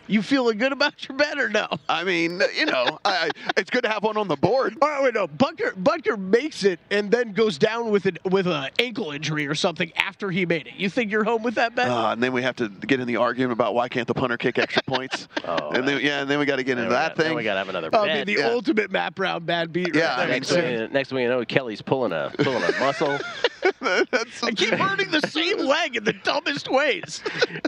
You 0.09 0.23
feeling 0.23 0.57
good 0.57 0.71
about 0.71 1.07
your 1.07 1.15
bet 1.15 1.37
or 1.37 1.49
no? 1.49 1.67
I 1.87 2.03
mean, 2.03 2.41
you 2.57 2.65
know, 2.65 2.97
I, 3.05 3.27
I- 3.27 3.29
it's 3.57 3.69
good 3.69 3.83
to 3.83 3.89
have 3.89 4.03
one 4.03 4.17
on 4.17 4.27
the 4.27 4.35
board. 4.35 4.75
Oh 4.81 5.03
wait, 5.03 5.13
no. 5.13 5.27
Butker 5.27 5.71
Butker 5.73 6.17
makes 6.17 6.63
it 6.63 6.79
and 6.89 7.11
then 7.11 7.31
goes 7.33 7.57
down 7.59 7.91
with 7.91 8.05
an 8.07 8.17
with 8.25 8.47
an 8.47 8.69
ankle 8.79 9.11
injury 9.11 9.45
or 9.45 9.53
something 9.55 9.91
after 9.95 10.31
he 10.31 10.45
made 10.45 10.65
it. 10.67 10.73
You 10.77 10.89
think 10.89 11.11
you're 11.11 11.23
home 11.23 11.43
with 11.43 11.55
that 11.55 11.75
bet? 11.75 11.89
Uh, 11.89 12.09
and 12.11 12.23
then 12.23 12.33
we 12.33 12.41
have 12.41 12.55
to 12.57 12.69
get 12.69 12.99
in 12.99 13.05
the 13.07 13.17
argument 13.17 13.53
about 13.53 13.75
why 13.75 13.87
can't 13.87 14.07
the 14.07 14.13
punter 14.15 14.37
kick 14.37 14.57
extra 14.57 14.81
points? 14.83 15.27
Oh, 15.45 15.69
and 15.71 15.87
then 15.87 15.99
yeah, 16.01 16.21
and 16.21 16.29
then 16.29 16.37
we 16.37 16.45
got 16.45 16.57
to 16.57 16.63
get 16.63 16.77
into 16.77 16.89
we 16.89 16.93
that 16.95 17.09
got- 17.09 17.17
then 17.17 17.27
thing. 17.27 17.35
we 17.35 17.43
got 17.43 17.53
to 17.53 17.59
have 17.59 17.69
another 17.69 17.89
I 17.93 18.05
bet. 18.05 18.27
mean, 18.27 18.35
the 18.35 18.41
yeah. 18.41 18.49
ultimate 18.49 18.91
map 18.91 19.17
round 19.17 19.45
bad 19.45 19.71
beat. 19.73 19.95
Yeah, 19.95 20.09
right. 20.09 20.19
I 20.19 20.21
mean, 20.23 20.29
next, 20.31 20.49
thing, 20.51 20.79
you- 20.79 20.87
next 20.89 21.09
thing 21.09 21.17
you 21.19 21.27
know, 21.27 21.43
Kelley's 21.45 21.81
pulling 21.81 22.11
a 22.11 22.31
pulling 22.37 22.61
a 22.63 22.71
muscle. 22.79 23.17
That's- 23.81 24.43
I 24.43 24.51
keep 24.51 24.73
hurting 24.73 25.09
the 25.11 25.21
same 25.21 25.57
leg 25.65 25.95
in 25.95 26.03
the 26.03 26.13
dumbest 26.13 26.69
ways. 26.69 27.23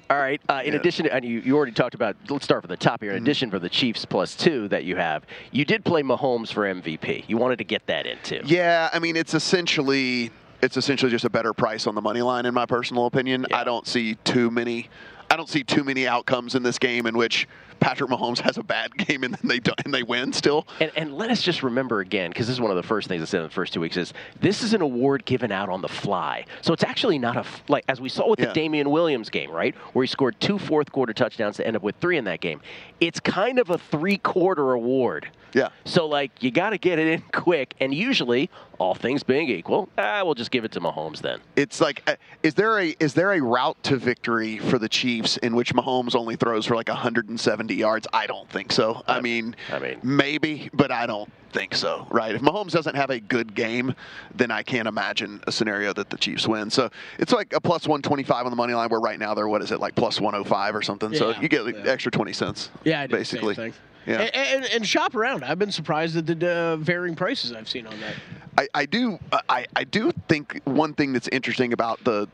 All 0.10 0.17
right. 0.17 0.41
Uh, 0.49 0.62
in 0.63 0.75
addition, 0.75 1.06
to, 1.06 1.13
and 1.13 1.23
you, 1.25 1.39
you 1.39 1.56
already 1.56 1.71
talked 1.71 1.95
about. 1.95 2.15
Let's 2.32 2.46
start 2.46 2.62
from 2.63 2.70
the 2.70 2.78
top 2.78 3.02
here. 3.02 3.12
In 3.12 3.17
Mm-hmm. 3.17 3.26
addition, 3.26 3.52
for 3.52 3.60
the 3.60 3.70
Chiefs 3.70 4.06
plus 4.06 4.36
two 4.36 4.67
that 4.70 4.84
you 4.86 4.96
have, 4.96 5.26
you 5.52 5.65
did 5.65 5.84
play 5.84 6.02
Mahomes 6.02 6.52
for 6.52 6.62
MVP. 6.63 7.26
You 7.28 7.38
wanted 7.38 7.58
to 7.58 7.63
get 7.65 7.86
that 7.88 8.06
in 8.08 8.17
too. 8.24 8.41
Yeah, 8.46 8.89
I 8.94 9.00
mean, 9.00 9.15
it's 9.15 9.34
essentially 9.34 10.32
it's 10.62 10.78
essentially 10.78 11.12
just 11.12 11.26
a 11.26 11.30
better 11.30 11.54
price 11.54 11.88
on 11.88 11.96
the 11.96 12.02
money 12.02 12.22
line, 12.22 12.46
in 12.46 12.54
my 12.54 12.65
personal 12.65 13.06
opinion. 13.08 13.46
Yeah. 13.50 13.58
I 13.58 13.63
don't 13.63 13.86
see 13.88 14.15
too 14.24 14.50
many. 14.52 14.89
I 15.30 15.36
don't 15.36 15.50
see 15.50 15.63
too 15.63 15.84
many 15.84 16.08
outcomes 16.08 16.56
in 16.56 16.63
this 16.63 16.78
game 16.78 17.06
in 17.08 17.17
which 17.17 17.48
Patrick 17.82 18.10
Mahomes 18.10 18.39
has 18.39 18.58
a 18.58 18.63
bad 18.63 18.96
game 18.96 19.24
and 19.24 19.34
then 19.34 19.48
they 19.50 19.60
do, 19.60 19.72
and 19.84 19.94
they 19.94 20.04
win 20.04 20.32
still. 20.32 20.67
And, 20.80 20.91
and 20.96 21.13
let 21.17 21.30
us 21.32 21.41
just 21.41 21.63
remember 21.63 22.00
again, 22.00 22.30
because 22.30 22.48
this 22.48 22.54
is 22.54 22.62
one 22.62 22.72
of 22.72 22.78
the 22.78 22.84
first 22.84 23.08
things 23.10 23.22
I 23.22 23.26
said 23.26 23.39
in 23.39 23.44
the 23.48 23.50
first 23.54 23.74
two 23.74 23.82
weeks, 23.82 23.98
is 23.98 24.13
this 24.39 24.63
is 24.63 24.74
an 24.74 24.82
award 24.82 25.26
given 25.26 25.52
out 25.52 25.67
on 25.67 25.82
the 25.82 25.89
fly. 25.89 26.46
So 26.62 26.72
it's 26.74 26.84
actually 26.84 27.20
not 27.20 27.36
a 27.36 27.46
like, 27.67 27.84
as 27.89 28.00
we 28.00 28.08
saw 28.08 28.30
with 28.30 28.39
Yeah. 28.39 28.48
the 28.48 28.54
Damien 28.54 28.89
Williams 28.91 29.30
game, 29.30 29.52
right? 29.52 29.76
Where 29.94 30.04
he 30.04 30.08
scored 30.08 30.39
two 30.39 30.58
fourth 30.60 30.91
quarter 30.91 31.12
touchdowns 31.13 31.58
to 31.58 31.67
end 31.67 31.76
up 31.76 31.82
with 31.84 31.96
three 31.98 32.17
in 32.17 32.24
that 32.26 32.39
game. 32.39 32.62
It's 33.00 33.20
kind 33.20 33.60
of 33.60 33.70
a 33.72 33.78
three 33.78 34.17
quarter 34.17 34.74
award. 34.74 35.28
Yeah. 35.54 35.67
So, 35.84 36.08
like, 36.08 36.32
you 36.41 36.50
got 36.50 36.70
to 36.70 36.78
get 36.78 36.98
it 36.98 37.08
in 37.08 37.22
quick. 37.34 37.74
And 37.82 37.94
usually, 37.94 38.50
all 38.78 38.96
things 38.96 39.22
being 39.22 39.50
equal, 39.50 39.89
ah, 39.98 40.22
we'll 40.24 40.34
just 40.34 40.50
give 40.50 40.63
it 40.63 40.72
to 40.72 40.80
Mahomes 40.80 41.20
then. 41.22 41.41
It's 41.58 41.82
like, 41.82 42.02
uh, 42.08 42.15
is 42.41 42.54
there 42.54 42.80
a 42.80 42.96
is 43.02 43.15
there 43.15 43.34
a 43.34 43.41
route 43.41 43.76
to 43.84 43.98
victory 43.98 44.60
for 44.60 44.80
the 44.80 44.88
Chiefs 44.88 45.36
in 45.38 45.54
which 45.56 45.74
Mahomes 45.74 46.15
only 46.15 46.38
throws 46.38 46.65
for 46.67 46.76
like 46.78 46.88
170 46.88 47.70
yards? 47.75 48.07
I 48.13 48.27
don't 48.27 48.49
think 48.49 48.71
so. 48.71 49.01
I 49.07 49.21
mean, 49.21 49.55
I 49.71 49.79
mean- 49.79 49.99
maybe, 50.03 50.69
but 50.73 50.91
I 50.91 51.05
don't 51.05 51.31
think 51.51 51.75
so. 51.75 52.07
Right? 52.10 52.34
If 52.36 52.41
Mahomes 52.41 52.71
doesn't 52.71 52.95
have 52.95 53.10
a 53.10 53.19
good 53.19 53.53
game, 53.55 53.93
then 54.34 54.51
I 54.51 54.63
can't 54.63 54.88
imagine 54.88 55.41
a 55.47 55.51
scenario 55.51 55.91
that 55.93 56.10
the 56.10 56.17
Chiefs 56.17 56.47
win. 56.47 56.69
So 56.69 56.89
it's 57.19 57.34
like 57.34 57.53
a 57.53 57.60
plus 57.62 57.88
125 57.88 58.45
on 58.45 58.51
the 58.51 58.55
money 58.55 58.73
line. 58.73 58.89
Where 58.89 58.99
right 59.01 59.19
now 59.19 59.34
they're 59.34 59.47
what 59.49 59.62
is 59.62 59.71
it 59.71 59.79
like 59.79 59.95
plus 59.95 60.21
105 60.21 60.75
or 60.75 60.81
something? 60.81 61.13
so 61.13 61.31
Yeah, 61.31 61.41
you 61.41 61.47
get 61.49 61.65
like 61.65 61.75
yeah. 61.75 61.91
extra 61.91 62.12
20 62.12 62.31
cents. 62.34 62.69
Yeah, 62.84 63.01
I 63.01 63.07
basically. 63.07 63.55
the 63.55 63.62
same 63.63 63.71
thing. 63.73 63.81
Yeah. 64.07 64.21
And, 64.21 64.36
and, 64.63 64.73
and 64.73 64.88
shop 64.88 65.13
around. 65.13 65.43
I've 65.43 65.60
been 65.60 65.71
surprised 65.71 66.17
at 66.17 66.25
the 66.25 66.49
uh, 66.51 66.75
varying 66.77 67.15
prices 67.15 67.51
I've 67.51 67.69
seen 67.69 67.86
on 67.86 67.99
that. 67.99 68.15
I, 68.57 68.67
I 68.81 68.86
do 68.86 69.19
I, 69.47 69.65
I 69.75 69.84
do 69.84 70.12
think 70.27 70.60
one 70.65 70.93
thing 70.93 71.13
that's 71.13 71.27
interesting 71.27 71.71
about 71.73 72.03
the 72.03 72.27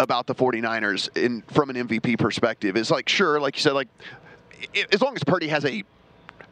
about 0.00 0.26
the 0.26 0.34
49ers 0.34 1.16
in 1.16 1.42
from 1.52 1.70
an 1.70 1.76
MVP 1.88 2.18
perspective 2.18 2.76
is 2.76 2.90
like 2.90 3.08
sure 3.08 3.40
like 3.40 3.54
you 3.56 3.62
said 3.62 3.72
like 3.74 3.86
i- 4.02 4.33
as 4.92 5.00
long 5.02 5.14
as 5.16 5.24
Purdy 5.24 5.48
has 5.48 5.64
a 5.64 5.82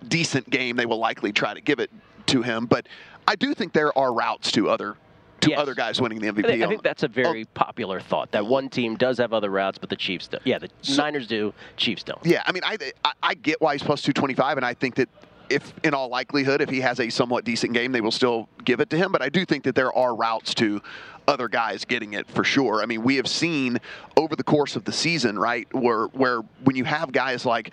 decent 0.09 0.49
game, 0.51 0.77
they 0.77 0.87
will 0.87 0.99
likely 0.99 1.33
try 1.33 1.55
to 1.55 1.61
give 1.61 1.79
it 1.79 1.91
to 2.27 2.43
him. 2.43 2.67
But 2.67 2.87
I 3.27 3.37
do 3.37 3.55
think 3.55 3.73
there 3.73 3.97
are 3.97 4.13
routes 4.13 4.53
to 4.53 4.69
other 4.69 4.97
to 5.41 5.51
Yes. 5.51 5.59
other 5.59 5.75
guys 5.75 6.01
winning 6.01 6.21
the 6.21 6.29
MVP. 6.29 6.45
I 6.45 6.49
think, 6.53 6.63
I 6.63 6.69
think 6.69 6.83
that's 6.85 7.03
a 7.03 7.09
very 7.09 7.45
popular 7.47 7.99
thought. 7.99 8.31
That 8.31 8.47
one 8.47 8.69
team 8.69 8.95
does 8.97 9.19
have 9.19 9.33
other 9.33 9.51
routes, 9.51 9.77
but 9.77 9.91
the 9.91 9.97
Chiefs 9.97 10.29
don't. 10.29 10.47
Yeah, 10.47 10.59
the 10.59 10.69
Niners 10.97 11.27
do. 11.27 11.53
Chiefs 11.77 12.05
don't. 12.05 12.25
Yeah, 12.25 12.45
I 12.47 12.53
mean, 12.53 12.63
I, 12.65 12.77
I 13.05 13.13
I 13.23 13.35
get 13.35 13.61
why 13.61 13.75
he's 13.75 13.83
plus 13.83 14.03
two 14.03 14.13
twenty 14.13 14.35
five, 14.35 14.57
and 14.57 14.65
I 14.65 14.75
think 14.75 14.95
that 14.97 15.09
if, 15.51 15.75
in 15.83 15.95
all 15.95 16.09
likelihood, 16.09 16.61
if 16.63 16.71
he 16.71 16.81
has 16.81 17.01
a 17.01 17.11
somewhat 17.11 17.45
decent 17.45 17.75
game, 17.75 17.93
they 17.93 18.01
will 18.01 18.13
still 18.13 18.49
give 18.65 18.81
it 18.81 18.89
to 18.91 18.97
him. 18.97 19.13
But 19.13 19.21
I 19.21 19.29
do 19.29 19.45
think 19.45 19.65
that 19.65 19.75
there 19.75 19.93
are 19.93 20.15
routes 20.15 20.55
to 20.55 20.81
other 21.29 21.49
guys 21.49 21.85
getting 21.85 22.15
it 22.15 22.29
for 22.31 22.45
sure. 22.45 22.81
I 22.81 22.87
mean, 22.87 23.03
we 23.03 23.17
have 23.17 23.29
seen 23.29 23.79
over 24.17 24.35
the 24.37 24.45
course 24.45 24.77
of 24.77 24.85
the 24.85 24.93
season, 24.93 25.39
right, 25.39 25.67
where 25.75 26.07
where 26.07 26.41
when 26.65 26.77
you 26.77 26.85
have 26.85 27.11
guys 27.13 27.45
like 27.45 27.73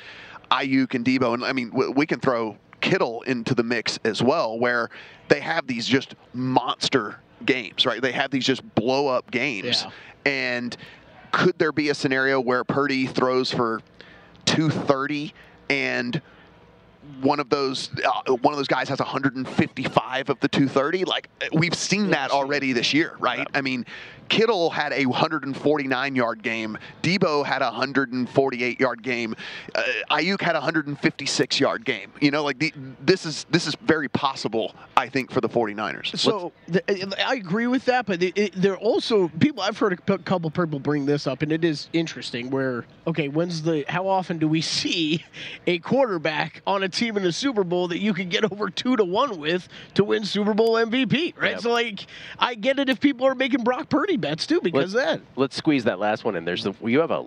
Aiyuk 0.52 0.94
and 0.96 1.06
Deebo, 1.06 1.34
and 1.34 1.44
I 1.46 1.54
mean, 1.54 1.72
we, 1.74 1.88
we 1.90 2.06
can 2.06 2.20
throw 2.20 2.58
Kittle 2.82 3.22
into 3.24 3.54
the 3.54 3.64
mix 3.64 4.00
as 4.06 4.22
well, 4.24 4.58
where 4.58 4.90
they 5.28 5.40
have 5.42 5.68
these 5.68 5.86
just 5.88 6.16
monster 6.34 7.20
games, 7.46 7.86
right? 7.86 8.02
They 8.02 8.12
have 8.14 8.32
these 8.32 8.46
just 8.46 8.64
blow 8.76 9.08
up 9.08 9.30
games, 9.32 9.84
Yeah. 9.86 9.92
and 10.32 10.78
could 11.32 11.58
there 11.60 11.72
be 11.72 11.90
a 11.90 11.94
scenario 11.94 12.40
where 12.40 12.64
Purdy 12.64 13.06
throws 13.06 13.52
for 13.52 13.82
230 14.46 15.34
and 15.70 16.22
one 17.22 17.40
of 17.40 17.50
those 17.50 17.90
uh, 18.06 18.34
one 18.34 18.54
of 18.54 18.58
those 18.58 18.68
guys 18.68 18.90
has 18.90 19.00
155 19.00 20.30
of 20.30 20.40
the 20.40 20.48
230 20.48 21.06
like 21.06 21.30
we've 21.54 21.76
seen 21.76 22.10
that 22.12 22.32
already 22.32 22.74
this 22.74 22.94
year 22.94 23.16
right 23.20 23.48
i 23.54 23.62
mean 23.62 23.86
kittle 24.30 24.70
had 24.70 24.94
a 24.94 25.06
149 25.06 26.16
yard 26.16 26.44
game 26.44 26.78
deebo 27.02 27.46
had 27.46 27.62
a 27.62 27.66
148 27.66 28.80
yard 28.80 29.02
game 29.02 29.36
uh, 29.76 29.84
aiyuk 30.12 30.42
had 30.42 30.56
a 30.56 30.60
156 30.60 31.60
yard 31.60 31.84
game 31.84 32.12
you 32.22 32.32
know 32.32 32.44
like 32.44 32.60
the, 32.60 32.74
this 33.02 33.26
is 33.26 33.46
this 33.50 33.66
is 33.66 33.76
very 33.82 34.08
possible 34.10 34.76
i 34.96 35.08
think 35.10 35.32
for 35.32 35.42
the 35.42 35.50
49ers 35.50 36.18
So 36.18 36.52
th- 36.72 36.84
I 37.26 37.36
agree 37.36 37.68
with 37.68 37.86
that, 37.86 38.06
but 38.06 38.22
it, 38.22 38.38
it, 38.38 38.54
there 38.54 38.74
are 38.74 38.78
also 38.78 39.30
people. 39.40 39.64
I've 39.64 39.78
heard 39.78 39.94
a 39.94 40.18
couple 40.18 40.50
people 40.52 40.80
bring 40.80 41.06
this 41.06 41.28
up, 41.28 41.42
and 41.42 41.52
it 41.52 41.64
is 41.64 41.90
interesting. 41.94 42.50
Where 42.50 42.86
okay, 43.08 43.28
when's 43.30 43.62
the? 43.62 43.86
How 43.88 44.08
often 44.08 44.38
do 44.38 44.48
we 44.48 44.62
see 44.62 45.24
a 45.68 45.80
quarterback 45.80 46.62
on 46.68 46.84
a 46.84 46.89
team 46.90 47.18
in 47.18 47.24
the 47.24 47.32
Super 47.32 47.64
Bowl 47.64 47.88
that 47.90 48.00
you 48.00 48.14
can 48.14 48.30
get 48.30 48.44
over 48.52 48.70
two 48.70 48.96
to 48.96 49.04
one 49.06 49.40
with 49.40 49.68
to 49.96 50.04
win 50.04 50.26
Super 50.26 50.54
Bowl 50.54 50.74
MVP? 50.76 51.36
Right. 51.38 51.52
Yeah. 51.52 51.58
So 51.58 51.72
like, 51.72 52.06
I 52.38 52.56
get 52.56 52.80
it 52.80 52.90
if 52.90 53.00
people 53.00 53.26
are 53.28 53.36
making 53.36 53.64
Brock 53.64 53.90
Purdy 53.90 54.18
bets 54.18 54.46
too 54.48 54.62
because 54.62 54.94
that. 54.94 55.22
Let's 55.36 55.56
squeeze 55.56 55.84
that 55.86 56.00
last 56.00 56.24
one 56.24 56.36
in. 56.36 56.46
There's 56.46 56.64
the 56.64 56.74
you 56.84 57.00
have 57.00 57.12
a 57.12 57.26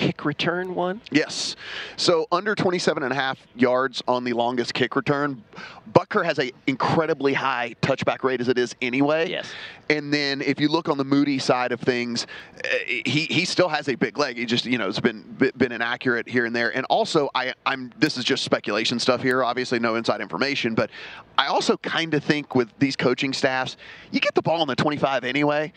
kick 0.00 0.24
return 0.24 0.74
one. 0.74 1.02
Yes. 1.10 1.56
So 1.96 2.26
under 2.32 2.54
27 2.54 3.02
and 3.02 3.12
a 3.12 3.14
half 3.14 3.38
yards 3.54 4.02
on 4.08 4.24
the 4.24 4.32
longest 4.32 4.72
kick 4.72 4.96
return. 4.96 5.44
Butker 5.92 6.24
has 6.24 6.38
a 6.38 6.52
incredibly 6.66 7.34
high 7.34 7.74
touchback 7.82 8.24
rate 8.24 8.40
as 8.40 8.48
it 8.48 8.56
is 8.56 8.74
anyway. 8.80 9.28
Yes. 9.28 9.52
And 9.90 10.10
then 10.10 10.40
if 10.40 10.58
you 10.58 10.68
look 10.68 10.88
on 10.88 10.96
the 10.96 11.04
Moody 11.04 11.38
side 11.38 11.70
of 11.72 11.80
things, 11.80 12.26
uh, 12.64 12.68
he 12.86 13.26
he 13.28 13.44
still 13.44 13.68
has 13.68 13.90
a 13.90 13.94
big 13.94 14.16
leg. 14.16 14.38
He 14.38 14.46
just 14.46 14.64
you 14.64 14.78
know 14.78 14.88
it's 14.88 15.00
been 15.00 15.22
been 15.56 15.72
inaccurate 15.72 16.26
here 16.26 16.46
and 16.46 16.56
there. 16.56 16.74
And 16.74 16.86
also 16.86 17.28
I 17.34 17.52
I'm 17.66 17.92
this 17.98 18.16
is 18.16 18.24
just 18.24 18.42
speculation 18.42 18.98
stuff 18.98 19.20
here. 19.20 19.44
Obviously 19.44 19.78
no 19.80 19.96
inside 19.96 20.22
information, 20.22 20.74
but 20.74 20.88
I 21.36 21.48
also 21.48 21.76
kind 21.76 22.14
of 22.14 22.24
think 22.24 22.54
with 22.54 22.70
these 22.78 22.96
coaching 22.96 23.34
staffs, 23.34 23.76
you 24.12 24.20
get 24.20 24.34
the 24.34 24.42
ball 24.42 24.62
in 24.62 24.68
the 24.68 24.76
25 24.76 25.24
anyway 25.24 25.74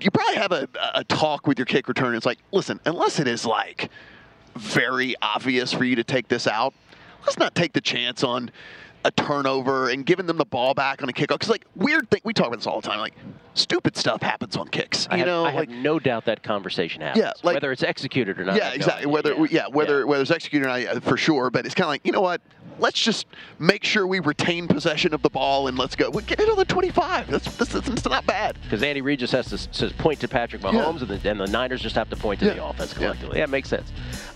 you 0.00 0.10
probably 0.10 0.36
have 0.36 0.52
a, 0.52 0.68
a 0.94 1.04
talk 1.04 1.46
with 1.46 1.58
your 1.58 1.66
kick 1.66 1.88
return. 1.88 2.14
It's 2.14 2.26
like, 2.26 2.38
listen, 2.52 2.80
unless 2.84 3.18
it 3.20 3.28
is 3.28 3.44
like 3.46 3.90
very 4.54 5.14
obvious 5.22 5.72
for 5.72 5.84
you 5.84 5.96
to 5.96 6.04
take 6.04 6.28
this 6.28 6.46
out, 6.46 6.74
let's 7.26 7.38
not 7.38 7.54
take 7.54 7.72
the 7.72 7.80
chance 7.80 8.22
on 8.22 8.50
a 9.06 9.10
turnover 9.10 9.90
and 9.90 10.06
giving 10.06 10.24
them 10.26 10.38
the 10.38 10.44
ball 10.46 10.72
back 10.72 11.02
on 11.02 11.08
a 11.08 11.12
kickoff. 11.12 11.28
Because 11.28 11.50
like 11.50 11.66
weird 11.76 12.08
thing, 12.10 12.20
we 12.24 12.32
talk 12.32 12.46
about 12.46 12.56
this 12.56 12.66
all 12.66 12.80
the 12.80 12.88
time. 12.88 12.98
Like 13.00 13.14
stupid 13.52 13.96
stuff 13.96 14.22
happens 14.22 14.56
on 14.56 14.66
kicks. 14.68 15.06
I 15.10 15.16
You 15.16 15.18
have, 15.20 15.26
know, 15.26 15.44
I 15.44 15.50
have 15.50 15.60
like 15.60 15.68
no 15.68 15.98
doubt 15.98 16.24
that 16.24 16.42
conversation 16.42 17.02
happens. 17.02 17.22
Yeah, 17.22 17.32
like- 17.42 17.54
whether 17.54 17.70
it's 17.70 17.82
executed 17.82 18.40
or 18.40 18.44
not. 18.44 18.56
yeah, 18.56 18.62
I 18.62 18.66
have 18.66 18.74
exactly. 18.76 19.06
Whether 19.06 19.46
yeah, 19.46 19.66
whether 19.68 20.06
whether 20.06 20.22
it's 20.22 20.30
executed 20.30 20.64
or 20.64 20.68
not, 20.68 20.80
yeah, 20.80 20.98
for 21.00 21.16
sure. 21.18 21.50
But 21.50 21.66
it's 21.66 21.74
kind 21.74 21.84
of 21.84 21.90
like 21.90 22.00
you 22.04 22.12
know 22.12 22.22
what? 22.22 22.40
Let's 22.78 23.00
just 23.00 23.26
make 23.58 23.84
sure 23.84 24.06
we 24.06 24.20
retain 24.20 24.66
possession 24.68 25.14
of 25.14 25.22
the 25.22 25.30
ball 25.30 25.68
and 25.68 25.78
let's 25.78 25.94
go. 25.96 26.10
We 26.10 26.22
get 26.22 26.40
it 26.40 26.48
on 26.48 26.56
the 26.56 26.64
25. 26.64 27.30
That's 27.30 27.56
that's, 27.56 27.72
that's 27.72 28.04
not 28.04 28.26
bad. 28.26 28.58
Because 28.62 28.82
Andy 28.82 29.00
Reid 29.00 29.18
just 29.20 29.32
has 29.32 29.66
to, 29.66 29.90
point 29.90 30.20
to 30.20 30.28
Patrick 30.28 30.62
Mahomes, 30.62 31.00
and, 31.00 31.08
the, 31.08 31.30
and 31.30 31.40
the 31.40 31.46
Niners 31.46 31.80
just 31.80 31.94
have 31.94 32.10
to 32.10 32.16
point 32.16 32.40
to 32.40 32.46
the 32.46 32.64
offense 32.64 32.92
collectively. 32.94 33.38
Yeah, 33.38 33.44
it 33.44 33.50
makes 33.50 33.68
sense. 33.68 33.92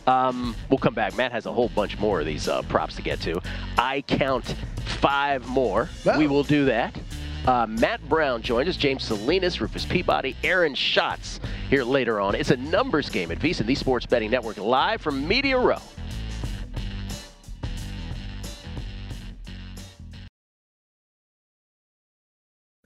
Um, 0.07 0.55
we'll 0.71 0.79
come 0.79 0.95
back. 0.95 1.17
Matt 1.17 1.33
has 1.33 1.47
a 1.47 1.53
whole 1.53 1.69
bunch 1.69 1.99
more 1.99 2.21
of 2.21 2.27
these 2.27 2.49
uh, 2.49 2.63
props 2.63 2.97
to 2.97 3.03
get 3.03 3.21
to. 3.23 3.41
I 3.77 4.03
count 4.03 4.55
five 5.01 5.47
more. 5.49 5.89
We 6.17 6.27
will 6.27 6.45
do 6.45 6.65
that. 6.67 6.99
Uh, 7.47 7.67
Matt 7.67 8.07
Brown 8.09 8.43
joined 8.43 8.69
us, 8.69 8.77
James 8.77 9.05
Salinas, 9.05 9.61
Rufus 9.61 9.87
Peabody, 9.87 10.37
Aaron 10.45 10.75
Schatz 10.75 11.41
here 11.71 11.83
later 11.83 12.21
on. 12.21 12.35
It's 12.35 12.51
a 12.51 12.57
numbers 12.57 13.09
game 13.09 13.31
at 13.31 13.39
VSiN, 13.39 13.65
the 13.65 13.75
Sports 13.75 14.05
Betting 14.05 14.31
Network, 14.31 14.59
live 14.59 15.01
from 15.01 15.27
Media 15.27 15.59
Row. 15.59 15.81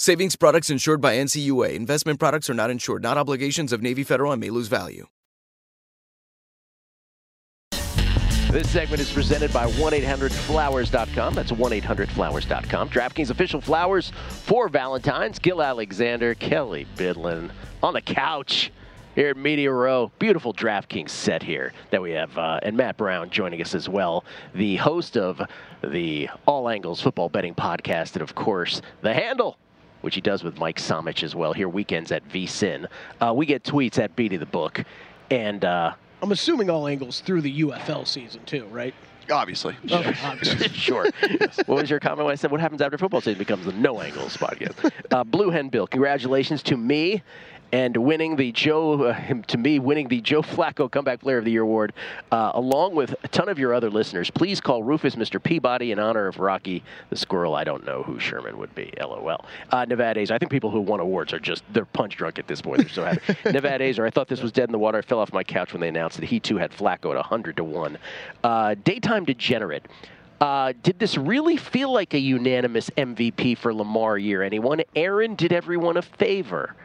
Savings 0.00 0.36
products 0.36 0.70
insured 0.70 1.00
by 1.00 1.16
NCUA. 1.16 1.74
Investment 1.74 2.20
products 2.20 2.48
are 2.48 2.54
not 2.54 2.70
insured, 2.70 3.02
not 3.02 3.18
obligations 3.18 3.72
of 3.72 3.82
Navy 3.82 4.04
Federal 4.04 4.30
and 4.30 4.40
may 4.40 4.48
lose 4.48 4.68
value. 4.68 5.08
This 8.52 8.70
segment 8.70 9.02
is 9.02 9.12
presented 9.12 9.52
by 9.52 9.66
1-800-Flowers.com. 9.72 11.34
That's 11.34 11.50
1-800-Flowers.com. 11.50 12.90
DraftKings 12.90 13.30
official 13.30 13.60
flowers 13.60 14.12
for 14.28 14.68
Valentine's. 14.68 15.40
Gill 15.40 15.60
Alexander, 15.60 16.36
Kelley 16.36 16.86
Bydlon 16.94 17.50
on 17.82 17.94
the 17.94 18.00
couch 18.00 18.70
here 19.16 19.30
at 19.30 19.36
Media 19.36 19.72
Row. 19.72 20.12
Beautiful 20.20 20.54
DraftKings 20.54 21.10
set 21.10 21.42
here 21.42 21.72
that 21.90 22.00
we 22.00 22.12
have. 22.12 22.38
Uh, 22.38 22.60
and 22.62 22.76
Matt 22.76 22.98
Brown 22.98 23.30
joining 23.30 23.60
us 23.60 23.74
as 23.74 23.88
well, 23.88 24.24
the 24.54 24.76
host 24.76 25.16
of 25.16 25.42
the 25.82 26.28
All 26.46 26.68
Angles 26.68 27.00
Football 27.00 27.30
Betting 27.30 27.56
Podcast. 27.56 28.12
And, 28.12 28.22
of 28.22 28.36
course, 28.36 28.80
The 29.02 29.12
Handle. 29.12 29.58
Which 30.00 30.14
he 30.14 30.20
does 30.20 30.44
with 30.44 30.58
Mike 30.58 30.78
Somich 30.78 31.22
as 31.22 31.34
well. 31.34 31.52
Here 31.52 31.68
weekends 31.68 32.12
at 32.12 32.26
VSiN. 32.28 32.86
Uh, 33.20 33.32
we 33.34 33.46
get 33.46 33.64
tweets 33.64 33.98
at 33.98 34.14
Beatty 34.14 34.36
the 34.36 34.46
Book, 34.46 34.84
and 35.30 35.64
uh, 35.64 35.92
I'm 36.22 36.32
assuming 36.32 36.70
all 36.70 36.86
angles 36.86 37.20
through 37.20 37.42
the 37.42 37.60
UFL 37.62 38.06
season 38.06 38.44
too, 38.44 38.64
right? 38.66 38.94
Obviously. 39.30 39.76
Okay, 39.90 40.14
obviously. 40.22 40.68
sure. 40.74 41.06
what 41.66 41.80
was 41.80 41.90
your 41.90 42.00
comment 42.00 42.24
when 42.24 42.32
I 42.32 42.36
said 42.36 42.50
what 42.50 42.60
happens 42.60 42.80
after 42.80 42.96
football 42.96 43.20
season 43.20 43.38
becomes 43.38 43.66
the 43.66 43.72
No 43.72 44.00
Angles 44.00 44.36
podcast? 44.36 44.90
Uh, 45.10 45.24
Blue 45.24 45.50
Hen 45.50 45.68
Bill, 45.68 45.86
congratulations 45.86 46.62
to 46.64 46.76
me 46.76 47.22
and 47.72 47.96
winning 47.96 48.36
the 48.36 48.52
Joe, 48.52 49.02
uh, 49.04 49.42
to 49.48 49.58
me, 49.58 49.78
winning 49.78 50.08
the 50.08 50.20
Joe 50.20 50.42
Flacco 50.42 50.90
Comeback 50.90 51.20
Player 51.20 51.38
of 51.38 51.44
the 51.44 51.50
Year 51.50 51.62
award, 51.62 51.92
uh, 52.32 52.52
along 52.54 52.94
with 52.94 53.14
a 53.22 53.28
ton 53.28 53.48
of 53.48 53.58
your 53.58 53.74
other 53.74 53.90
listeners. 53.90 54.30
Please 54.30 54.60
call 54.60 54.82
Rufus 54.82 55.16
Mr. 55.16 55.42
Peabody 55.42 55.92
in 55.92 55.98
honor 55.98 56.26
of 56.26 56.38
Rocky 56.38 56.82
the 57.10 57.16
Squirrel. 57.16 57.54
I 57.54 57.64
don't 57.64 57.84
know 57.84 58.02
who 58.02 58.18
Sherman 58.18 58.58
would 58.58 58.74
be. 58.74 58.92
LOL. 59.00 59.44
Uh, 59.70 59.84
Nevada 59.84 60.20
A's. 60.20 60.30
I 60.30 60.38
think 60.38 60.50
people 60.50 60.70
who 60.70 60.80
won 60.80 61.00
awards 61.00 61.32
are 61.32 61.40
just 61.40 61.62
they're 61.72 61.84
punch 61.84 62.16
drunk 62.16 62.38
at 62.38 62.46
this 62.46 62.62
point. 62.62 62.80
They're 62.80 62.88
so 62.88 63.04
happy. 63.04 63.36
Nevada 63.52 63.84
A's. 63.84 63.98
Or 63.98 64.06
I 64.06 64.10
thought 64.10 64.28
this 64.28 64.42
was 64.42 64.52
dead 64.52 64.68
in 64.68 64.72
the 64.72 64.78
water. 64.78 64.98
I 64.98 65.02
fell 65.02 65.18
off 65.18 65.32
my 65.32 65.44
couch 65.44 65.72
when 65.72 65.80
they 65.80 65.88
announced 65.88 66.18
that 66.18 66.26
he 66.26 66.40
too 66.40 66.56
had 66.56 66.70
Flacco 66.70 67.10
at 67.10 67.16
100 67.16 67.56
to 67.56 67.64
one. 67.64 67.98
Uh, 68.42 68.74
daytime 68.84 69.24
degenerate. 69.24 69.86
Uh, 70.40 70.72
did 70.84 70.98
this 71.00 71.16
really 71.16 71.56
feel 71.56 71.92
like 71.92 72.14
a 72.14 72.18
unanimous 72.18 72.90
MVP 72.90 73.58
for 73.58 73.74
Lamar 73.74 74.16
year? 74.16 74.42
Anyone? 74.42 74.82
Aaron 74.94 75.34
did 75.34 75.52
everyone 75.52 75.96
a 75.96 76.02
favor 76.02 76.76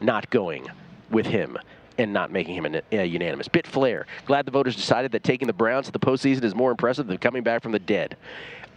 not 0.00 0.28
going 0.30 0.66
with 1.10 1.26
him 1.26 1.58
and 1.98 2.12
not 2.12 2.30
making 2.30 2.54
him 2.54 2.80
a, 2.92 3.04
unanimous. 3.04 3.48
Bit 3.48 3.66
Flair. 3.66 4.06
Glad 4.26 4.44
the 4.44 4.50
voters 4.50 4.76
decided 4.76 5.12
that 5.12 5.24
taking 5.24 5.46
the 5.46 5.52
Browns 5.52 5.86
to 5.86 5.92
the 5.92 5.98
postseason 5.98 6.44
is 6.44 6.54
more 6.54 6.70
impressive 6.70 7.06
than 7.06 7.18
coming 7.18 7.42
back 7.42 7.62
from 7.62 7.72
the 7.72 7.78
dead. 7.78 8.16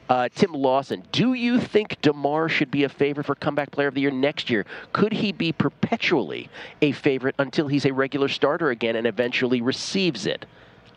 Uh, 0.08 0.28
Tim 0.34 0.54
Lawson, 0.54 1.04
do 1.12 1.34
you 1.34 1.60
think 1.60 2.02
Damar 2.02 2.50
should 2.50 2.72
be 2.72 2.84
a 2.84 2.90
favorite 2.90 3.26
for 3.26 3.36
comeback 3.36 3.70
player 3.70 3.88
of 3.90 3.94
the 3.94 4.02
year 4.02 4.10
next 4.10 4.50
year? 4.50 4.66
Could 4.92 5.14
he 5.14 5.32
be 5.32 5.52
perpetually 5.52 6.50
a 6.82 6.94
favorite 6.94 7.36
until 7.38 7.68
he's 7.68 7.86
a 7.86 7.94
regular 7.94 8.28
starter 8.28 8.72
again 8.72 8.96
and 8.96 9.06
eventually 9.06 9.62
receives 9.62 10.26
it? 10.26 10.48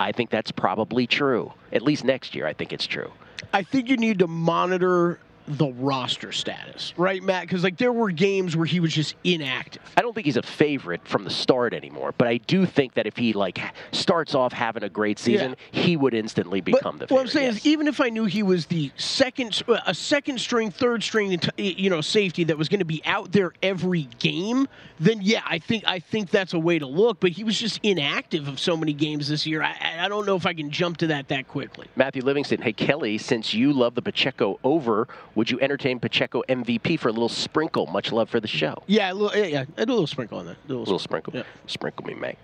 I 0.01 0.13
think 0.13 0.31
that's 0.31 0.51
probably 0.51 1.07
true. 1.07 1.53
At 1.73 1.83
least 1.83 2.05
next 2.05 2.35
year, 2.35 2.47
I 2.47 2.55
think 2.55 2.73
it's 2.73 2.87
true. 2.87 3.11
I 3.53 3.63
think 3.63 3.91
you 3.91 3.99
need 3.99 4.21
to 4.21 4.27
monitor 4.27 5.19
the 5.49 5.73
roster 5.73 6.33
status, 6.33 6.95
right, 6.97 7.23
Matt? 7.23 7.43
Because 7.43 7.65
like 7.65 7.77
there 7.77 7.93
were 7.93 8.11
games 8.11 8.57
where 8.57 8.67
he 8.67 8.81
was 8.81 8.93
just 8.93 9.15
inactive. 9.25 9.83
I 9.97 10.03
don't 10.03 10.15
think 10.15 10.25
he's 10.27 10.37
a 10.37 10.43
favorite 10.43 11.07
from 11.07 11.25
the 11.25 11.31
start 11.31 11.75
anymore, 11.75 12.15
but 12.17 12.29
I 12.29 12.39
do 12.39 12.67
think 12.67 12.95
that 12.95 13.07
if 13.07 13.17
he 13.17 13.33
like 13.33 13.61
starts 13.93 14.35
off 14.35 14.53
having 14.53 14.83
a 14.83 14.89
great 14.89 15.19
season, 15.19 15.57
he 15.71 15.97
would 15.97 16.15
instantly 16.15 16.61
become 16.61 16.99
the 16.99 17.07
Favorite, 17.07 17.15
What. 17.15 17.21
I'm 17.23 17.29
saying 17.29 17.47
yes. 17.47 17.57
is, 17.57 17.67
even 17.67 17.89
if 17.89 18.01
I 18.01 18.09
knew 18.09 18.25
he 18.25 18.43
was 18.43 18.67
the 18.67 18.91
second, 18.97 19.63
uh, 19.69 19.79
a 19.87 19.95
second 19.95 20.41
string, 20.41 20.71
third 20.71 21.03
string, 21.03 21.41
you 21.57 21.91
know, 21.91 22.01
safety 22.01 22.45
that 22.45 22.59
was 22.59 22.69
going 22.69 22.81
to 22.81 22.85
be 22.85 23.03
out 23.05 23.33
there 23.33 23.53
every 23.63 24.09
game, 24.19 24.69
then 25.01 25.21
yeah, 25.23 25.43
I 25.45 25.59
think 25.59 25.85
I 25.87 25.99
think 25.99 26.31
that's 26.31 26.55
a 26.55 26.59
way 26.59 26.79
to 26.79 26.87
look. 26.87 27.21
But 27.21 27.33
he 27.33 27.45
was 27.45 27.59
just 27.59 27.81
inactive 27.83 28.49
of 28.49 28.61
so 28.61 28.77
many 28.77 28.93
games 28.93 29.29
this 29.29 29.47
year. 29.47 29.63
I, 29.63 29.77
I 30.01 30.09
don't 30.09 30.27
know 30.27 30.37
if 30.37 30.47
I 30.47 30.55
can 30.55 30.71
jump 30.71 30.99
to 30.99 31.09
that 31.09 31.29
that 31.29 31.49
quickly. 31.49 31.89
Matthew 31.97 32.23
Livingston, 32.23 32.63
hey 32.63 32.73
Kelley, 32.73 33.19
since 33.19 33.53
you 33.55 33.73
love 33.73 33.95
the 33.95 34.03
Pacheco 34.03 34.59
over, 34.63 35.09
would 35.35 35.51
you 35.51 35.61
entertain 35.61 35.99
Pacheco 35.99 36.43
MVP 36.49 36.99
for 36.99 37.09
a 37.09 37.13
little 37.13 37.29
sprinkle? 37.29 37.87
Much 37.87 38.13
love 38.13 38.29
for 38.29 38.41
the 38.41 38.49
show. 38.49 38.83
Yeah, 38.87 39.13
a 39.13 39.15
little, 39.15 39.39
yeah, 39.39 39.47
yeah, 39.47 39.65
a 39.77 39.87
little 39.87 40.07
sprinkle 40.07 40.39
on 40.39 40.47
that. 40.47 40.57
A 40.57 40.69
little, 40.69 40.85
little 40.85 40.99
sprinkle. 40.99 41.33
Sprinkle 41.67 42.05
me, 42.07 42.15
Meg. 42.15 42.37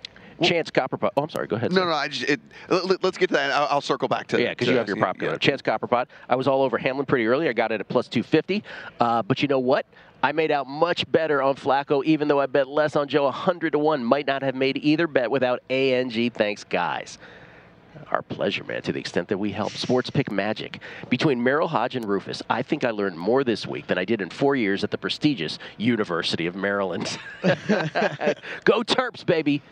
Chance 0.42 0.70
Copperpot. 0.70 1.10
Oh, 1.16 1.22
I'm 1.22 1.28
sorry. 1.28 1.46
Go 1.46 1.56
ahead. 1.56 1.72
No, 1.72 1.82
sir. 1.82 1.88
no, 1.88 1.94
I 1.94 2.08
just 2.08 2.30
it, 2.30 2.40
let, 2.68 3.04
us 3.04 3.16
get 3.16 3.28
to 3.28 3.34
that. 3.34 3.50
I'll, 3.50 3.66
I'll 3.70 3.80
circle 3.80 4.08
back 4.08 4.28
to 4.28 4.40
Yeah, 4.40 4.50
because 4.50 4.68
you 4.68 4.76
have 4.76 4.86
your 4.86 4.96
prop 4.96 5.18
going. 5.18 5.38
Chance 5.38 5.62
Copperpot. 5.62 6.06
I 6.28 6.36
was 6.36 6.46
all 6.46 6.62
over 6.62 6.78
Hamlin 6.78 7.06
pretty 7.06 7.26
early. 7.26 7.48
I 7.48 7.52
got 7.52 7.72
it 7.72 7.80
at 7.80 7.88
plus 7.88 8.08
250. 8.08 8.62
Uh, 9.00 9.22
but 9.22 9.42
you 9.42 9.48
know 9.48 9.58
what? 9.58 9.86
I 10.22 10.32
made 10.32 10.50
out 10.50 10.66
much 10.66 11.10
better 11.10 11.42
on 11.42 11.54
Flacco, 11.54 12.04
even 12.04 12.26
though 12.26 12.40
I 12.40 12.46
bet 12.46 12.66
less 12.68 12.96
on 12.96 13.06
Joe 13.06 13.24
100 13.24 13.72
to 13.72 13.78
1. 13.78 14.04
Might 14.04 14.26
not 14.26 14.42
have 14.42 14.54
made 14.54 14.76
either 14.78 15.06
bet 15.06 15.30
without 15.30 15.62
ANG. 15.70 16.30
Thanks, 16.30 16.64
guys. 16.64 17.18
Our 18.10 18.22
pleasure, 18.22 18.64
man, 18.64 18.82
to 18.82 18.92
the 18.92 19.00
extent 19.00 19.28
that 19.28 19.38
we 19.38 19.52
help. 19.52 19.72
Sports 19.72 20.10
Pick 20.10 20.30
Magic. 20.30 20.80
Between 21.08 21.40
Merril 21.40 21.68
Hoge 21.68 21.96
and 21.96 22.04
Rufus, 22.04 22.42
I 22.48 22.62
think 22.62 22.84
I 22.84 22.90
learned 22.90 23.18
more 23.18 23.44
this 23.44 23.66
week 23.66 23.86
than 23.86 23.98
I 23.98 24.04
did 24.04 24.20
in 24.20 24.30
four 24.30 24.56
years 24.56 24.84
at 24.84 24.90
the 24.90 24.98
prestigious 24.98 25.58
University 25.76 26.46
of 26.46 26.56
Maryland. 26.56 27.18
Go 27.42 28.82
Terps, 28.82 29.24
baby! 29.24 29.62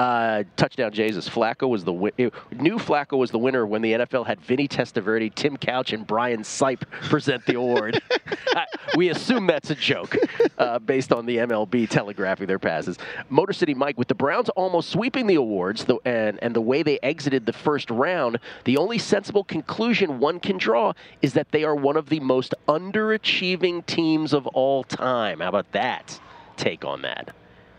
Uh, 0.00 0.44
touchdown 0.56 0.90
Jesus. 0.90 1.28
Flacco 1.28 1.68
was 1.68 1.84
the 1.84 1.92
wi- 1.92 2.12
eh, 2.18 2.30
new 2.56 2.78
Flacco 2.78 3.18
was 3.18 3.30
the 3.30 3.38
winner 3.38 3.66
when 3.66 3.82
the 3.82 3.92
NFL 3.92 4.26
had 4.26 4.40
Vinny 4.40 4.66
Testaverde, 4.66 5.34
Tim 5.34 5.58
Couch, 5.58 5.92
and 5.92 6.06
Brian 6.06 6.40
Sipe 6.40 6.88
present 6.90 7.44
the 7.44 7.56
award. 7.56 8.00
Uh, 8.56 8.64
we 8.96 9.10
assume 9.10 9.46
that's 9.46 9.70
a 9.70 9.76
joke 9.76 10.16
uh, 10.58 10.78
based 10.80 11.12
on 11.12 11.24
the 11.24 11.36
MLB 11.36 11.88
telegraphing 11.88 12.48
their 12.48 12.58
passes. 12.58 12.98
Motor 13.28 13.52
City 13.52 13.74
Mike, 13.74 13.96
with 13.96 14.08
the 14.08 14.14
Browns 14.14 14.48
almost 14.50 14.90
sweeping 14.90 15.28
the 15.28 15.36
awards 15.36 15.84
the, 15.84 15.98
and, 16.04 16.36
and 16.42 16.54
the 16.56 16.60
way 16.60 16.82
they 16.82 16.98
exited 17.00 17.46
the 17.46 17.52
first 17.52 17.88
round, 17.90 18.40
the 18.64 18.76
only 18.76 18.98
sensible 18.98 19.44
conclusion 19.44 20.18
one 20.18 20.40
can 20.40 20.58
draw 20.58 20.92
is 21.22 21.32
that 21.34 21.52
they 21.52 21.62
are 21.62 21.76
one 21.76 21.96
of 21.96 22.08
the 22.08 22.18
most 22.18 22.54
underachieving 22.66 23.86
teams 23.86 24.32
of 24.32 24.48
all 24.48 24.82
time. 24.82 25.38
How 25.38 25.48
about 25.48 25.70
that 25.70 26.18
take 26.56 26.84
on 26.84 27.02
that? 27.02 27.32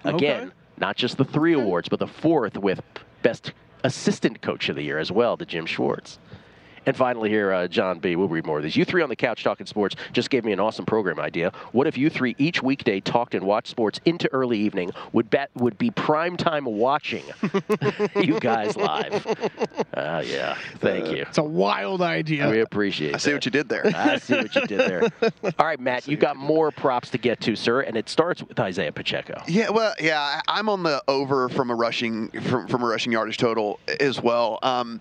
Again, 0.05 0.43
Okay. 0.43 0.51
Not 0.81 0.97
just 0.97 1.17
the 1.17 1.23
three 1.23 1.53
awards, 1.53 1.87
but 1.87 1.99
the 1.99 2.07
fourth 2.07 2.57
with 2.57 2.81
Best 3.21 3.53
Assistant 3.83 4.41
Coach 4.41 4.67
of 4.67 4.75
the 4.75 4.83
Year 4.83 4.99
as 4.99 5.11
well 5.11 5.37
to 5.37 5.45
Jim 5.45 5.65
Schwartz. 5.65 6.19
And 6.85 6.97
finally, 6.97 7.29
here, 7.29 7.51
uh, 7.53 7.67
John 7.67 7.99
B. 7.99 8.15
We'll 8.15 8.27
read 8.27 8.45
more 8.45 8.57
of 8.57 8.63
these. 8.63 8.75
You 8.75 8.85
three 8.85 9.01
on 9.03 9.09
the 9.09 9.15
couch 9.15 9.43
talking 9.43 9.67
sports 9.67 9.95
just 10.13 10.29
gave 10.29 10.43
me 10.43 10.51
an 10.51 10.59
awesome 10.59 10.85
program 10.85 11.19
idea. 11.19 11.51
What 11.73 11.85
if 11.87 11.97
you 11.97 12.09
three 12.09 12.35
each 12.39 12.63
weekday 12.63 12.99
talked 12.99 13.35
and 13.35 13.45
watched 13.45 13.67
sports 13.67 13.99
into 14.05 14.31
early 14.33 14.57
evening? 14.57 14.91
Would 15.13 15.29
bet 15.29 15.51
would 15.55 15.77
be 15.77 15.91
prime 15.91 16.37
time 16.37 16.65
watching 16.65 17.23
you 18.15 18.39
guys 18.39 18.75
live. 18.75 19.25
Ah, 19.95 20.19
yeah. 20.21 20.57
Thank 20.79 21.07
you. 21.09 21.23
It's 21.23 21.37
a 21.37 21.43
wild 21.43 22.01
idea. 22.01 22.49
We 22.49 22.61
appreciate. 22.61 23.13
I 23.13 23.17
see 23.19 23.29
that. 23.31 23.35
what 23.37 23.45
you 23.45 23.51
did 23.51 23.69
there. 23.69 23.85
I 23.95 24.17
see 24.17 24.33
what 24.35 24.55
you 24.55 24.65
did 24.65 24.79
there. 24.79 25.03
All 25.59 25.65
right, 25.65 25.79
Matt, 25.79 26.07
you 26.07 26.17
got 26.17 26.35
more 26.35 26.71
props 26.71 27.09
to 27.11 27.17
get 27.17 27.39
to, 27.41 27.55
sir, 27.55 27.81
and 27.81 27.95
it 27.95 28.09
starts 28.09 28.41
with 28.41 28.59
Isaiah 28.59 28.91
Pacheco. 28.91 29.41
Yeah, 29.47 29.69
well, 29.69 29.93
yeah, 29.99 30.19
I- 30.19 30.41
I'm 30.59 30.67
on 30.69 30.83
the 30.83 31.03
over 31.07 31.47
from 31.49 31.69
a 31.69 31.75
rushing 31.75 32.29
from, 32.41 32.67
from 32.67 32.83
a 32.83 32.87
rushing 32.87 33.11
yardage 33.11 33.37
total 33.37 33.79
as 33.99 34.19
well. 34.21 34.57
Um, 34.63 34.99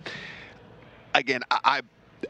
again, 1.13 1.41
I, 1.49 1.81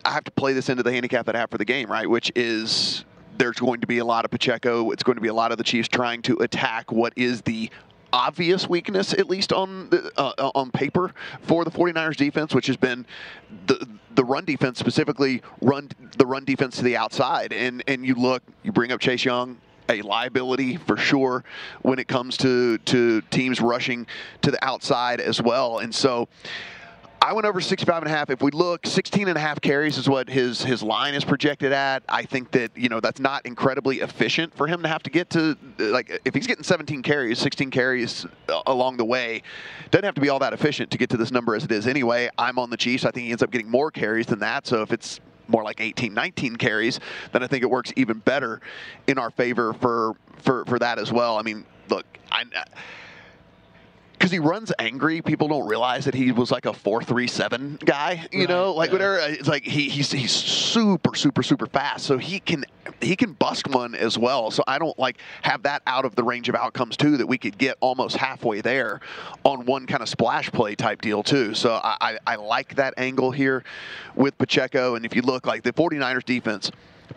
I 0.05 0.11
have 0.11 0.23
to 0.25 0.32
play 0.32 0.53
this 0.53 0.69
into 0.69 0.84
the 0.84 0.91
handicap 0.91 1.25
that 1.25 1.36
I 1.36 1.39
have 1.39 1.49
for 1.49 1.57
the 1.57 1.65
game, 1.65 1.89
right? 1.89 2.09
Which 2.09 2.32
is 2.36 3.05
there's 3.38 3.57
going 3.57 3.82
to 3.82 3.88
be 3.88 3.99
a 3.99 4.05
lot 4.05 4.25
of 4.25 4.32
Pacheco. 4.32 4.91
It's 4.91 5.03
going 5.03 5.15
to 5.15 5.21
be 5.21 5.29
a 5.29 5.34
lot 5.34 5.51
of 5.51 5.57
the 5.57 5.63
Chiefs 5.63 5.88
trying 5.88 6.21
to 6.23 6.38
attack 6.38 6.91
what 6.91 7.13
is 7.15 7.41
the 7.41 7.69
obvious 8.13 8.67
weakness, 8.67 9.13
at 9.13 9.29
least 9.29 9.53
on 9.53 9.89
the, 9.89 10.11
uh, 10.17 10.51
on 10.53 10.69
paper, 10.71 11.13
for 11.41 11.63
the 11.63 11.71
49ers 11.71 12.17
defense, 12.17 12.53
which 12.53 12.67
has 12.67 12.77
been 12.77 13.05
the 13.67 13.88
the 14.13 14.25
run 14.25 14.43
defense 14.43 14.77
specifically 14.77 15.41
run 15.61 15.89
the 16.17 16.25
run 16.25 16.43
defense 16.43 16.75
to 16.77 16.84
the 16.84 16.97
outside. 16.97 17.53
And 17.53 17.84
and 17.88 18.05
you 18.05 18.15
look, 18.15 18.43
you 18.63 18.71
bring 18.71 18.91
up 18.91 18.99
Chase 18.99 19.23
Young, 19.23 19.57
a 19.89 20.01
liability 20.01 20.77
for 20.77 20.97
sure 20.97 21.43
when 21.82 21.99
it 21.99 22.07
comes 22.07 22.38
to 22.38 22.77
to 22.79 23.21
teams 23.32 23.61
rushing 23.61 24.07
to 24.41 24.51
the 24.51 24.63
outside 24.63 25.21
as 25.21 25.41
well. 25.41 25.79
And 25.79 25.93
so 25.93 26.27
I 27.24 27.34
went 27.34 27.45
over 27.45 27.61
65 27.61 28.01
and 28.01 28.11
a 28.11 28.15
half. 28.15 28.32
If 28.32 28.41
we 28.41 28.49
look, 28.49 28.88
16 28.88 29.28
and 29.28 29.38
a 29.38 29.39
half 29.39 29.61
carries 29.61 29.99
is 29.99 30.09
what 30.09 30.28
his 30.28 30.63
his 30.63 30.82
line 30.82 31.13
is 31.13 31.24
projected 31.24 31.72
at. 31.72 32.01
I 32.09 32.24
think 32.24 32.49
that, 32.51 32.76
you 32.76 32.89
know, 32.89 32.99
that's 32.99 33.19
not 33.19 33.45
incredibly 33.45 33.99
efficient 33.99 34.55
for 34.55 34.65
him 34.65 34.82
to 34.82 34.88
have 34.88 35.03
to 35.03 35.11
get 35.11 35.30
to 35.32 35.55
like 35.78 36.19
if 36.26 36.34
he's 36.34 36.47
getting 36.47 36.63
17 36.63 37.03
carries, 37.03 37.38
16 37.38 37.69
carries 37.69 38.26
along 38.65 38.97
the 38.97 39.05
way, 39.05 39.43
doesn't 39.91 40.03
have 40.03 40.15
to 40.15 40.22
be 40.22 40.30
all 40.30 40.39
that 40.39 40.51
efficient 40.51 40.89
to 40.91 40.97
get 40.97 41.11
to 41.11 41.17
this 41.17 41.30
number 41.32 41.55
as 41.55 41.63
it 41.63 41.72
is 41.72 41.86
anyway. 41.86 42.28
I'm 42.39 42.57
on 42.57 42.72
the 42.72 42.78
Chiefs. 42.78 43.05
I 43.05 43.11
think 43.11 43.26
he 43.26 43.32
ends 43.32 43.43
up 43.43 43.51
getting 43.51 43.69
more 43.69 43.91
carries 43.91 44.26
than 44.26 44.39
that. 44.39 44.65
So 44.65 44.82
if 44.82 44.91
it's 44.91 45.19
more 45.47 45.63
like 45.63 45.80
18, 45.80 46.15
19 46.15 46.55
carries, 46.55 46.99
then 47.34 47.43
I 47.43 47.47
think 47.47 47.61
it 47.61 47.69
works 47.69 47.93
even 47.95 48.17
better 48.17 48.61
in 49.05 49.19
our 49.19 49.30
favor 49.30 49.74
for 49.74 50.15
for 50.38 50.65
for 50.65 50.80
that 50.80 50.97
as 50.97 51.11
well. 51.11 51.38
I 51.38 51.43
mean, 51.43 51.65
look, 51.88 52.05
I 52.32 52.45
because 54.22 54.32
he 54.32 54.38
runs 54.38 54.72
angry. 54.78 55.19
People 55.19 55.47
don't 55.47 55.67
realize 55.67 56.05
that 56.05 56.13
he 56.13 56.32
was 56.32 56.51
like 56.51 56.67
a 56.67 56.74
four 56.74 57.01
three 57.01 57.26
seven 57.26 57.80
guy. 57.84 58.28
You 58.32 58.45
know, 58.45 58.72
like 58.72 58.91
whatever. 58.91 59.19
Uh, 59.19 59.30
it's 59.30 59.47
like 59.47 59.63
he, 59.63 59.89
he's 59.89 60.11
he's 60.11 60.32
super 60.32 61.15
super 61.15 61.41
super 61.41 61.65
fast, 61.65 62.05
so 62.05 62.19
he 62.19 62.39
can 62.39 62.63
he 63.01 63.15
can 63.15 63.34
bust 63.34 63.67
one 63.67 63.95
as 63.95 64.19
well. 64.19 64.51
So 64.51 64.63
I 64.67 64.78
don't 64.78 64.97
like 64.99 65.17
have 65.41 65.63
that 65.63 65.82
out 65.88 66.05
of 66.05 66.13
the 66.13 66.24
range 66.24 66.49
of 66.49 66.55
outcomes 66.55 66.97
too 66.97 67.17
that 67.17 67.26
we 67.26 67.39
could 67.39 67.57
get 67.57 67.78
almost 67.80 68.15
halfway 68.15 68.61
there 68.61 68.99
on 69.43 69.65
one 69.65 69.88
kind 69.88 70.03
of 70.03 70.09
splash 70.09 70.51
play 70.51 70.76
type 70.76 71.01
deal 71.01 71.24
too. 71.24 71.55
So 71.55 71.80
I, 71.84 71.97
I, 71.99 72.17
I 72.28 72.36
like 72.36 72.76
that 72.76 72.93
angle 72.97 73.32
here 73.32 73.63
with 74.13 74.38
Pacheco. 74.38 74.93
And 74.93 75.03
if 75.03 75.15
you 75.15 75.24
look 75.24 75.47
like 75.47 75.63
the 75.63 75.74
49ers 75.74 76.26
defense 76.26 76.69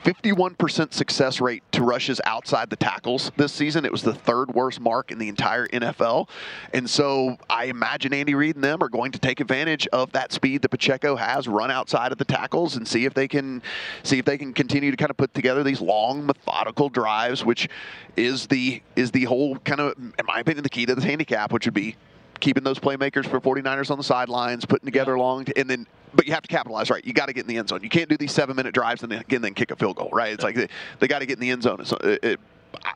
51% 0.05 0.93
success 0.93 1.41
rate 1.41 1.63
to 1.73 1.83
rushes 1.83 2.21
outside 2.27 2.69
the 2.69 2.77
tackles 2.77 3.33
this 3.39 3.53
season. 3.53 3.87
It 3.87 3.93
was 3.93 4.03
the 4.03 4.13
third 4.13 4.55
worst 4.55 4.79
mark 4.79 5.11
in 5.11 5.19
the 5.19 5.31
entire 5.31 5.67
NFL. 5.69 6.29
And 6.75 6.89
so 6.89 7.39
I 7.49 7.65
imagine 7.65 8.13
Andy 8.13 8.35
Reid 8.35 8.55
and 8.55 8.63
them 8.63 8.83
are 8.83 8.91
going 8.91 9.13
to 9.13 9.19
take 9.19 9.41
advantage 9.41 9.87
of 9.89 10.13
that 10.13 10.31
speed 10.31 10.61
that 10.61 10.69
Pacheco 10.69 11.17
has, 11.17 11.49
run 11.49 11.71
outside 11.71 12.13
of 12.13 12.19
the 12.19 12.25
tackles 12.27 12.77
and 12.77 12.87
see 12.87 13.07
if 13.07 13.15
they 13.15 13.27
can 13.27 13.63
see 14.03 14.19
if 14.19 14.27
they 14.27 14.37
can 14.37 14.53
continue 14.53 14.91
to 14.91 14.97
kind 14.97 15.11
of 15.11 15.17
put 15.17 15.33
together 15.33 15.63
these 15.63 15.81
long 15.81 16.27
methodical 16.27 16.91
drives, 16.91 17.43
which 17.43 17.71
is 18.15 18.47
the 18.49 18.83
is 18.97 19.11
the 19.11 19.25
whole 19.25 19.57
kind 19.59 19.81
of 19.81 19.97
in 19.97 20.27
my 20.27 20.41
opinion 20.41 20.63
the 20.63 20.69
key 20.69 20.85
to 20.85 20.95
this 20.95 21.05
handicap, 21.05 21.51
which 21.51 21.65
would 21.65 21.75
be 21.75 21.97
keeping 22.41 22.63
those 22.63 22.79
playmakers 22.79 23.27
for 23.27 23.41
49ers 23.41 23.91
on 23.91 23.97
the 23.97 24.05
sidelines, 24.05 24.67
putting 24.67 24.85
together 24.85 25.19
long, 25.19 25.47
and 25.57 25.71
then 25.71 25.87
but 26.15 26.27
you 26.27 26.33
have 26.33 26.43
to 26.43 26.49
capitalize, 26.49 26.91
right? 26.91 27.05
You 27.05 27.13
got 27.13 27.27
to 27.27 27.33
get 27.33 27.43
in 27.43 27.49
the 27.49 27.59
end 27.59 27.69
zone. 27.69 27.83
You 27.83 27.89
can't 27.89 28.09
do 28.09 28.17
these 28.17 28.33
seven 28.33 28.57
minute 28.57 28.75
drives 28.75 29.03
and 29.03 29.11
then 29.11 29.21
again 29.21 29.43
then 29.43 29.55
kick 29.55 29.71
a 29.71 29.77
field 29.77 29.97
goal, 29.97 30.11
right? 30.13 30.33
It's 30.33 30.45
like 30.45 30.55
they, 30.55 30.69
they 30.99 31.09
got 31.09 31.21
to 31.21 31.27
get 31.27 31.35
in 31.35 31.41
the 31.41 31.51
end 31.51 31.63
zone. 31.63 31.81
It's, 31.81 31.93
uh, 31.93 31.97
it, 32.03 32.25
it, 32.25 32.41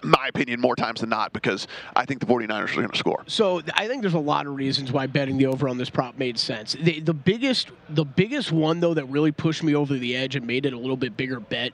my 0.02 0.26
opinion, 0.28 0.60
more 0.60 0.74
times 0.74 1.00
than 1.00 1.08
not, 1.08 1.32
because 1.32 1.68
I 1.94 2.04
think 2.04 2.20
the 2.20 2.26
49ers 2.26 2.72
are 2.72 2.74
going 2.74 2.88
to 2.88 2.98
score. 2.98 3.22
So 3.28 3.62
I 3.74 3.86
think 3.86 4.02
there's 4.02 4.14
a 4.14 4.18
lot 4.18 4.46
of 4.46 4.56
reasons 4.56 4.90
why 4.90 5.06
betting 5.06 5.38
the 5.38 5.46
over 5.46 5.68
on 5.68 5.78
this 5.78 5.88
prop 5.88 6.18
made 6.18 6.36
sense. 6.36 6.72
The, 6.80 7.00
the 7.00 7.14
biggest, 7.14 7.70
the 7.88 8.04
biggest 8.04 8.50
one 8.50 8.80
though 8.80 8.94
that 8.94 9.04
really 9.04 9.32
pushed 9.32 9.62
me 9.62 9.74
over 9.74 9.94
the 9.94 10.16
edge 10.16 10.34
and 10.34 10.46
made 10.46 10.66
it 10.66 10.72
a 10.72 10.78
little 10.78 10.96
bit 10.96 11.16
bigger 11.16 11.38
bet 11.38 11.72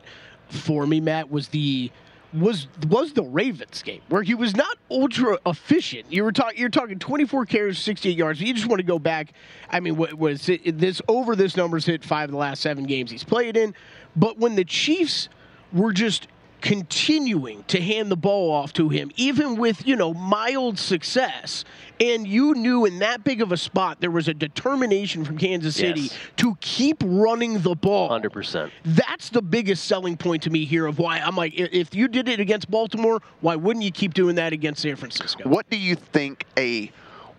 for 0.49 0.87
me, 0.87 1.01
Matt, 1.01 1.31
was 1.31 1.49
the 1.49 1.91
was 2.35 2.67
was 2.89 3.13
the 3.13 3.23
Ravens 3.23 3.83
game 3.83 4.01
where 4.09 4.23
he 4.23 4.35
was 4.35 4.57
not 4.57 4.77
ultra 4.91 5.39
efficient. 5.47 6.13
You 6.13 6.25
were 6.25 6.33
talking 6.33 6.59
you're 6.59 6.69
talking 6.69 6.99
24 6.99 7.47
carries, 7.47 7.79
68 7.79 8.17
yards. 8.17 8.41
You 8.41 8.53
just 8.53 8.67
want 8.67 8.81
to 8.81 8.87
go 8.87 8.99
back. 8.99 9.33
I 9.71 9.81
mean, 9.81 9.97
what 9.97 10.15
was 10.15 10.49
it, 10.49 10.79
this 10.79 11.01
over 11.09 11.37
this 11.37 11.57
numbers 11.57 11.87
hit 11.87 12.05
five 12.05 12.25
of 12.25 12.33
the 12.33 12.39
last 12.39 12.61
seven 12.61 12.85
games 12.85 13.11
he's 13.11 13.25
played 13.25 13.57
in. 13.57 13.75
But 14.17 14.39
when 14.39 14.57
the 14.57 14.65
Chiefs 14.65 15.29
were 15.73 15.93
just 15.93 16.27
continuing 16.65 17.63
to 17.65 17.79
hand 17.79 18.11
the 18.11 18.17
ball 18.17 18.51
off 18.51 18.73
to 18.73 18.89
him, 18.89 19.11
even 19.17 19.57
with, 19.57 19.87
you 19.87 19.95
know, 19.95 20.15
mild 20.15 20.79
success. 20.79 21.63
And 22.01 22.27
you 22.27 22.55
knew 22.55 22.87
in 22.87 23.01
that 23.01 23.23
big 23.23 23.43
of 23.43 23.53
a 23.53 23.57
spot, 23.59 24.01
there 24.01 24.11
was 24.11 24.29
a 24.29 24.35
determination 24.35 25.27
from 25.27 25.37
Kansas 25.37 25.77
City 25.77 26.01
Yes. 26.01 26.19
to 26.39 26.57
keep 26.63 27.03
running 27.05 27.61
the 27.61 27.75
ball. 27.75 28.09
100%. 28.09 28.71
That's 28.83 29.29
the 29.29 29.43
biggest 29.43 29.85
selling 29.85 30.17
point 30.17 30.43
to 30.45 30.51
me 30.51 30.65
here 30.65 30.87
of 30.87 30.99
why 30.99 31.19
I'm 31.19 31.37
like, 31.37 31.53
if 31.55 31.95
you 31.95 32.09
did 32.09 32.31
it 32.31 32.41
against 32.41 32.71
Baltimore, 32.71 33.21
why 33.43 33.57
wouldn't 33.57 33.85
you 33.85 33.93
keep 33.93 34.15
doing 34.15 34.37
that 34.37 34.55
against 34.55 34.81
San 34.81 34.97
Francisco? 34.97 35.47
What 35.47 35.69
do 35.69 35.77
you 35.77 35.95
think 35.95 36.47
a 36.57 36.91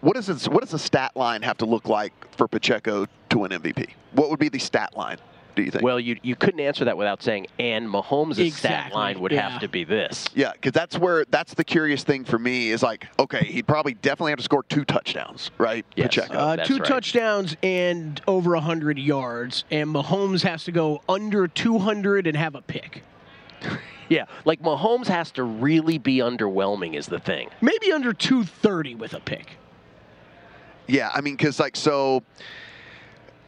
what 0.02 0.18
is 0.18 0.28
this, 0.28 0.48
what 0.48 0.62
does 0.62 0.70
the 0.70 0.78
stat 0.78 1.14
line 1.16 1.42
have 1.42 1.58
to 1.58 1.66
look 1.66 1.90
like 1.90 2.14
for 2.38 2.48
Pacheco 2.48 3.08
to 3.30 3.38
win 3.40 3.50
MVP? 3.50 3.90
What 4.12 4.30
would 4.30 4.38
be 4.38 4.50
the 4.50 4.60
stat 4.60 4.96
line? 4.96 5.18
Do 5.56 5.64
you 5.64 5.72
think? 5.72 5.84
Well, 5.84 6.00
you 6.00 6.18
you 6.22 6.36
couldn't 6.36 6.60
answer 6.60 6.86
that 6.86 6.98
without 6.98 7.24
saying, 7.24 7.48
and 7.60 7.88
Mahomes' 7.88 8.52
stat 8.52 8.94
line 8.94 9.20
would 9.20 9.32
yeah. 9.32 9.50
have 9.50 9.62
to 9.62 9.68
be 9.68 9.84
this. 9.84 10.26
Yeah, 10.36 10.52
because 10.52 10.72
that's 10.72 10.98
where 10.98 11.26
that's 11.26 11.54
the 11.54 11.64
curious 11.64 12.04
thing 12.04 12.26
for 12.26 12.38
me 12.38 12.72
is 12.72 12.84
like, 12.84 13.08
okay, 13.20 13.46
he'd 13.46 13.68
probably 13.68 13.94
definitely 13.94 14.32
have 14.32 14.40
to 14.40 14.44
score 14.44 14.64
two 14.64 14.84
touchdowns, 14.86 15.52
right? 15.58 15.86
Yes. 15.96 16.08
Pacheco. 16.08 16.34
Uh, 16.38 16.56
That's 16.58 16.68
two 16.68 16.78
right. 16.78 16.86
touchdowns 16.86 17.56
and 17.64 18.22
over 18.28 18.52
100 18.52 19.00
yards, 19.00 19.64
and 19.72 19.90
Mahomes 19.94 20.44
has 20.44 20.64
to 20.66 20.72
go 20.72 21.02
under 21.08 21.48
200 21.48 22.28
and 22.28 22.38
have 22.38 22.56
a 22.56 22.62
pick. 22.62 23.04
Yeah, 24.08 24.26
like 24.46 24.62
Mahomes 24.62 25.08
has 25.08 25.32
to 25.32 25.44
really 25.44 25.98
be 25.98 26.18
underwhelming 26.18 26.96
is 26.96 27.08
the 27.08 27.20
thing. 27.20 27.50
Maybe 27.62 27.92
under 27.92 28.14
230 28.14 28.94
with 28.94 29.16
a 29.16 29.20
pick. 29.20 29.58
yeah, 30.88 31.10
I 31.14 31.22
mean, 31.22 31.36
because 31.36 31.60
like 31.60 31.76
so. 31.76 32.22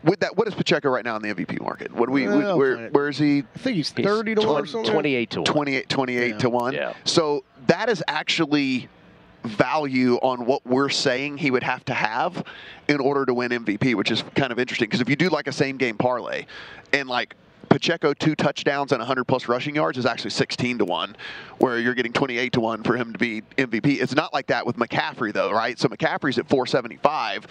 With 0.07 0.21
that, 0.21 0.37
what 0.37 0.47
is 0.47 0.55
Pacheco 0.55 0.89
right 0.89 1.03
now 1.03 1.17
in 1.17 1.21
the 1.21 1.33
MVP 1.33 1.61
market? 1.61 1.91
What 1.93 2.05
do 2.07 2.13
we? 2.13 2.27
Uh, 2.27 2.39
I'll 2.39 2.57
where, 2.57 2.87
where 2.89 3.09
is 3.09 3.17
he? 3.17 3.39
I 3.39 3.59
think 3.59 3.75
he's 3.75 3.91
He's 3.91 4.05
30 4.05 4.35
to 4.35 4.47
1 4.47 4.75
or 4.75 4.83
28 4.85 5.29
to 5.31 5.39
1. 5.39 5.45
28, 5.45 5.89
28 5.89 6.27
Yeah. 6.29 6.37
to 6.37 6.49
1. 6.49 6.73
Yeah. 6.73 6.93
So 7.03 7.43
that 7.67 7.89
is 7.89 8.01
actually 8.07 8.87
value 9.43 10.15
on 10.15 10.45
what 10.45 10.65
we're 10.65 10.89
saying 10.89 11.37
he 11.37 11.51
would 11.51 11.63
have 11.63 11.83
to 11.85 11.93
have 11.93 12.43
in 12.87 12.99
order 12.99 13.25
to 13.25 13.33
win 13.33 13.51
MVP, 13.51 13.95
which 13.95 14.11
is 14.11 14.23
kind 14.35 14.51
of 14.51 14.59
interesting. 14.59 14.87
Because 14.87 15.01
if 15.01 15.09
you 15.09 15.15
do 15.15 15.29
like 15.29 15.47
a 15.47 15.51
same 15.51 15.77
game 15.77 15.97
parlay 15.97 16.45
and 16.93 17.09
like 17.09 17.35
Pacheco 17.69 18.13
two 18.13 18.35
touchdowns 18.35 18.91
and 18.91 18.99
100 18.99 19.25
plus 19.25 19.47
rushing 19.47 19.75
yards 19.75 19.97
is 19.97 20.05
actually 20.05 20.31
16 20.31 20.79
to 20.79 20.85
1, 20.85 21.15
where 21.59 21.79
you're 21.79 21.93
getting 21.93 22.13
28 22.13 22.53
to 22.53 22.59
1 22.59 22.83
for 22.83 22.95
him 22.95 23.13
to 23.13 23.19
be 23.19 23.41
MVP. 23.57 24.01
It's 24.01 24.15
not 24.15 24.33
like 24.33 24.47
that 24.47 24.65
with 24.65 24.77
McCaffrey, 24.77 25.33
though, 25.33 25.51
right? 25.51 25.77
So 25.77 25.87
McCaffrey's 25.87 26.37
at 26.37 26.47
475. 26.49 27.47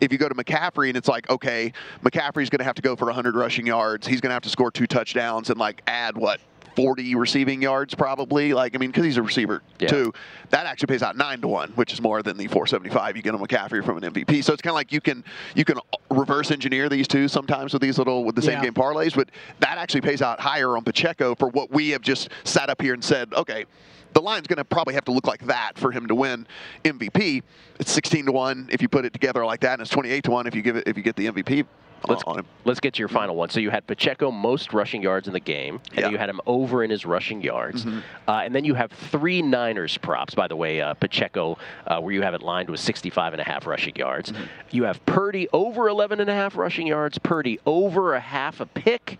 If 0.00 0.12
you 0.12 0.18
go 0.18 0.28
to 0.28 0.34
McCaffrey 0.34 0.88
and 0.88 0.96
it's 0.96 1.08
like, 1.08 1.28
okay, 1.30 1.72
McCaffrey's 2.02 2.50
going 2.50 2.58
to 2.58 2.64
have 2.64 2.76
to 2.76 2.82
go 2.82 2.96
for 2.96 3.06
100 3.06 3.34
rushing 3.36 3.66
yards, 3.66 4.06
he's 4.06 4.20
going 4.20 4.30
to 4.30 4.34
have 4.34 4.42
to 4.42 4.50
score 4.50 4.70
two 4.70 4.86
touchdowns 4.86 5.50
and 5.50 5.58
like 5.58 5.82
add 5.86 6.16
what? 6.16 6.40
40 6.76 7.14
receiving 7.14 7.62
yards 7.62 7.94
probably 7.94 8.52
like 8.52 8.74
i 8.74 8.78
mean 8.78 8.90
because 8.90 9.04
he's 9.04 9.16
a 9.16 9.22
receiver 9.22 9.62
Yeah. 9.78 9.88
too 9.88 10.12
that 10.50 10.66
actually 10.66 10.86
pays 10.88 11.02
out 11.02 11.16
nine 11.16 11.40
to 11.40 11.48
one 11.48 11.70
which 11.72 11.92
is 11.92 12.00
more 12.00 12.22
than 12.22 12.36
the 12.36 12.46
475 12.48 13.16
you 13.16 13.22
get 13.22 13.34
on 13.34 13.40
mccaffrey 13.40 13.84
from 13.84 14.02
an 14.02 14.12
mvp 14.12 14.42
so 14.42 14.52
it's 14.52 14.62
kind 14.62 14.72
of 14.72 14.76
like 14.76 14.92
you 14.92 15.00
can 15.00 15.24
you 15.54 15.64
can 15.64 15.78
reverse 16.10 16.50
engineer 16.50 16.88
these 16.88 17.06
two 17.08 17.28
sometimes 17.28 17.72
with 17.72 17.82
these 17.82 17.98
little 17.98 18.24
with 18.24 18.34
the 18.34 18.42
same 18.42 18.54
Yeah. 18.58 18.64
game 18.64 18.74
parlays 18.74 19.14
but 19.14 19.30
that 19.60 19.78
actually 19.78 20.00
pays 20.02 20.22
out 20.22 20.40
higher 20.40 20.76
on 20.76 20.84
pacheco 20.84 21.34
for 21.34 21.48
what 21.48 21.70
we 21.70 21.90
have 21.90 22.02
just 22.02 22.28
sat 22.44 22.68
up 22.70 22.80
here 22.82 22.94
and 22.94 23.04
said 23.04 23.32
okay 23.34 23.64
the 24.12 24.22
line's 24.22 24.46
going 24.46 24.58
to 24.58 24.64
probably 24.64 24.94
have 24.94 25.04
to 25.04 25.10
look 25.10 25.26
like 25.26 25.44
that 25.46 25.76
for 25.76 25.90
him 25.90 26.06
to 26.06 26.14
win 26.14 26.46
MVP. 26.84 27.42
It's 27.80 27.90
16 27.90 28.26
to 28.26 28.30
one 28.32 28.68
if 28.70 28.80
you 28.80 28.88
put 28.88 29.04
it 29.04 29.12
together 29.12 29.44
like 29.44 29.58
that, 29.62 29.72
and 29.72 29.80
it's 29.82 29.90
28 29.90 30.22
to 30.22 30.30
one 30.30 30.46
if 30.46 30.54
you 30.54 30.62
give 30.62 30.76
it 30.76 30.86
if 30.86 30.96
you 30.96 31.02
get 31.02 31.16
the 31.16 31.26
MVP 31.26 31.66
Let's, 32.08 32.22
let's 32.64 32.80
get 32.80 32.94
to 32.94 32.98
your 32.98 33.08
final 33.08 33.34
one. 33.36 33.48
So 33.50 33.60
you 33.60 33.70
had 33.70 33.86
Pacheco 33.86 34.30
most 34.30 34.72
rushing 34.72 35.02
yards 35.02 35.26
in 35.26 35.32
the 35.32 35.40
game, 35.40 35.80
and 35.90 35.98
Yeah. 35.98 36.02
Mm-hmm. 36.04 36.12
you 36.12 36.18
had 36.18 36.28
him 36.28 36.40
over 36.46 36.84
in 36.84 36.90
his 36.90 37.06
rushing 37.06 37.42
yards. 37.42 37.84
Uh, 37.86 38.32
and 38.44 38.54
then 38.54 38.64
you 38.64 38.74
have 38.74 38.90
three 38.92 39.42
Niners 39.42 39.96
props, 39.98 40.34
by 40.34 40.48
the 40.48 40.56
way. 40.56 40.80
Uh, 40.80 40.94
Pacheco, 40.94 41.56
uh, 41.86 42.00
where 42.00 42.12
you 42.12 42.22
have 42.22 42.34
it 42.34 42.42
lined, 42.42 42.68
with 42.68 42.80
65 42.80 43.32
and 43.34 43.40
a 43.40 43.44
half 43.44 43.66
rushing 43.66 43.96
yards. 43.96 44.32
Mm-hmm. 44.32 44.44
You 44.70 44.84
have 44.84 45.04
Purdy 45.06 45.48
over 45.52 45.88
11 45.88 46.20
and 46.20 46.28
a 46.30 46.34
half 46.34 46.56
rushing 46.56 46.86
yards, 46.86 47.18
Purdy 47.18 47.58
over 47.66 48.14
a 48.14 48.20
half 48.20 48.60
a 48.60 48.66
pick, 48.66 49.18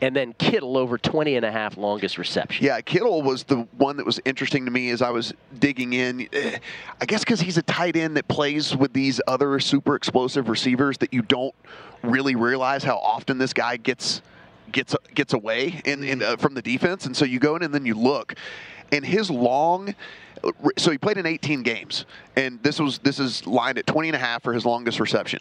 and 0.00 0.14
then 0.14 0.34
Kittle 0.34 0.76
over 0.76 0.98
20 0.98 1.36
and 1.36 1.44
a 1.44 1.50
half 1.50 1.76
longest 1.76 2.18
reception. 2.18 2.64
Yeah, 2.64 2.80
Kittle 2.80 3.22
was 3.22 3.44
the 3.44 3.66
one 3.76 3.96
that 3.96 4.06
was 4.06 4.20
interesting 4.24 4.64
to 4.66 4.70
me 4.70 4.90
as 4.90 5.02
I 5.02 5.10
was 5.10 5.32
digging 5.58 5.94
in. 5.94 6.28
Eh, 6.32 6.58
I 7.00 7.06
guess 7.06 7.20
because 7.20 7.40
he's 7.40 7.56
a 7.56 7.62
tight 7.62 7.96
end 7.96 8.16
that 8.16 8.28
plays 8.28 8.76
with 8.76 8.92
these 8.92 9.20
other 9.26 9.58
super 9.60 9.94
explosive 9.94 10.48
receivers 10.48 10.98
that 10.98 11.14
you 11.14 11.22
don't 11.22 11.54
really 12.02 12.34
realize 12.34 12.84
how 12.84 12.98
often 12.98 13.38
this 13.38 13.52
guy 13.52 13.76
gets 13.76 14.22
gets 14.72 14.94
gets 15.14 15.32
away 15.32 15.80
in, 15.84 16.04
in 16.04 16.22
uh, 16.22 16.36
from 16.36 16.54
the 16.54 16.62
defense, 16.62 17.06
and 17.06 17.16
so 17.16 17.24
you 17.24 17.38
go 17.38 17.56
in 17.56 17.62
and 17.62 17.72
then 17.72 17.86
you 17.86 17.94
look, 17.94 18.34
and 18.92 19.04
his 19.04 19.30
long. 19.30 19.94
So 20.76 20.92
he 20.92 20.98
played 20.98 21.16
in 21.16 21.26
18 21.26 21.62
games, 21.62 22.04
and 22.36 22.62
this 22.62 22.78
was 22.78 22.98
this 22.98 23.18
is 23.18 23.46
lined 23.46 23.78
at 23.78 23.86
20 23.86 24.10
and 24.10 24.16
a 24.16 24.18
half 24.18 24.42
for 24.42 24.52
his 24.52 24.66
longest 24.66 25.00
reception. 25.00 25.40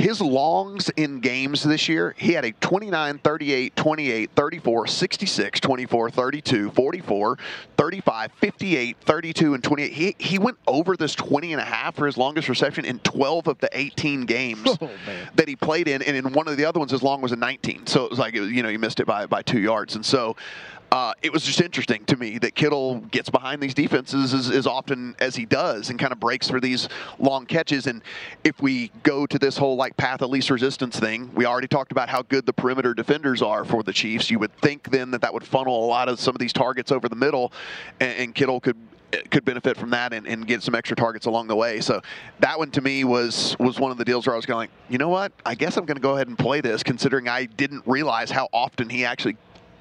His 0.00 0.22
longs 0.22 0.88
in 0.96 1.20
games 1.20 1.62
this 1.62 1.86
year, 1.86 2.14
he 2.16 2.32
had 2.32 2.46
a 2.46 2.52
29, 2.52 3.18
38, 3.18 3.76
28, 3.76 4.30
34, 4.34 4.86
66, 4.86 5.60
24, 5.60 6.10
32, 6.10 6.70
44, 6.70 7.38
35, 7.76 8.32
58, 8.32 8.96
32, 8.98 9.54
and 9.54 9.62
28. 9.62 9.92
He, 9.92 10.16
he 10.18 10.38
went 10.38 10.56
over 10.66 10.96
this 10.96 11.14
20 11.14 11.52
and 11.52 11.60
a 11.60 11.64
half 11.66 11.96
for 11.96 12.06
his 12.06 12.16
longest 12.16 12.48
reception 12.48 12.86
in 12.86 12.98
12 13.00 13.46
of 13.46 13.58
the 13.58 13.68
18 13.72 14.22
games 14.22 14.66
Oh, 14.80 14.88
that 15.34 15.48
he 15.48 15.56
played 15.56 15.86
in, 15.86 16.00
and 16.00 16.16
in 16.16 16.32
one 16.32 16.48
of 16.48 16.56
the 16.56 16.64
other 16.64 16.78
ones, 16.78 16.92
his 16.92 17.02
long 17.02 17.20
was 17.20 17.32
a 17.32 17.36
19. 17.36 17.86
So 17.86 18.06
it 18.06 18.10
was 18.10 18.18
like, 18.18 18.34
it 18.34 18.40
was, 18.40 18.50
you 18.50 18.62
know, 18.62 18.70
he 18.70 18.78
missed 18.78 19.00
it 19.00 19.06
by, 19.06 19.26
by 19.26 19.42
two 19.42 19.60
yards. 19.60 19.96
And 19.96 20.06
so 20.06 20.34
uh, 20.92 21.12
it 21.22 21.32
was 21.32 21.44
just 21.44 21.60
interesting 21.60 22.04
to 22.06 22.16
me 22.16 22.38
that 22.38 22.54
Kittle 22.54 23.00
gets 23.10 23.30
behind 23.30 23.62
these 23.62 23.74
defenses 23.74 24.34
as, 24.34 24.50
as 24.50 24.66
often 24.66 25.14
as 25.20 25.36
he 25.36 25.46
does 25.46 25.88
and 25.90 25.98
kind 25.98 26.12
of 26.12 26.18
breaks 26.18 26.50
for 26.50 26.60
these 26.60 26.88
long 27.18 27.46
catches. 27.46 27.86
And 27.86 28.02
if 28.42 28.60
we 28.60 28.90
go 29.02 29.26
to 29.26 29.38
this 29.38 29.56
whole 29.56 29.76
like 29.76 29.96
path 29.96 30.20
of 30.22 30.30
least 30.30 30.50
resistance 30.50 30.98
thing, 30.98 31.30
we 31.34 31.46
already 31.46 31.68
talked 31.68 31.92
about 31.92 32.08
how 32.08 32.22
good 32.22 32.44
the 32.44 32.52
perimeter 32.52 32.92
defenders 32.92 33.40
are 33.40 33.64
for 33.64 33.82
the 33.82 33.92
Chiefs. 33.92 34.30
You 34.30 34.40
would 34.40 34.56
think 34.56 34.90
then 34.90 35.12
that 35.12 35.20
that 35.20 35.32
would 35.32 35.44
funnel 35.44 35.84
a 35.84 35.86
lot 35.86 36.08
of 36.08 36.18
some 36.18 36.34
of 36.34 36.40
these 36.40 36.52
targets 36.52 36.90
over 36.90 37.08
the 37.08 37.16
middle, 37.16 37.52
and, 38.00 38.18
and 38.18 38.34
Kittle 38.34 38.60
could 38.60 38.76
could 39.30 39.44
benefit 39.44 39.76
from 39.76 39.90
that 39.90 40.12
and, 40.12 40.26
and 40.26 40.46
get 40.46 40.62
some 40.62 40.74
extra 40.74 40.96
targets 40.96 41.26
along 41.26 41.48
the 41.48 41.56
way. 41.56 41.80
So 41.80 42.00
that 42.38 42.58
one 42.58 42.70
to 42.72 42.80
me 42.80 43.04
was 43.04 43.56
was 43.58 43.78
one 43.78 43.90
of 43.90 43.98
the 43.98 44.04
deals 44.04 44.26
where 44.26 44.34
I 44.34 44.36
was 44.36 44.46
going, 44.46 44.68
you 44.88 44.98
know 44.98 45.08
what? 45.08 45.32
I 45.44 45.54
guess 45.54 45.76
I'm 45.76 45.84
going 45.84 45.96
to 45.96 46.02
go 46.02 46.14
ahead 46.14 46.28
and 46.28 46.38
play 46.38 46.60
this, 46.60 46.82
considering 46.82 47.28
I 47.28 47.46
didn't 47.46 47.82
realize 47.86 48.30
how 48.30 48.48
often 48.52 48.88
he 48.88 49.04
actually, 49.04 49.36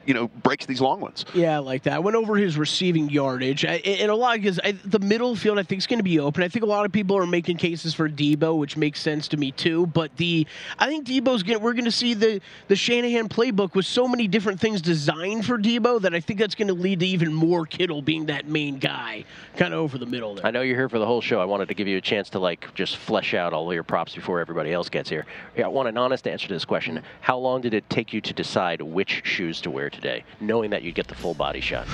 you 0.05 0.13
know, 0.13 0.27
breaks 0.27 0.65
these 0.65 0.81
long 0.81 0.99
ones. 0.99 1.25
Yeah, 1.33 1.55
I 1.55 1.59
like 1.59 1.83
that. 1.83 1.93
I 1.93 1.99
went 1.99 2.15
over 2.15 2.35
his 2.35 2.57
receiving 2.57 3.09
yardage, 3.09 3.65
I, 3.65 3.75
and 3.75 4.11
a 4.11 4.15
lot 4.15 4.37
because 4.37 4.59
the 4.85 4.99
middle 4.99 5.35
field 5.35 5.59
I 5.59 5.63
think 5.63 5.79
is 5.79 5.87
going 5.87 5.99
to 5.99 6.03
be 6.03 6.19
open. 6.19 6.43
I 6.43 6.47
think 6.47 6.63
a 6.63 6.67
lot 6.67 6.85
of 6.85 6.91
people 6.91 7.17
are 7.17 7.25
making 7.25 7.57
cases 7.57 7.93
for 7.93 8.09
Deebo, 8.09 8.57
which 8.57 8.77
makes 8.77 9.01
sense 9.01 9.27
to 9.29 9.37
me 9.37 9.51
too. 9.51 9.87
But 9.87 10.15
the 10.17 10.47
I 10.77 10.87
think 10.87 11.07
Deebo's 11.07 11.43
going. 11.43 11.61
We're 11.61 11.73
going 11.73 11.85
to 11.85 11.91
see 11.91 12.13
the 12.13 12.41
the 12.67 12.75
Shanahan 12.75 13.29
playbook 13.29 13.75
with 13.75 13.85
so 13.85 14.07
many 14.07 14.27
different 14.27 14.59
things 14.59 14.81
designed 14.81 15.45
for 15.45 15.57
Deebo 15.57 16.01
that 16.01 16.13
I 16.13 16.19
think 16.19 16.39
that's 16.39 16.55
going 16.55 16.69
to 16.69 16.73
lead 16.73 17.01
to 17.01 17.07
even 17.07 17.33
more 17.33 17.65
Kittle 17.65 18.01
being 18.01 18.27
that 18.27 18.47
main 18.47 18.77
guy, 18.77 19.25
kind 19.57 19.73
of 19.73 19.79
over 19.79 19.97
the 19.97 20.05
middle 20.05 20.35
there. 20.35 20.45
I 20.45 20.51
know 20.51 20.61
you're 20.61 20.75
here 20.77 20.89
for 20.89 20.99
the 20.99 21.05
whole 21.05 21.21
show. 21.21 21.39
I 21.41 21.45
wanted 21.45 21.67
to 21.67 21.73
give 21.73 21.87
you 21.87 21.97
a 21.97 22.01
chance 22.01 22.29
to 22.31 22.39
like 22.39 22.73
just 22.73 22.97
flesh 22.97 23.33
out 23.33 23.53
all 23.53 23.67
of 23.67 23.73
your 23.73 23.83
props 23.83 24.15
before 24.15 24.39
everybody 24.39 24.71
else 24.71 24.89
gets 24.89 25.09
here. 25.09 25.25
Yeah, 25.55 25.65
I 25.65 25.69
want 25.69 25.89
an 25.89 25.97
honest 25.97 26.27
answer 26.27 26.47
to 26.47 26.53
this 26.53 26.65
question. 26.65 27.01
How 27.21 27.37
long 27.37 27.61
did 27.61 27.73
it 27.73 27.89
take 27.89 28.13
you 28.13 28.21
to 28.21 28.33
decide 28.33 28.81
which 28.81 29.21
shoes 29.25 29.61
to 29.61 29.69
wear 29.69 29.88
there 29.89 29.99
today, 30.01 30.23
knowing 30.39 30.69
that 30.71 30.83
you'd 30.83 30.95
get 30.95 31.07
the 31.07 31.15
full 31.15 31.33
body 31.33 31.59
shot? 31.61 31.87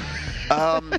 Um, 0.50 0.94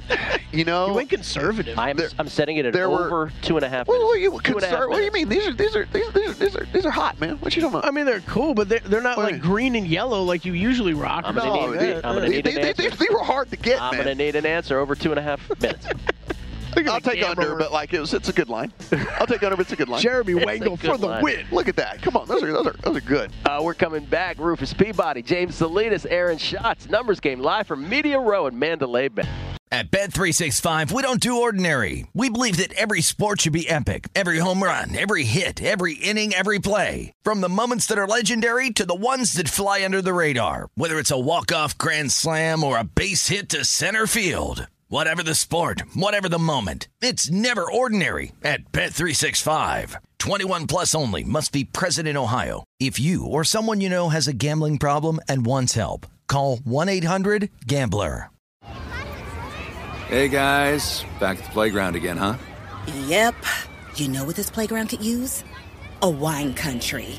you 0.52 0.64
know, 0.64 0.88
You 0.88 0.94
went 0.94 1.10
conservative. 1.10 1.78
I'm, 1.78 1.98
I'm 2.18 2.28
setting 2.28 2.56
it 2.56 2.66
at 2.66 2.72
there 2.72 2.90
were- 2.90 3.06
over 3.06 3.32
two 3.42 3.56
and 3.56 3.64
a 3.64 3.68
half 3.68 3.86
What, 3.86 3.94
minutes. 3.94 4.08
what, 4.08 4.20
you, 4.20 4.30
Two 4.52 4.54
and 4.56 4.62
a 4.64 4.66
half 4.66 4.74
concern, 4.78 4.90
what 4.90 4.96
do 4.98 5.04
you 5.04 5.12
mean? 5.12 5.28
These 5.28 5.46
are 5.46 5.52
these 5.52 5.76
are 5.76 5.84
these, 5.92 6.12
these, 6.12 6.26
are, 6.28 6.34
these 6.34 6.56
are 6.56 6.64
these 6.72 6.86
are 6.86 6.90
hot, 6.90 7.20
man. 7.20 7.36
What 7.38 7.54
you 7.56 7.62
talking 7.62 7.78
about? 7.78 7.88
I 7.88 7.92
mean, 7.92 8.06
they're 8.06 8.20
cool, 8.20 8.54
but 8.54 8.68
they're, 8.68 8.80
they're 8.80 9.00
not 9.02 9.18
Wait. 9.18 9.32
like 9.32 9.40
green 9.40 9.74
and 9.76 9.86
yellow 9.86 10.22
like 10.22 10.44
you 10.44 10.52
usually 10.52 10.94
rock. 10.94 11.24
I'm 11.26 11.34
gonna 11.34 11.48
no, 11.48 11.70
need- 11.70 11.80
they, 11.80 11.94
I'm 11.96 12.02
gonna 12.02 12.20
they, 12.22 12.28
need 12.28 12.44
they, 12.44 12.54
an 12.56 12.66
answer. 12.68 12.90
they, 12.90 12.96
they 12.96 13.06
were 13.14 13.22
hard 13.22 13.50
to 13.50 13.56
get, 13.56 13.80
I'm 13.80 13.96
man. 13.96 14.04
going 14.04 14.18
to 14.18 14.24
need 14.24 14.36
an 14.36 14.46
answer 14.46 14.78
over 14.78 14.94
two 14.94 15.10
and 15.10 15.18
a 15.18 15.22
half 15.22 15.48
minutes. 15.60 15.86
Look 16.76 16.86
at 16.86 16.92
I'll 16.92 17.00
take 17.00 17.20
camera 17.20 17.30
under, 17.30 17.50
work. 17.52 17.58
but 17.58 17.72
like 17.72 17.92
it 17.94 18.00
was, 18.00 18.12
it's 18.14 18.28
a 18.28 18.32
good 18.32 18.48
line. 18.48 18.72
I'll 19.18 19.26
take 19.26 19.42
under, 19.42 19.56
but 19.56 19.62
it's 19.62 19.72
a 19.72 19.76
good 19.76 19.88
line. 19.88 20.00
Jeremy 20.02 20.34
It's 20.34 20.44
Wangle 20.46 20.76
good 20.76 20.90
for 20.92 20.98
the 20.98 21.06
line. 21.06 21.22
win. 21.22 21.46
Look 21.50 21.68
at 21.68 21.76
that. 21.76 22.02
Come 22.02 22.16
on, 22.16 22.28
those 22.28 22.42
are 22.42 22.52
those 22.52 22.66
are 22.66 22.72
those 22.82 22.96
are 22.96 23.00
good. 23.00 23.32
Uh, 23.44 23.60
we're 23.62 23.74
coming 23.74 24.04
back. 24.04 24.38
Rufus 24.38 24.72
Peabody, 24.74 25.22
James 25.22 25.54
Salinas, 25.56 26.06
Aaron 26.06 26.38
Schatz. 26.38 26.88
Numbers 26.88 27.18
game 27.20 27.40
live 27.40 27.66
from 27.66 27.88
Media 27.88 28.18
Row 28.20 28.46
in 28.46 28.58
Mandalay 28.58 29.08
Bay. 29.08 29.28
At 29.72 29.90
Bet365, 29.90 30.92
we 30.92 31.02
don't 31.02 31.18
do 31.20 31.40
ordinary. 31.42 32.06
We 32.14 32.30
believe 32.30 32.56
that 32.58 32.72
every 32.74 33.00
sport 33.00 33.40
should 33.40 33.52
be 33.52 33.68
epic. 33.68 34.08
Every 34.14 34.38
home 34.38 34.62
run, 34.62 34.94
every 34.96 35.24
hit, 35.24 35.60
every 35.60 35.94
inning, 35.94 36.32
every 36.34 36.60
play. 36.60 37.12
From 37.24 37.40
the 37.40 37.48
moments 37.48 37.86
that 37.86 37.98
are 37.98 38.06
legendary 38.06 38.70
to 38.70 38.86
the 38.86 38.94
ones 38.94 39.32
that 39.32 39.48
fly 39.48 39.84
under 39.84 40.00
the 40.00 40.12
radar. 40.14 40.68
Whether 40.76 40.98
it's 41.00 41.10
a 41.10 41.18
walk-off 41.18 41.76
grand 41.76 42.12
slam 42.12 42.62
or 42.62 42.78
a 42.78 42.84
base 42.84 43.26
hit 43.26 43.48
to 43.50 43.64
center 43.64 44.06
field. 44.06 44.68
Whatever 44.88 45.24
the 45.24 45.34
sport, 45.34 45.82
whatever 45.94 46.28
the 46.28 46.38
moment. 46.38 46.86
It's 47.00 47.28
never 47.28 47.68
ordinary 47.68 48.30
at 48.44 48.70
Bet365. 48.70 49.96
21 50.18 50.68
plus 50.68 50.94
only 50.94 51.24
must 51.24 51.50
be 51.50 51.64
present 51.64 52.06
in 52.06 52.16
Ohio. 52.16 52.62
If 52.78 53.00
you 53.00 53.26
or 53.26 53.42
someone 53.42 53.80
you 53.80 53.90
know 53.90 54.10
has 54.10 54.28
a 54.28 54.32
gambling 54.32 54.78
problem 54.78 55.18
and 55.28 55.44
wants 55.44 55.74
help, 55.74 56.06
call 56.28 56.58
1-800-GAMBLER. 56.58 58.30
Hey 60.06 60.28
guys, 60.28 61.04
back 61.18 61.38
at 61.38 61.44
the 61.44 61.50
playground 61.50 61.96
again, 61.96 62.16
huh? 62.16 62.36
Yep. 63.08 63.34
You 63.96 64.06
know 64.06 64.24
what 64.24 64.36
this 64.36 64.50
playground 64.50 64.90
could 64.90 65.02
use? 65.04 65.42
A 66.02 66.08
wine 66.08 66.54
country. 66.54 67.18